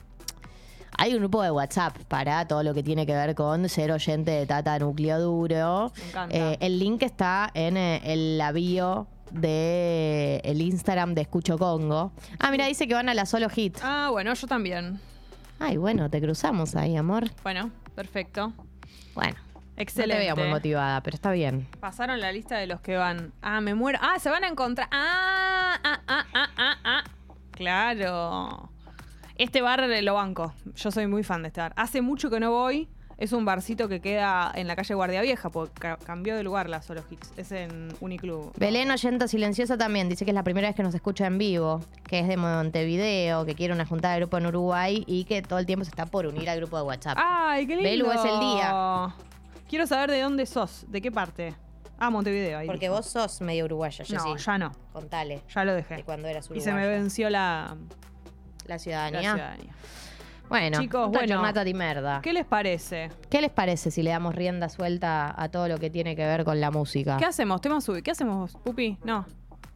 hay 0.95 1.13
un 1.15 1.19
grupo 1.19 1.41
de 1.41 1.49
WhatsApp 1.49 1.97
para 2.07 2.47
todo 2.47 2.61
lo 2.61 2.73
que 2.73 2.83
tiene 2.83 3.05
que 3.05 3.13
ver 3.13 3.33
con 3.33 3.67
ser 3.67 3.91
oyente 3.91 4.29
de 4.29 4.45
Tata 4.45 4.77
Núcleo 4.77 5.19
Duro. 5.19 5.91
Eh, 6.29 6.57
el 6.59 6.79
link 6.79 7.01
está 7.01 7.49
en 7.55 7.77
eh, 7.77 7.99
el 8.05 8.37
la 8.37 8.51
bio 8.51 9.07
de 9.33 10.41
el 10.43 10.61
Instagram 10.61 11.13
de 11.15 11.21
Escucho 11.21 11.57
Congo. 11.57 12.11
Ah, 12.39 12.51
mira, 12.51 12.67
dice 12.67 12.87
que 12.87 12.93
van 12.93 13.09
a 13.09 13.13
la 13.13 13.25
solo 13.25 13.49
hit. 13.49 13.77
Ah, 13.83 14.09
bueno, 14.11 14.33
yo 14.33 14.47
también. 14.47 14.99
Ay, 15.59 15.77
bueno, 15.77 16.09
te 16.09 16.21
cruzamos 16.21 16.75
ahí, 16.75 16.95
amor. 16.95 17.29
Bueno, 17.43 17.71
perfecto. 17.95 18.53
Bueno. 19.15 19.35
Excelente. 19.75 20.13
No 20.13 20.19
te 20.19 20.35
veo 20.35 20.45
muy 20.45 20.53
motivada, 20.53 21.01
pero 21.01 21.15
está 21.15 21.31
bien. 21.31 21.67
Pasaron 21.79 22.19
la 22.19 22.31
lista 22.31 22.57
de 22.57 22.67
los 22.67 22.79
que 22.81 22.95
van. 22.95 23.33
Ah, 23.41 23.59
me 23.59 23.73
muero. 23.73 23.97
Ah, 24.01 24.19
se 24.19 24.29
van 24.29 24.43
a 24.43 24.47
encontrar. 24.47 24.87
Ah, 24.91 25.79
ah, 25.83 25.99
ah, 26.07 26.25
ah, 26.33 26.49
ah, 26.57 26.77
ah. 26.83 27.03
Claro. 27.51 28.69
Este 29.35 29.61
bar 29.61 29.87
lo 29.87 30.13
banco. 30.13 30.53
Yo 30.75 30.91
soy 30.91 31.07
muy 31.07 31.23
fan 31.23 31.41
de 31.41 31.47
este 31.47 31.61
bar. 31.61 31.73
Hace 31.75 32.01
mucho 32.01 32.29
que 32.29 32.39
no 32.39 32.51
voy. 32.51 32.87
Es 33.23 33.31
un 33.31 33.45
barcito 33.45 33.87
que 33.87 34.01
queda 34.01 34.51
en 34.53 34.67
la 34.67 34.75
calle 34.75 34.93
Guardia 34.95 35.21
Vieja, 35.21 35.49
porque 35.49 35.95
cambió 36.05 36.35
de 36.35 36.43
lugar 36.43 36.67
la 36.67 36.81
Solo 36.81 37.05
Hits. 37.09 37.31
Es 37.37 37.53
en 37.53 37.87
Uniclub. 38.01 38.51
Belén 38.57 38.91
Oyenta 38.91 39.29
Silenciosa 39.29 39.77
también 39.77 40.09
dice 40.09 40.25
que 40.25 40.31
es 40.31 40.35
la 40.35 40.43
primera 40.43 40.67
vez 40.67 40.75
que 40.75 40.83
nos 40.83 40.93
escucha 40.93 41.25
en 41.25 41.37
vivo, 41.37 41.79
que 42.05 42.19
es 42.19 42.27
de 42.27 42.35
Montevideo, 42.35 43.45
que 43.45 43.55
quiere 43.55 43.73
una 43.73 43.85
juntada 43.85 44.15
de 44.15 44.19
grupo 44.19 44.37
en 44.39 44.47
Uruguay 44.47 45.05
y 45.07 45.23
que 45.23 45.41
todo 45.41 45.57
el 45.57 45.65
tiempo 45.65 45.85
se 45.85 45.91
está 45.91 46.05
por 46.05 46.25
unir 46.25 46.49
al 46.49 46.57
grupo 46.57 46.75
de 46.75 46.83
WhatsApp. 46.83 47.17
¡Ay, 47.17 47.65
qué 47.65 47.77
lindo! 47.77 47.89
Belu 47.89 48.11
es 48.11 48.25
el 48.25 48.39
día. 48.41 49.15
Quiero 49.69 49.87
saber 49.87 50.11
de 50.11 50.19
dónde 50.19 50.45
sos, 50.45 50.85
de 50.89 51.01
qué 51.01 51.09
parte. 51.09 51.55
Ah, 51.99 52.09
Montevideo. 52.09 52.57
Ahí 52.57 52.67
Porque 52.67 52.89
vos 52.89 53.05
sos 53.05 53.39
medio 53.39 53.63
uruguaya, 53.63 54.03
yo 54.03 54.17
No, 54.17 54.35
ya 54.35 54.57
no. 54.57 54.73
Contale. 54.91 55.43
Ya 55.55 55.63
lo 55.63 55.73
dejé. 55.73 55.95
De 55.95 56.03
cuando 56.03 56.27
eras 56.27 56.49
Y 56.53 56.59
se 56.59 56.73
me 56.73 56.85
venció 56.89 57.29
la, 57.29 57.77
la 58.65 58.79
ciudadanía. 58.79 59.21
La 59.21 59.35
ciudadanía. 59.35 59.73
Bueno, 60.53 60.79
chicos, 60.79 61.09
bueno, 61.09 61.51
de 61.51 61.73
merda. 61.73 62.21
¿Qué 62.21 62.31
les 62.31 62.45
parece? 62.45 63.09
¿Qué 63.27 63.41
les 63.41 63.49
parece 63.49 63.89
si 63.89 64.03
le 64.03 64.11
damos 64.11 64.35
rienda 64.35 64.69
suelta 64.69 65.33
a 65.35 65.49
todo 65.49 65.67
lo 65.67 65.79
que 65.79 65.89
tiene 65.89 66.15
que 66.15 66.23
ver 66.23 66.43
con 66.43 66.61
la 66.61 66.69
música? 66.69 67.17
¿Qué 67.17 67.25
hacemos? 67.25 67.59
¿Tema 67.59 67.79
¿Qué 68.03 68.11
hacemos, 68.11 68.55
Pupi? 68.63 68.99
No. 69.03 69.25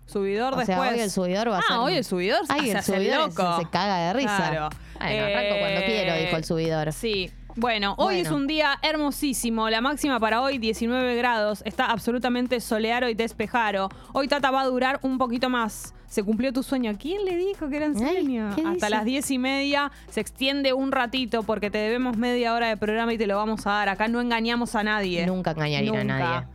Subidor 0.05 0.53
o 0.53 0.57
después. 0.57 0.77
Sea, 0.77 0.91
hoy 0.91 0.99
el 0.99 1.09
subidor 1.09 1.49
va 1.49 1.55
a 1.55 1.59
ah, 1.59 1.63
ser. 1.67 1.77
Ah, 1.77 1.81
hoy 1.81 1.95
el 1.95 2.03
subidor 2.03 2.41
Ay, 2.47 2.69
el 2.69 2.83
subidor 2.83 3.31
se, 3.31 3.63
se, 3.63 3.69
caga 3.71 4.07
de 4.07 4.13
risa. 4.13 4.37
Claro. 4.37 4.69
Bueno, 4.99 5.25
arranco 5.25 5.59
cuando 5.59 5.81
quiero, 5.81 6.15
dijo 6.15 6.37
el 6.37 6.45
subidor. 6.45 6.93
Sí. 6.93 7.31
Bueno, 7.55 7.95
hoy 7.97 8.19
es 8.19 8.29
un 8.29 8.45
día 8.45 8.77
hermosísimo. 8.83 9.71
La 9.71 9.81
máxima 9.81 10.19
para 10.19 10.43
hoy, 10.43 10.59
19 10.59 11.15
grados. 11.15 11.63
Está 11.65 11.87
absolutamente 11.87 12.59
soleado 12.59 13.09
y 13.09 13.15
despejado. 13.15 13.89
Hoy 14.13 14.27
Tata 14.27 14.51
va 14.51 14.61
a 14.61 14.65
durar 14.65 14.99
un 15.01 15.17
poquito 15.17 15.49
más. 15.49 15.95
Se 16.07 16.23
cumplió 16.23 16.53
tu 16.53 16.63
sueño. 16.63 16.93
¿Quién 16.97 17.25
le 17.25 17.35
dijo 17.35 17.69
que 17.69 17.77
era 17.77 17.85
en 17.85 17.97
sueño? 17.97 18.49
Hasta 18.65 18.89
las 18.89 19.03
10 19.03 19.29
y 19.31 19.37
media 19.39 19.91
se 20.09 20.21
extiende 20.21 20.73
un 20.73 20.91
ratito 20.91 21.43
porque 21.43 21.69
te 21.69 21.77
debemos 21.77 22.17
media 22.17 22.53
hora 22.53 22.69
de 22.69 22.77
programa 22.77 23.13
y 23.13 23.17
te 23.17 23.27
lo 23.27 23.35
vamos 23.35 23.67
a 23.67 23.71
dar. 23.71 23.89
Acá 23.89 24.07
no 24.07 24.21
engañamos 24.21 24.75
a 24.75 24.83
nadie. 24.83 25.25
Nunca 25.27 25.51
engañaría 25.51 25.99
a 25.99 26.03
nadie. 26.03 26.47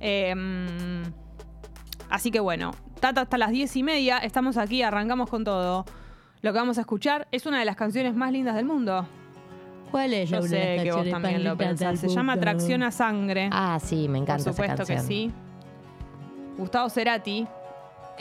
Em, 0.00 1.02
así 2.10 2.30
que 2.30 2.40
bueno, 2.40 2.74
Tata 3.00 3.22
hasta 3.22 3.38
las 3.38 3.50
10 3.50 3.76
y 3.76 3.82
media. 3.82 4.18
Estamos 4.18 4.56
aquí, 4.58 4.82
arrancamos 4.82 5.30
con 5.30 5.42
todo. 5.42 5.86
Lo 6.42 6.52
que 6.52 6.58
vamos 6.58 6.76
a 6.76 6.82
escuchar 6.82 7.26
es 7.32 7.46
una 7.46 7.58
de 7.60 7.64
las 7.64 7.76
canciones 7.76 8.14
más 8.14 8.30
lindas 8.30 8.54
del 8.56 8.64
mundo. 8.66 9.06
¿Cuál 9.90 10.14
es 10.14 10.30
Yo 10.30 10.42
sé 10.42 10.80
que 10.82 10.92
vos 10.92 11.08
también 11.08 11.44
lo 11.44 11.56
pensás. 11.56 11.98
Se 11.98 12.08
llama 12.08 12.34
Atracción 12.34 12.82
a 12.82 12.90
Sangre. 12.90 13.48
Ah, 13.52 13.78
sí, 13.82 14.08
me 14.08 14.18
encanta 14.18 14.44
Por 14.44 14.52
supuesto 14.52 14.84
que 14.84 14.98
sí. 14.98 15.32
Gustavo 16.58 16.90
Cerati. 16.90 17.46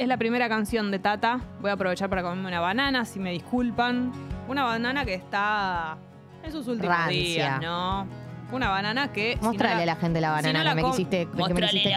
Es 0.01 0.07
la 0.07 0.17
primera 0.17 0.49
canción 0.49 0.89
de 0.89 0.97
Tata. 0.97 1.41
Voy 1.59 1.69
a 1.69 1.73
aprovechar 1.73 2.09
para 2.09 2.23
comerme 2.23 2.47
una 2.47 2.59
banana, 2.59 3.05
si 3.05 3.19
me 3.19 3.31
disculpan. 3.33 4.11
Una 4.47 4.63
banana 4.63 5.05
que 5.05 5.13
está 5.13 5.95
en 6.43 6.51
sus 6.51 6.67
últimos 6.67 7.07
días, 7.07 7.61
¿no? 7.61 8.07
Una 8.51 8.69
banana 8.69 9.13
que. 9.13 9.37
Mostrale 9.39 9.83
a 9.83 9.85
la 9.85 9.95
gente 9.95 10.19
la 10.19 10.31
banana 10.31 10.73
que, 10.73 10.81
me 10.81 10.89
quisiste, 10.89 11.27
que 11.27 11.53
me 11.53 11.61
quisiste. 11.67 11.93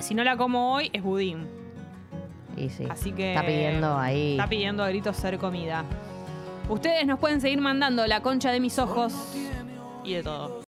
Si 0.00 0.14
no 0.14 0.24
la 0.24 0.36
como 0.36 0.74
hoy, 0.74 0.90
es 0.92 1.02
budín. 1.02 1.48
Y 2.54 2.68
sí. 2.68 2.84
Así 2.90 3.12
que. 3.12 3.32
Está 3.32 3.46
pidiendo 3.46 3.96
ahí. 3.96 4.32
Está 4.32 4.46
pidiendo 4.46 4.84
a 4.84 4.90
gritos 4.90 5.16
ser 5.16 5.38
comida. 5.38 5.84
Ustedes 6.68 7.06
nos 7.06 7.18
pueden 7.18 7.40
seguir 7.40 7.62
mandando 7.62 8.06
la 8.06 8.20
concha 8.20 8.50
de 8.50 8.60
mis 8.60 8.78
ojos 8.78 9.14
y 10.04 10.12
de 10.12 10.22
todo. 10.22 10.60